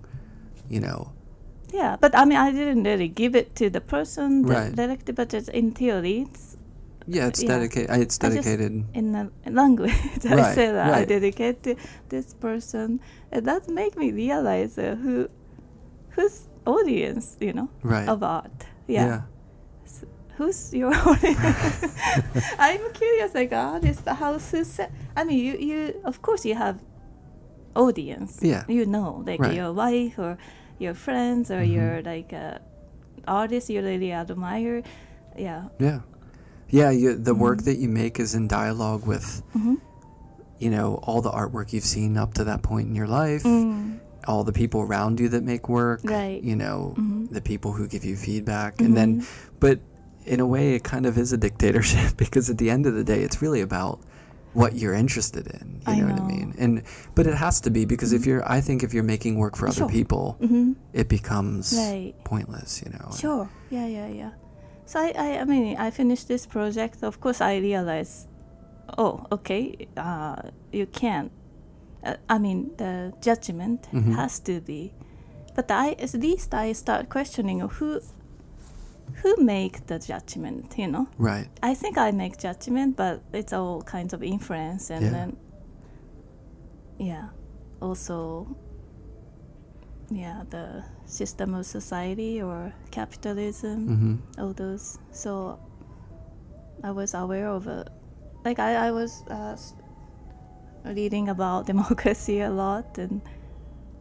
you 0.70 0.80
know. 0.82 1.12
Yeah, 1.72 1.96
but 2.00 2.16
I 2.16 2.26
mean, 2.26 2.38
I 2.38 2.52
didn't 2.52 2.84
really 2.84 3.08
give 3.08 3.36
it 3.36 3.56
to 3.56 3.70
the 3.70 3.82
person 3.82 4.44
that 4.44 4.54
Right. 4.54 4.76
directly, 4.76 5.14
but 5.14 5.34
it's 5.34 5.48
in 5.50 5.72
theory, 5.72 6.28
it's 6.32 6.55
Yeah, 7.08 7.28
it's 7.28 7.43
Yeah. 7.43 7.49
dedicated. 7.58 7.89
It's 8.01 8.18
dedicated. 8.18 8.84
in 8.93 9.12
the 9.12 9.30
language. 9.51 9.93
I 10.26 10.36
Right, 10.36 10.56
say 10.56 10.72
that 10.72 10.93
I 10.93 11.06
dedicate 11.06 11.62
to 11.64 11.76
this 12.10 12.34
person, 12.34 12.99
and 13.32 13.45
that 13.45 13.70
make 13.70 13.95
me 13.97 14.12
realize 14.12 14.78
uh, 14.78 14.95
who, 15.03 15.28
whose 16.16 16.49
audience, 16.66 17.38
you 17.39 17.53
know, 17.53 17.70
right. 17.84 18.10
of 18.10 18.24
art. 18.24 18.66
Yeah. 18.88 19.06
yeah. 19.06 19.22
S- 19.86 20.06
Who's 20.38 20.74
your 20.74 20.93
audience? 21.10 21.86
I'm 22.60 22.82
curious, 22.93 23.34
like 23.36 23.53
artist, 23.53 24.08
how 24.08 24.34
who 24.39 24.64
set? 24.64 24.91
I 25.16 25.24
mean, 25.24 25.38
you, 25.45 25.53
you, 25.58 26.01
of 26.03 26.22
course, 26.22 26.43
you 26.45 26.56
have 26.56 26.78
audience. 27.76 28.39
Yeah. 28.41 28.64
You 28.68 28.86
know, 28.86 29.24
like 29.26 29.39
Right. 29.39 29.53
your 29.56 29.74
wife 29.74 30.18
or 30.20 30.38
your 30.80 30.93
friends 30.93 31.51
or 31.51 31.62
Mhm. 31.62 31.74
your 31.74 32.01
like 32.01 32.34
uh, 32.34 32.58
artist 33.28 33.70
you 33.70 33.82
really 33.82 34.12
admire. 34.12 34.82
Yeah. 35.38 35.64
Yeah. 35.80 35.99
Yeah. 36.70 36.89
You, 36.91 37.16
the 37.16 37.36
work 37.36 37.59
Mhm. 37.59 37.66
that 37.66 37.78
you 37.78 37.89
make 37.89 38.20
is 38.20 38.36
in 38.36 38.47
dialogue 38.47 39.05
with, 39.05 39.41
hmm 39.53 39.76
you 40.57 40.70
know, 40.70 40.95
all 41.03 41.22
the 41.22 41.30
artwork 41.30 41.74
you've 41.74 41.84
seen 41.84 42.16
up 42.16 42.34
to 42.36 42.45
that 42.45 42.61
point 42.63 42.88
in 42.88 42.95
your 42.95 43.07
life, 43.07 43.43
Mm. 43.43 43.99
all 44.26 44.45
the 44.45 44.53
people 44.53 44.80
around 44.82 45.20
you 45.20 45.28
that 45.28 45.43
make 45.43 45.68
work, 45.68 45.99
Right. 46.05 46.41
you 46.41 46.55
know, 46.55 46.93
Mhm. 46.97 47.30
the 47.30 47.41
people 47.41 47.74
who 47.74 47.88
give 47.88 48.05
you 48.05 48.16
feedback. 48.16 48.80
And 48.80 48.95
then, 48.95 49.20
Mhm. 49.20 49.26
but 49.59 49.80
in 50.26 50.39
a 50.39 50.45
way, 50.47 50.74
it 50.76 50.84
kind 50.86 51.05
of 51.05 51.18
is 51.18 51.34
a 51.34 51.38
dictatorship 51.38 52.16
because 52.18 52.49
at 52.49 52.57
the 52.57 52.70
end 52.70 52.86
of 52.86 52.93
the 52.95 53.03
day, 53.03 53.22
it's 53.22 53.41
really 53.41 53.59
about 53.59 53.99
what 54.53 54.78
you're 54.78 54.93
interested 54.93 55.45
in. 55.47 55.82
You 55.86 55.93
I 55.93 55.99
know, 55.99 56.05
what 56.13 56.22
I 56.22 56.26
mean? 56.26 56.53
And, 56.57 56.84
but 57.16 57.28
it 57.28 57.36
has 57.36 57.59
to 57.61 57.70
be 57.70 57.84
because 57.84 58.13
if 58.13 58.26
you're, 58.26 58.41
I 58.49 58.61
think 58.61 58.82
if 58.82 58.93
you're 58.93 59.03
making 59.03 59.36
work 59.38 59.57
for 59.57 59.68
other 59.68 59.76
Sure. 59.80 59.89
people, 59.89 60.38
hmm 60.39 60.72
it 60.93 61.09
becomes 61.09 61.74
Right. 61.78 62.13
pointless, 62.24 62.82
you 62.82 62.93
know. 62.93 63.11
Sure. 63.13 63.49
Yeah, 63.70 63.86
yeah, 63.88 64.07
yeah. 64.07 64.30
So 64.86 65.00
I, 65.00 65.14
I, 65.18 65.40
I 65.40 65.46
mean, 65.46 65.78
I 65.78 65.90
finished 65.92 66.28
this 66.28 66.46
project. 66.46 67.04
Of 67.04 67.20
course, 67.20 67.42
I 67.42 67.58
realized, 67.58 68.28
oh, 68.98 69.26
okay, 69.32 69.88
uh, 69.98 70.36
you 70.72 70.86
can't. 70.86 71.32
Uh, 72.04 72.16
I 72.30 72.38
mean, 72.38 72.72
the 72.78 73.14
judgment 73.22 73.88
Mhm. 73.92 74.16
has 74.16 74.40
to 74.42 74.62
be. 74.62 74.94
But 75.56 75.72
I, 75.72 75.94
at 75.94 76.14
least 76.14 76.54
I 76.54 76.74
start 76.74 77.10
questioning 77.10 77.62
who, 77.62 78.00
who 79.24 79.36
make 79.38 79.88
the 79.88 79.98
judgment. 79.98 80.76
You 80.78 80.88
know, 80.88 81.08
Right. 81.18 81.48
I 81.64 81.74
think 81.74 81.98
I 81.98 82.12
make 82.12 82.38
judgment, 82.38 82.96
but 82.96 83.22
it's 83.34 83.54
all 83.54 83.82
kinds 83.82 84.14
of 84.14 84.22
influence, 84.22 84.92
and 84.92 85.06
Yeah. 85.06 85.12
then, 85.12 85.38
yeah, 87.00 87.30
also, 87.82 88.48
yeah, 90.12 90.44
the 90.50 90.84
system 91.06 91.53
of 91.53 91.66
society 91.66 92.41
or 92.41 92.74
capitalism 92.91 93.88
Mm-hmm. 93.88 94.41
all 94.41 94.53
those. 94.53 94.97
So 95.12 95.60
I 96.84 96.91
was 96.91 97.14
aware 97.14 97.47
of 97.49 97.68
it. 97.68 97.88
Like 98.43 98.60
I, 98.60 98.88
I 98.88 98.91
was 98.91 99.24
uh, 99.30 99.56
reading 100.86 101.30
about 101.30 101.66
democracy 101.74 102.41
a 102.41 102.49
lot, 102.49 102.97
and 102.97 103.22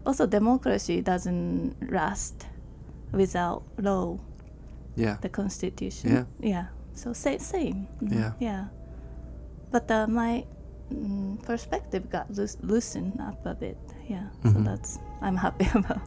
also 0.04 0.26
democracy 0.26 1.00
doesn't 1.00 1.76
last 1.90 2.46
without 3.12 3.62
law, 3.78 4.18
Yeah. 4.96 5.16
the 5.20 5.28
constitution. 5.28 6.10
Yeah. 6.10 6.24
Yeah. 6.40 6.66
So 6.94 7.12
same, 7.12 7.38
same. 7.38 7.86
Mhm. 8.02 8.12
Yeah. 8.12 8.32
Yeah. 8.40 8.64
But 9.70 9.90
uh, 9.90 10.06
my 10.06 10.44
mm, 10.92 11.42
perspective 11.42 12.10
got 12.10 12.30
loos- 12.30 12.58
loosened 12.62 13.20
up 13.20 13.44
a 13.46 13.54
bit. 13.54 13.78
Yeah. 14.08 14.24
So 14.44 14.50
Mhm. 14.50 14.64
that's 14.64 14.98
I'm 15.22 15.36
happy 15.36 15.66
about 15.74 16.00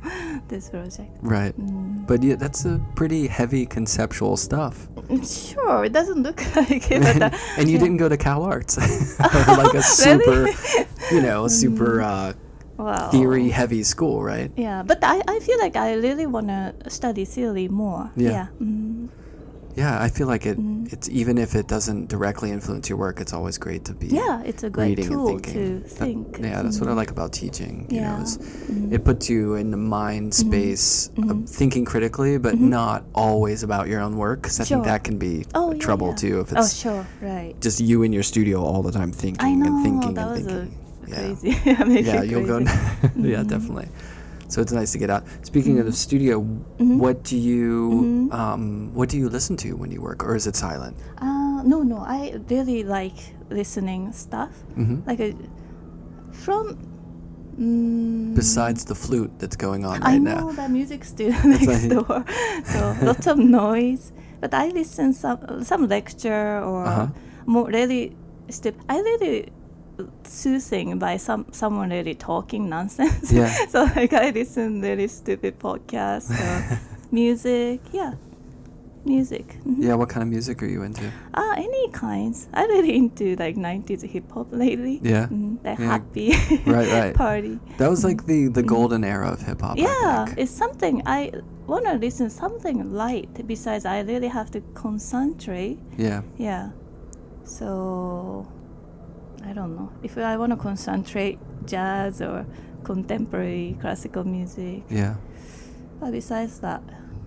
this 0.48 0.70
project. 0.70 1.10
Right. 1.22 1.54
Mm. 1.58 2.06
But 2.06 2.22
yeah, 2.24 2.36
that's 2.36 2.66
a 2.66 2.80
pretty 2.96 3.26
heavy 3.28 3.66
conceptual 3.66 4.38
stuff. 4.38 4.88
Mm, 5.10 5.26
Sure, 5.26 5.86
it 5.86 5.94
doesn't 5.94 6.22
look 6.22 6.38
like 6.56 6.92
it, 6.92 7.02
uh, 7.22 7.30
and 7.58 7.66
you 7.68 7.78
yeah. 7.78 7.84
didn't 7.84 7.98
go 7.98 8.10
to 8.10 8.18
CalArts, 8.18 8.78
like 9.58 9.74
a 9.74 9.82
super, 9.82 10.48
you 11.12 11.22
know, 11.22 11.48
super 11.48 11.98
Mm. 11.98 12.06
uh, 12.06 12.34
wow. 12.78 13.10
theory 13.10 13.50
heavy 13.50 13.82
school, 13.82 14.22
right? 14.22 14.52
Yeah, 14.56 14.84
but 14.86 15.00
I, 15.02 15.22
I 15.28 15.40
feel 15.40 15.58
like 15.58 15.76
I 15.76 15.94
really 15.98 16.28
want 16.28 16.48
to 16.54 16.74
study 16.90 17.26
theory 17.26 17.68
more. 17.68 18.12
Yeah. 18.16 18.30
Yeah. 18.30 18.48
Mm, 18.62 19.10
Yeah, 19.78 20.02
I 20.02 20.10
feel 20.10 20.26
like 20.26 20.48
it. 20.48 20.58
Mm. 20.58 20.92
It's 20.92 21.08
even 21.10 21.38
if 21.38 21.54
it 21.54 21.68
doesn't 21.68 22.10
directly 22.10 22.50
influence 22.52 22.90
your 22.90 22.98
work, 22.98 23.22
it's 23.22 23.32
always 23.32 23.60
great 23.60 23.86
to 23.86 23.94
be 23.94 24.08
yeah, 24.08 24.42
it's 24.44 24.64
a 24.64 24.72
great 24.72 24.98
reading 24.98 25.10
tool 25.10 25.28
and 25.28 25.46
thinking. 25.46 25.84
to 25.84 25.88
That- 25.88 25.90
think. 25.92 26.40
yeah, 26.42 26.62
that's 26.64 26.80
what 26.80 26.90
I 26.90 26.94
Mm. 26.94 27.02
like 27.02 27.12
about 27.12 27.32
teaching. 27.32 27.86
You 27.90 27.98
Yeah. 27.98 28.18
know, 28.18 28.24
is 28.24 28.38
Mm. 28.40 28.92
it 28.92 29.06
puts 29.06 29.30
you 29.30 29.54
in 29.54 29.70
the 29.70 29.78
mind 29.78 30.32
Mhm. 30.32 30.34
space 30.48 31.10
of 31.18 31.24
Mhm. 31.38 31.50
thinking 31.50 31.86
critically, 31.86 32.40
but 32.40 32.60
not 32.60 33.04
always 33.14 33.62
about 33.62 33.88
your 33.88 34.02
own 34.02 34.18
work. 34.18 34.42
Because 34.42 34.60
I 34.60 34.64
Sure. 34.64 34.78
think 34.78 34.86
that 34.86 35.04
can 35.04 35.18
be 35.20 35.46
Oh, 35.54 35.72
yeah, 35.74 35.78
trouble 35.80 36.08
yeah. 36.10 36.16
too 36.24 36.40
if 36.40 36.54
oh, 36.56 36.60
it's 36.60 36.74
sure, 36.74 37.06
right. 37.22 37.54
just 37.62 37.80
you 37.80 38.02
in 38.02 38.12
your 38.12 38.24
studio 38.24 38.64
all 38.64 38.82
the 38.82 38.92
time 38.92 39.12
thinking 39.12 39.60
know 39.60 39.68
and 39.68 39.84
thinking 39.86 40.18
and 40.18 40.36
thinking. 40.38 40.72
Yeah. 41.08 41.16
crazy. 41.16 41.50
yeah, 41.66 41.86
yeah, 41.86 42.22
you'll 42.24 42.48
go. 42.48 42.58
crazy. 42.66 42.72
yeah, 43.34 43.44
Mhm. 43.44 43.48
definitely. 43.48 43.88
So 44.48 44.62
it's 44.62 44.72
nice 44.72 44.92
to 44.94 44.98
get 44.98 45.10
out. 45.10 45.24
Speaking 45.44 45.80
of 45.80 45.86
the 45.86 45.92
Mhm. 45.92 46.06
studio, 46.08 46.34
Mhm. 46.80 46.98
what 47.04 47.24
do 47.24 47.36
you 47.38 47.90
Mhm. 47.92 48.34
um, 48.34 48.64
what 48.94 49.10
do 49.10 49.18
you 49.18 49.28
listen 49.30 49.56
to 49.58 49.76
when 49.76 49.92
you 49.92 50.02
work, 50.02 50.24
or 50.24 50.36
is 50.36 50.48
it 50.48 50.56
silent? 50.56 50.96
Uh, 51.20 51.62
no, 51.64 51.84
no, 51.84 51.98
I 51.98 52.40
really 52.50 52.84
like 52.84 53.18
listening 53.50 54.12
stuff. 54.14 54.52
hmm 54.76 55.00
Like 55.06 55.20
a, 55.20 55.34
from. 56.32 56.78
Mm, 57.60 58.36
Besides 58.36 58.86
the 58.86 58.94
flute 58.94 59.32
that's 59.40 59.56
going 59.56 59.84
on 59.84 60.00
right 60.02 60.14
I 60.14 60.18
know 60.20 60.50
now. 60.50 60.52
that 60.54 60.70
music 60.70 61.04
studio 61.04 61.34
next 61.44 61.88
door, 61.90 62.24
so 62.72 62.96
lots 63.02 63.26
of 63.26 63.38
noise. 63.40 64.12
But 64.40 64.54
I 64.54 64.70
listen 64.70 65.14
some 65.14 65.40
some 65.64 65.88
lecture 65.90 66.62
or 66.62 66.86
Uh-huh. 66.86 67.08
more 67.48 67.66
really 67.74 68.14
step. 68.50 68.76
I 68.88 68.98
really 69.02 69.50
soothing 70.24 71.00
by 71.00 71.18
some 71.18 71.46
someone 71.52 71.90
really 71.90 72.16
talking 72.16 72.70
nonsense. 72.70 73.32
Yeah. 73.32 73.52
so 73.70 73.84
like 73.96 74.14
I 74.14 74.30
listen 74.32 74.82
to 74.82 74.88
really 74.90 75.08
stupid 75.08 75.60
podcasts 75.60 76.32
or 76.32 76.80
music. 77.12 77.82
Yeah, 77.92 78.14
music. 79.06 79.58
Mhm. 79.66 79.78
Yeah, 79.80 79.96
what 79.96 80.10
kind 80.10 80.22
of 80.24 80.30
music 80.30 80.62
are 80.64 80.68
you 80.68 80.84
into? 80.84 81.12
Ah, 81.34 81.54
any 81.58 81.90
kinds. 81.92 82.48
I 82.54 82.66
really 82.66 82.96
into 82.96 83.36
like 83.38 83.56
90s 83.56 84.04
hip 84.04 84.32
hop 84.32 84.48
lately. 84.52 85.00
Yeah? 85.04 85.28
Mm, 85.28 85.64
like 85.64 85.80
Yeah. 85.80 85.86
happy 85.86 86.30
Right, 86.66 86.90
right. 86.92 87.14
party. 87.16 87.60
That 87.78 87.90
was 87.90 88.04
like 88.04 88.26
the 88.26 88.48
the 88.50 88.64
golden 88.64 89.04
era 89.04 89.30
of 89.32 89.42
hip 89.42 89.62
hop. 89.62 89.78
Mm-hmm. 89.78 89.88
Yeah, 89.88 90.34
it's 90.38 90.52
something 90.52 91.02
I 91.06 91.32
want 91.68 91.86
to 91.86 91.94
listen 91.96 92.30
something 92.30 92.94
light. 92.94 93.48
Besides, 93.48 93.86
I 93.86 94.02
really 94.02 94.28
have 94.30 94.50
to 94.52 94.62
concentrate. 94.74 95.80
yeah, 95.98 96.22
Yeah, 96.38 96.72
so 97.44 98.46
I 99.46 99.54
don't 99.54 99.76
know 99.76 99.92
if 100.04 100.18
I 100.18 100.38
want 100.38 100.52
to 100.52 100.58
concentrate 100.58 101.40
jazz 101.66 102.22
or 102.22 102.46
contemporary 102.84 103.78
classical 103.82 104.24
music. 104.24 104.84
yeah. 104.90 105.16
But 106.00 106.12
besides 106.12 106.60
that, 106.60 106.82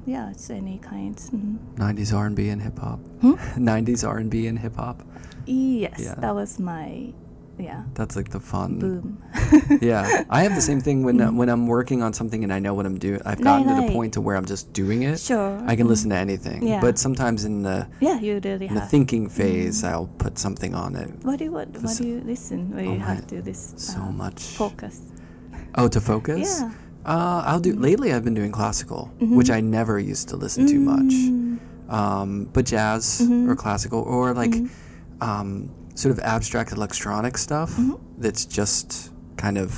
yeah, 0.06 0.30
it's 0.30 0.48
any 0.50 0.78
kind. 0.78 1.16
Mhm. 1.16 1.58
90s 1.76 2.12
R&B 2.14 2.48
and 2.50 2.62
hip 2.62 2.78
hop. 2.78 3.00
Hmm? 3.20 3.34
90s 3.58 4.04
R&B 4.06 4.46
and 4.46 4.58
hip 4.58 4.76
hop. 4.76 5.02
Yes, 5.46 5.98
Yeah. 6.00 6.14
that 6.20 6.34
was 6.34 6.58
my 6.58 7.12
yeah 7.60 7.82
That's 7.94 8.16
like 8.16 8.30
the 8.30 8.40
fun. 8.40 8.78
boom. 8.78 9.22
Yeah, 9.80 10.24
I 10.30 10.42
have 10.44 10.54
the 10.54 10.60
same 10.70 10.80
thing 10.80 11.04
when 11.06 11.20
uh, 11.20 11.30
Mm. 11.30 11.36
when 11.40 11.48
I'm 11.48 11.66
working 11.66 12.02
on 12.02 12.12
something 12.12 12.42
and 12.44 12.52
I 12.52 12.58
know 12.64 12.74
what 12.74 12.86
I'm 12.86 12.98
doing. 12.98 13.20
I've 13.24 13.38
Right, 13.38 13.44
gotten 13.48 13.68
to 13.68 13.74
the 13.80 13.86
right. 13.88 13.96
point 13.98 14.10
to 14.14 14.20
where 14.20 14.36
I'm 14.38 14.44
just 14.54 14.72
doing 14.72 15.02
it. 15.10 15.18
Sure. 15.20 15.52
I 15.70 15.76
can 15.76 15.86
Mm. 15.86 15.90
listen 15.92 16.08
to 16.10 16.16
anything. 16.16 16.60
Yeah. 16.66 16.80
But 16.80 16.98
sometimes 16.98 17.44
in 17.44 17.62
the 17.62 17.86
Yeah, 18.00 18.18
you 18.26 18.40
really 18.44 18.66
in 18.66 18.74
the 18.74 18.86
thinking 18.94 19.28
phase, 19.28 19.82
Mm. 19.82 19.88
I'll 19.90 20.10
put 20.24 20.38
something 20.38 20.72
on 20.74 20.90
it. 21.02 21.08
What 21.22 21.38
do 21.38 21.44
you 21.44 21.52
what, 21.52 21.68
what 21.82 21.96
do 21.96 22.04
you 22.12 22.20
listen 22.24 22.60
when 22.74 22.84
oh 22.86 22.92
you 22.92 22.98
my- 22.98 23.14
have 23.14 23.26
to 23.32 23.42
this 23.42 23.60
So 23.76 24.00
uh, 24.00 24.12
much. 24.24 24.40
focus? 24.64 24.96
Oh, 25.78 25.88
to 25.88 26.00
focus? 26.00 26.46
Yeah. 26.60 26.70
Uh, 27.06 27.40
I'll 27.48 27.60
do. 27.68 27.72
Mhm. 27.74 27.82
Lately, 27.88 28.08
I've 28.14 28.24
been 28.28 28.34
doing 28.40 28.52
classical, 28.52 29.02
Mhm. 29.20 29.36
which 29.38 29.50
I 29.50 29.60
never 29.78 29.96
used 30.12 30.26
to 30.30 30.36
listen 30.36 30.66
to 30.72 30.76
much. 30.92 31.12
Mm. 31.14 31.58
Um, 31.88 32.30
but 32.54 32.64
jazz 32.66 33.04
Mhm. 33.22 33.48
or 33.48 33.54
classical 33.56 34.00
or 34.14 34.32
like 34.42 34.54
um, 35.20 35.68
sort 36.00 36.12
of 36.16 36.18
abstract 36.34 36.72
electronic 36.72 37.34
stuff 37.46 37.70
Mhm. 37.76 37.98
that's 38.24 38.44
just 38.58 39.10
kind 39.36 39.58
of 39.58 39.68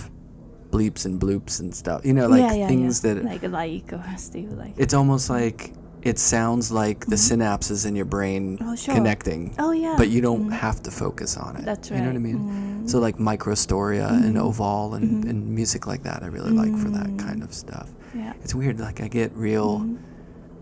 bleeps 0.70 1.04
and 1.06 1.20
bloops 1.20 1.60
and 1.60 1.74
stuff. 1.74 1.98
You 2.08 2.14
know, 2.18 2.26
like 2.34 2.40
yeah, 2.46 2.54
yeah, 2.54 2.68
things 2.72 2.94
yeah. 3.04 3.14
that 3.14 3.24
like 3.24 3.42
like 3.62 3.92
or 3.92 4.02
still 4.16 4.50
like. 4.62 4.74
it's 4.84 4.94
almost 4.94 5.28
like 5.38 5.58
it 6.10 6.18
sounds 6.18 6.72
like 6.82 7.00
the 7.06 7.14
synapses 7.28 7.86
in 7.88 7.94
your 8.00 8.04
brain 8.16 8.42
Mm-hmm. 8.58 8.68
Oh, 8.70 8.74
sure. 8.76 8.94
connecting. 8.96 9.54
Oh, 9.64 9.70
yeah. 9.70 9.94
But 9.96 10.08
you 10.14 10.20
don't 10.20 10.46
Mm. 10.50 10.52
have 10.66 10.78
to 10.86 10.90
focus 10.90 11.36
on 11.36 11.50
it. 11.58 11.64
That's 11.64 11.86
right. 11.90 11.96
You 11.98 12.02
know 12.04 12.10
what 12.12 12.16
I 12.16 12.28
mean? 12.30 12.40
Mm. 12.84 12.90
So 12.90 12.98
like 13.06 13.18
Microstoria 13.18 14.08
and 14.26 14.34
Mhm. 14.36 14.40
Oval 14.46 14.94
and, 14.94 15.06
Mhm. 15.24 15.30
and 15.30 15.38
music 15.60 15.86
like 15.86 16.02
that, 16.08 16.18
I 16.24 16.28
really 16.36 16.50
like 16.62 16.74
for 16.76 16.90
that 16.98 17.06
Mm. 17.06 17.18
kind 17.26 17.40
of 17.46 17.50
stuff. 17.54 17.88
Yeah. 18.16 18.32
It's 18.42 18.54
weird. 18.54 18.80
Like 18.80 18.98
I 19.00 19.08
get 19.20 19.30
real. 19.36 19.72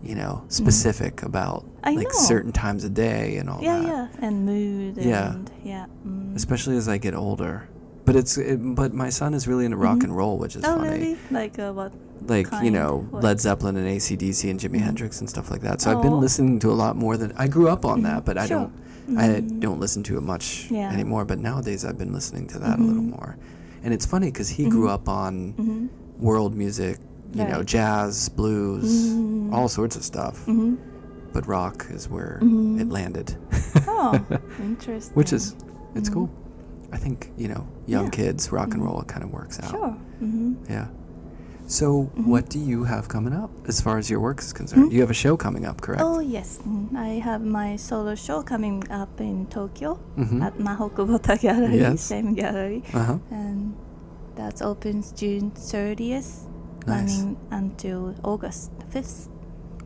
You 0.03 0.15
know, 0.15 0.43
specific 0.47 1.23
about 1.23 1.65
I 1.83 1.91
like 1.93 2.07
know. 2.07 2.13
certain 2.13 2.51
times 2.51 2.83
of 2.83 2.93
day 2.93 3.37
and 3.37 3.49
all 3.49 3.61
Yeah, 3.61 3.79
that. 3.79 3.87
yeah, 3.87 4.07
yeah, 4.19 4.27
and 4.27 4.45
mood. 4.45 4.97
Yeah. 4.97 5.31
And, 5.33 5.51
yeah. 5.63 5.85
Mm. 6.07 6.35
Especially 6.35 6.75
as 6.77 6.87
I 6.87 6.97
get 6.97 7.13
older. 7.15 7.67
But 8.03 8.15
it's 8.15 8.37
it, 8.37 8.57
but 8.75 8.93
my 8.93 9.09
son 9.09 9.33
is 9.35 9.47
really 9.47 9.63
into 9.65 9.77
rock 9.77 9.99
Mhm. 9.99 10.05
and 10.05 10.17
roll, 10.17 10.37
which 10.39 10.55
is 10.55 10.63
oh, 10.65 10.77
funny. 10.77 10.89
really? 10.89 11.17
Like 11.29 11.59
uh, 11.59 11.71
what? 11.71 11.93
like 12.27 12.47
you 12.63 12.69
know 12.71 13.07
What? 13.09 13.23
Led 13.23 13.39
Zeppelin 13.39 13.75
and 13.77 13.87
ACDC 13.87 14.49
and 14.49 14.59
Jimi 14.59 14.77
Mhm. 14.77 14.81
Hendrix 14.81 15.19
and 15.21 15.29
stuff 15.29 15.49
like 15.51 15.61
that. 15.61 15.81
So 15.81 15.91
I've 15.91 16.01
been 16.03 16.13
Oh. 16.13 16.17
listening 16.19 16.59
to 16.59 16.71
a 16.71 16.73
lot 16.73 16.95
more 16.95 17.15
than 17.17 17.31
I 17.37 17.47
grew 17.47 17.67
up 17.69 17.83
on 17.85 17.99
Mhm. 18.01 18.03
that, 18.03 18.25
but 18.25 18.37
I 18.37 18.47
Sure. 18.47 18.59
don't 18.59 18.71
I 19.17 19.27
Mm. 19.27 19.59
don't 19.59 19.79
listen 19.79 20.03
to 20.03 20.17
it 20.17 20.21
much 20.21 20.67
Yeah. 20.71 20.89
anymore. 20.91 21.25
But 21.25 21.39
nowadays 21.39 21.83
I've 21.83 21.97
been 21.97 22.13
listening 22.13 22.47
to 22.47 22.59
that 22.59 22.79
a 22.79 22.81
little 22.81 23.01
Mhm. 23.03 23.09
more, 23.17 23.35
and 23.83 23.93
it's 23.93 24.05
funny 24.05 24.27
because 24.27 24.49
he 24.49 24.69
grew 24.69 24.87
up 24.89 25.09
on 25.09 25.89
world 26.19 26.55
music, 26.55 26.99
you 27.33 27.43
know, 27.45 27.63
jazz, 27.63 28.29
blues, 28.29 29.13
Mm. 29.13 29.53
all 29.53 29.67
sorts 29.67 29.95
of 29.95 30.03
stuff. 30.03 30.45
Mhm. 30.45 30.77
But 31.33 31.47
rock 31.47 31.85
is 31.89 32.09
where 32.09 32.39
Mhm. 32.41 32.79
it 32.81 32.89
landed, 32.89 33.35
Oh, 33.87 34.19
interesting. 34.59 35.15
which 35.15 35.31
is 35.33 35.55
it's 35.95 36.09
Mhm. 36.09 36.13
cool. 36.13 36.29
I 36.91 36.97
think 36.97 37.31
you 37.37 37.47
know 37.47 37.63
young 37.87 38.05
Yeah. 38.05 38.09
kids 38.19 38.51
rock 38.51 38.73
and 38.73 38.81
Mhm. 38.83 38.87
roll 38.87 39.03
kind 39.03 39.23
of 39.23 39.31
works 39.31 39.59
out. 39.63 39.71
Sure. 39.71 39.95
Mm-hmm. 40.21 40.53
Yeah. 40.69 40.87
So, 41.67 42.09
what 42.25 42.49
do 42.49 42.59
you 42.59 42.83
have 42.83 43.07
coming 43.07 43.31
up 43.33 43.49
as 43.65 43.79
far 43.79 43.97
as 43.97 44.09
your 44.09 44.19
work 44.19 44.41
is 44.41 44.51
concerned? 44.51 44.91
You 44.91 44.99
have 44.99 45.09
a 45.09 45.13
show 45.25 45.37
coming 45.37 45.63
up, 45.65 45.79
correct? 45.79 46.03
Oh 46.03 46.19
yes, 46.19 46.59
I 46.93 47.21
have 47.23 47.41
my 47.45 47.77
solo 47.77 48.13
show 48.15 48.41
coming 48.43 48.83
up 48.91 49.21
in 49.21 49.45
Tokyo 49.45 49.97
at 50.41 50.57
Maho 50.59 50.91
Kubota 50.91 51.39
Gallery, 51.39 51.79
Yes. 51.79 52.01
same 52.01 52.33
gallery, 52.33 52.83
Uh 52.93 53.03
huh. 53.03 53.17
and 53.31 53.73
that 54.35 54.61
opens 54.61 55.13
June 55.13 55.51
30th, 55.55 56.45
Nice. 56.87 57.19
running 57.19 57.37
until 57.51 58.15
August 58.23 58.71
5th. 58.91 59.29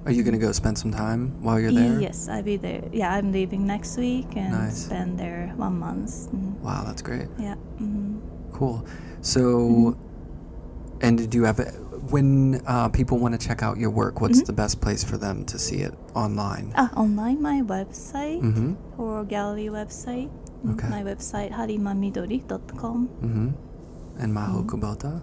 Are 0.05 0.11
you 0.11 0.23
gonna 0.23 0.37
go 0.37 0.51
spend 0.51 0.77
some 0.77 0.91
time 0.91 1.33
while 1.41 1.59
you're 1.59 1.71
there? 1.73 1.99
Yes, 1.99 2.29
I'll 2.29 2.43
be 2.43 2.57
there. 2.57 2.83
Yeah, 2.93 3.11
I'm 3.13 3.31
leaving 3.31 3.65
next 3.65 3.97
week 3.97 4.27
and 4.37 4.51
Nice. 4.53 4.85
spend 4.85 5.17
there 5.19 5.51
one 5.57 5.79
month. 5.79 6.29
Mm, 6.31 6.61
Wow, 6.61 6.83
that's 6.85 7.01
great. 7.01 7.27
Yeah. 7.39 7.55
Mm. 7.81 8.19
Cool. 8.53 8.85
So, 9.21 9.41
Mhm. 9.41 9.95
and 11.01 11.29
do 11.29 11.37
you 11.39 11.43
have 11.45 11.59
when 12.11 12.61
uh, 12.67 12.87
people 12.89 13.17
want 13.17 13.33
to 13.33 13.41
check 13.47 13.63
out 13.63 13.77
your 13.77 13.89
work? 13.89 14.21
What's 14.21 14.41
Mhm. 14.41 14.45
the 14.45 14.53
best 14.53 14.79
place 14.79 15.03
for 15.03 15.17
them 15.17 15.43
to 15.45 15.57
see 15.57 15.77
it 15.77 15.93
online? 16.13 16.71
Ah, 16.77 16.91
online 16.95 17.41
my 17.41 17.61
website 17.65 18.41
Mm-hmm. 18.43 19.01
or 19.01 19.25
gallery 19.25 19.69
website. 19.69 20.29
Mm, 20.63 20.73
Okay. 20.77 20.89
My 20.89 21.01
website 21.03 21.51
harimamidori.com, 21.51 23.09
Mm-hmm. 23.23 23.49
And 24.17 24.33
Maho 24.33 24.63
Mhm. 24.63 24.67
Kubota. 24.67 25.21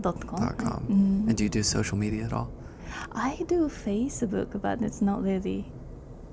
Dot 0.00 0.20
com. 0.58 0.84
Mm. 0.88 1.28
And 1.28 1.36
do 1.36 1.44
you 1.44 1.50
do 1.50 1.62
social 1.62 1.98
media 1.98 2.24
at 2.24 2.32
all? 2.32 2.48
I 3.12 3.44
do 3.48 3.68
Facebook, 3.68 4.60
but 4.62 4.80
it's 4.82 5.02
not 5.02 5.22
really 5.22 5.70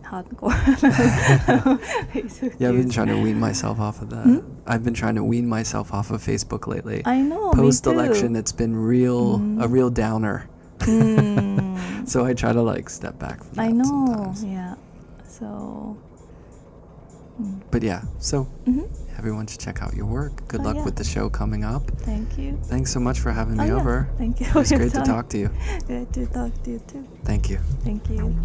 hardcore. 0.04 0.54
Yeah, 2.60 2.70
I've 2.70 2.78
been 2.78 2.90
trying 2.90 3.08
to 3.08 3.22
wean 3.22 3.40
myself 3.40 3.80
off 3.80 4.02
of 4.02 4.10
that. 4.12 4.24
Hmm? 4.24 4.40
I've 4.68 4.84
been 4.84 4.94
trying 4.94 5.16
to 5.16 5.24
wean 5.24 5.48
myself 5.48 5.94
off 5.94 6.12
of 6.12 6.22
Facebook 6.24 6.68
lately. 6.68 7.02
I 7.06 7.22
know. 7.22 7.52
Post 7.52 7.86
election, 7.88 8.36
it's 8.36 8.52
been 8.52 8.76
real 8.76 9.36
a 9.36 9.40
Mhm. 9.40 9.72
real 9.72 9.90
downer. 9.90 10.48
Mm. 10.80 11.76
So 12.08 12.24
I 12.24 12.36
try 12.36 12.54
to 12.54 12.62
like 12.62 12.88
step 12.90 13.18
back 13.18 13.44
from 13.44 13.56
that 13.56 13.66
I 13.66 13.72
know. 13.72 13.84
sometimes. 13.84 14.44
Yeah. 14.44 14.76
So. 15.28 15.98
Mm. 17.42 17.62
But 17.72 17.84
yeah, 17.84 18.02
so 18.20 18.48
Mhm. 18.68 18.88
everyone 19.18 19.48
should 19.48 19.60
check 19.60 19.82
out 19.82 19.94
your 19.96 20.06
work. 20.06 20.48
Good 20.48 20.62
Oh, 20.62 20.64
luck 20.64 20.76
yeah. 20.78 20.86
with 20.86 20.96
the 20.96 21.04
show 21.04 21.30
coming 21.30 21.64
up. 21.64 21.90
Thank 22.02 22.38
you. 22.38 22.58
Thanks 22.66 22.92
so 22.92 23.00
much 23.00 23.20
for 23.20 23.32
having 23.32 23.60
Oh, 23.60 23.64
me 23.64 23.70
yeah. 23.70 23.76
over. 23.76 24.08
Thank 24.18 24.40
you. 24.42 24.48
It 24.48 24.56
was 24.56 24.72
great 24.80 24.94
to 24.94 25.02
talk 25.02 25.30
to 25.30 25.38
you. 25.38 25.50
Great 25.88 26.12
to 26.14 26.26
talk 26.28 26.52
to 26.64 26.72
you 26.72 26.80
too. 26.88 27.06
Thank 27.24 27.50
you. 27.50 27.60
Thank 27.84 28.10
you. 28.10 28.36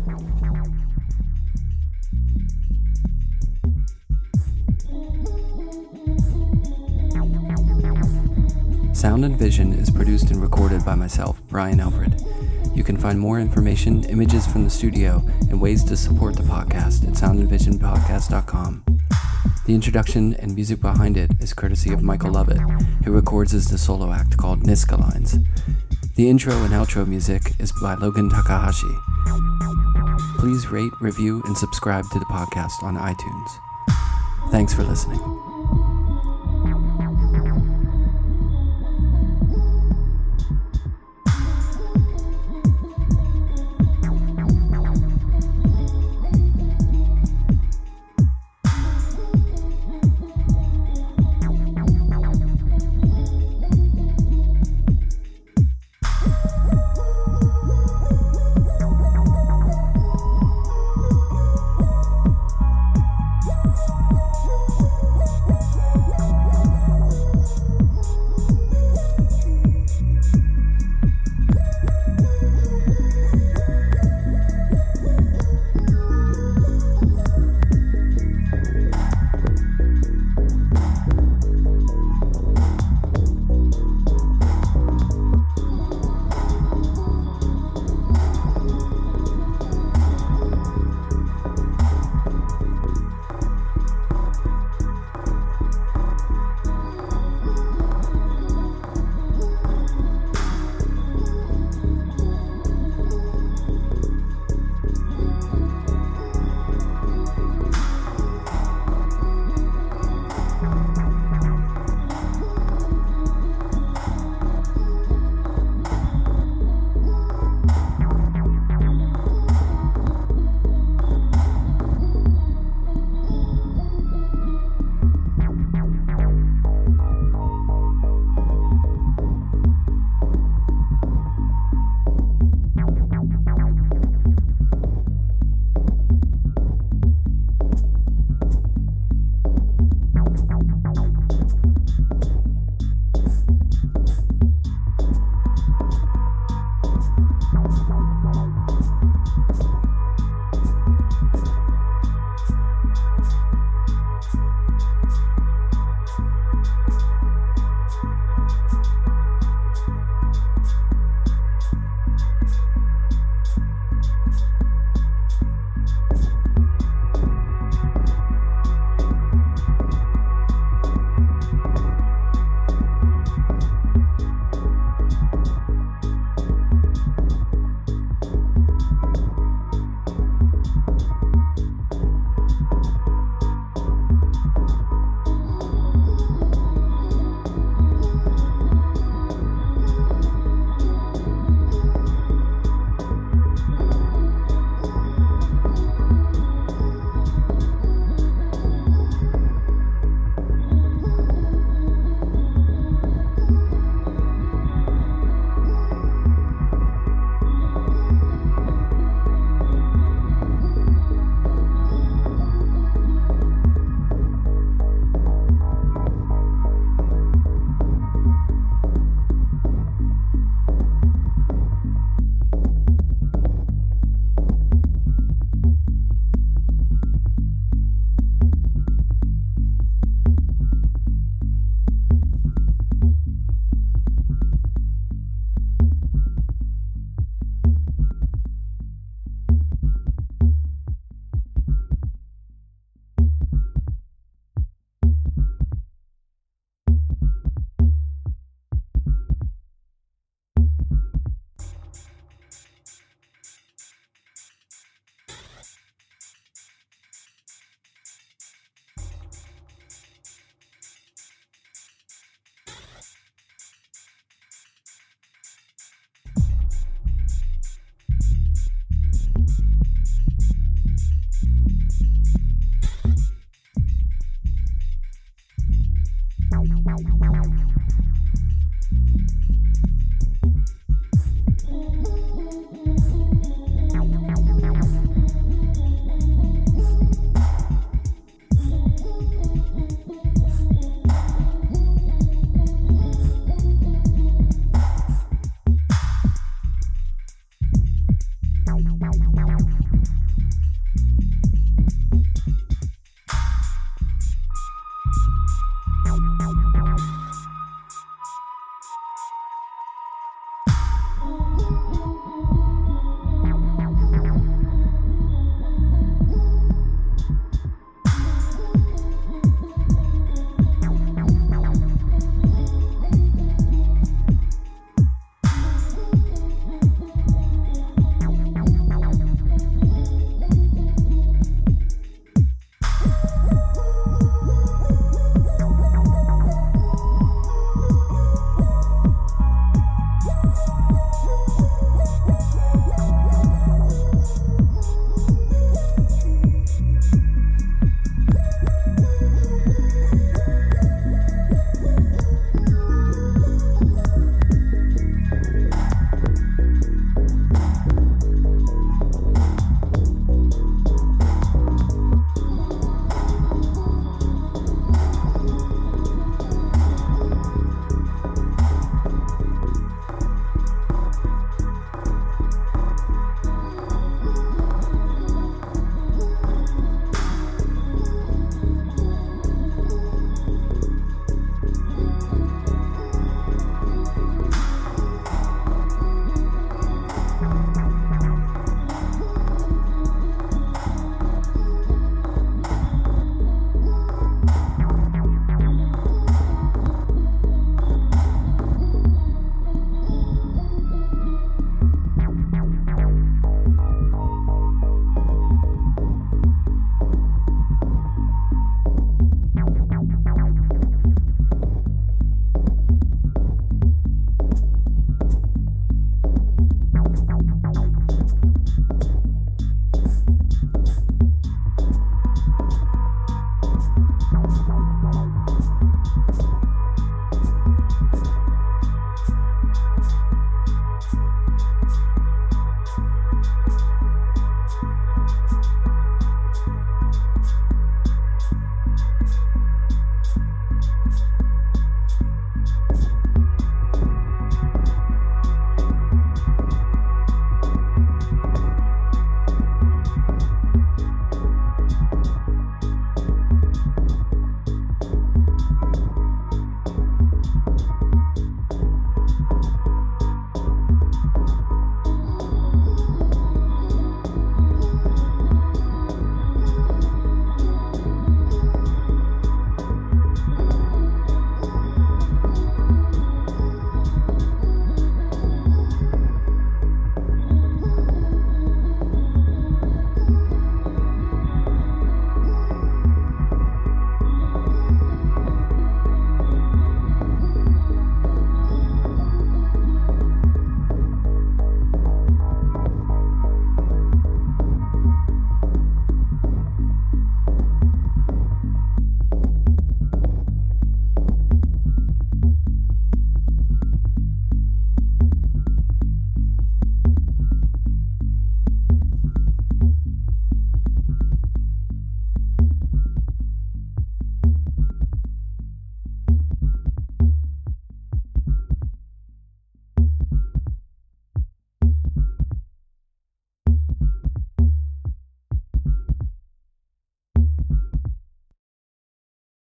Sound 8.93 9.25
and 9.25 9.37
Vision 9.39 9.73
is 9.73 9.91
produced 9.91 10.31
and 10.31 10.41
recorded 10.43 10.85
by 10.85 10.95
myself, 10.95 11.41
Brian 11.49 11.81
Alfred. 11.81 12.23
You 12.75 12.85
can 12.85 12.97
find 12.97 13.19
more 13.19 13.41
information, 13.41 14.05
images 14.05 14.47
from 14.47 14.65
the 14.65 14.71
studio, 14.71 15.23
and 15.49 15.61
ways 15.61 15.85
to 15.85 15.97
support 15.97 16.37
the 16.37 16.43
podcast 16.43 17.07
at 17.07 17.15
soundandvisionpodcast.com. 17.15 18.85
The 19.67 19.75
introduction 19.75 20.35
and 20.35 20.55
music 20.55 20.81
behind 20.81 21.17
it 21.17 21.31
is 21.41 21.53
courtesy 21.53 21.93
of 21.93 22.03
Michael 22.03 22.33
Lovett, 22.33 22.61
who 23.05 23.13
records 23.13 23.55
as 23.55 23.69
the 23.69 23.79
solo 23.79 24.13
act 24.13 24.37
called 24.37 24.63
NZCA 24.63 24.99
Lines. 24.99 25.39
The 26.17 26.29
intro 26.29 26.55
and 26.65 26.73
outro 26.73 27.07
music 27.07 27.53
is 27.59 27.73
by 27.81 27.95
Logan 27.95 28.31
Takahashi. 28.31 28.95
Please 30.39 30.69
rate, 30.69 30.93
review, 31.01 31.43
and 31.47 31.57
subscribe 31.57 32.05
to 32.13 32.19
the 32.19 32.25
podcast 32.27 32.83
on 32.83 32.97
iTunes. 32.97 34.51
Thanks 34.51 34.75
for 34.75 34.83
listening. 34.83 35.50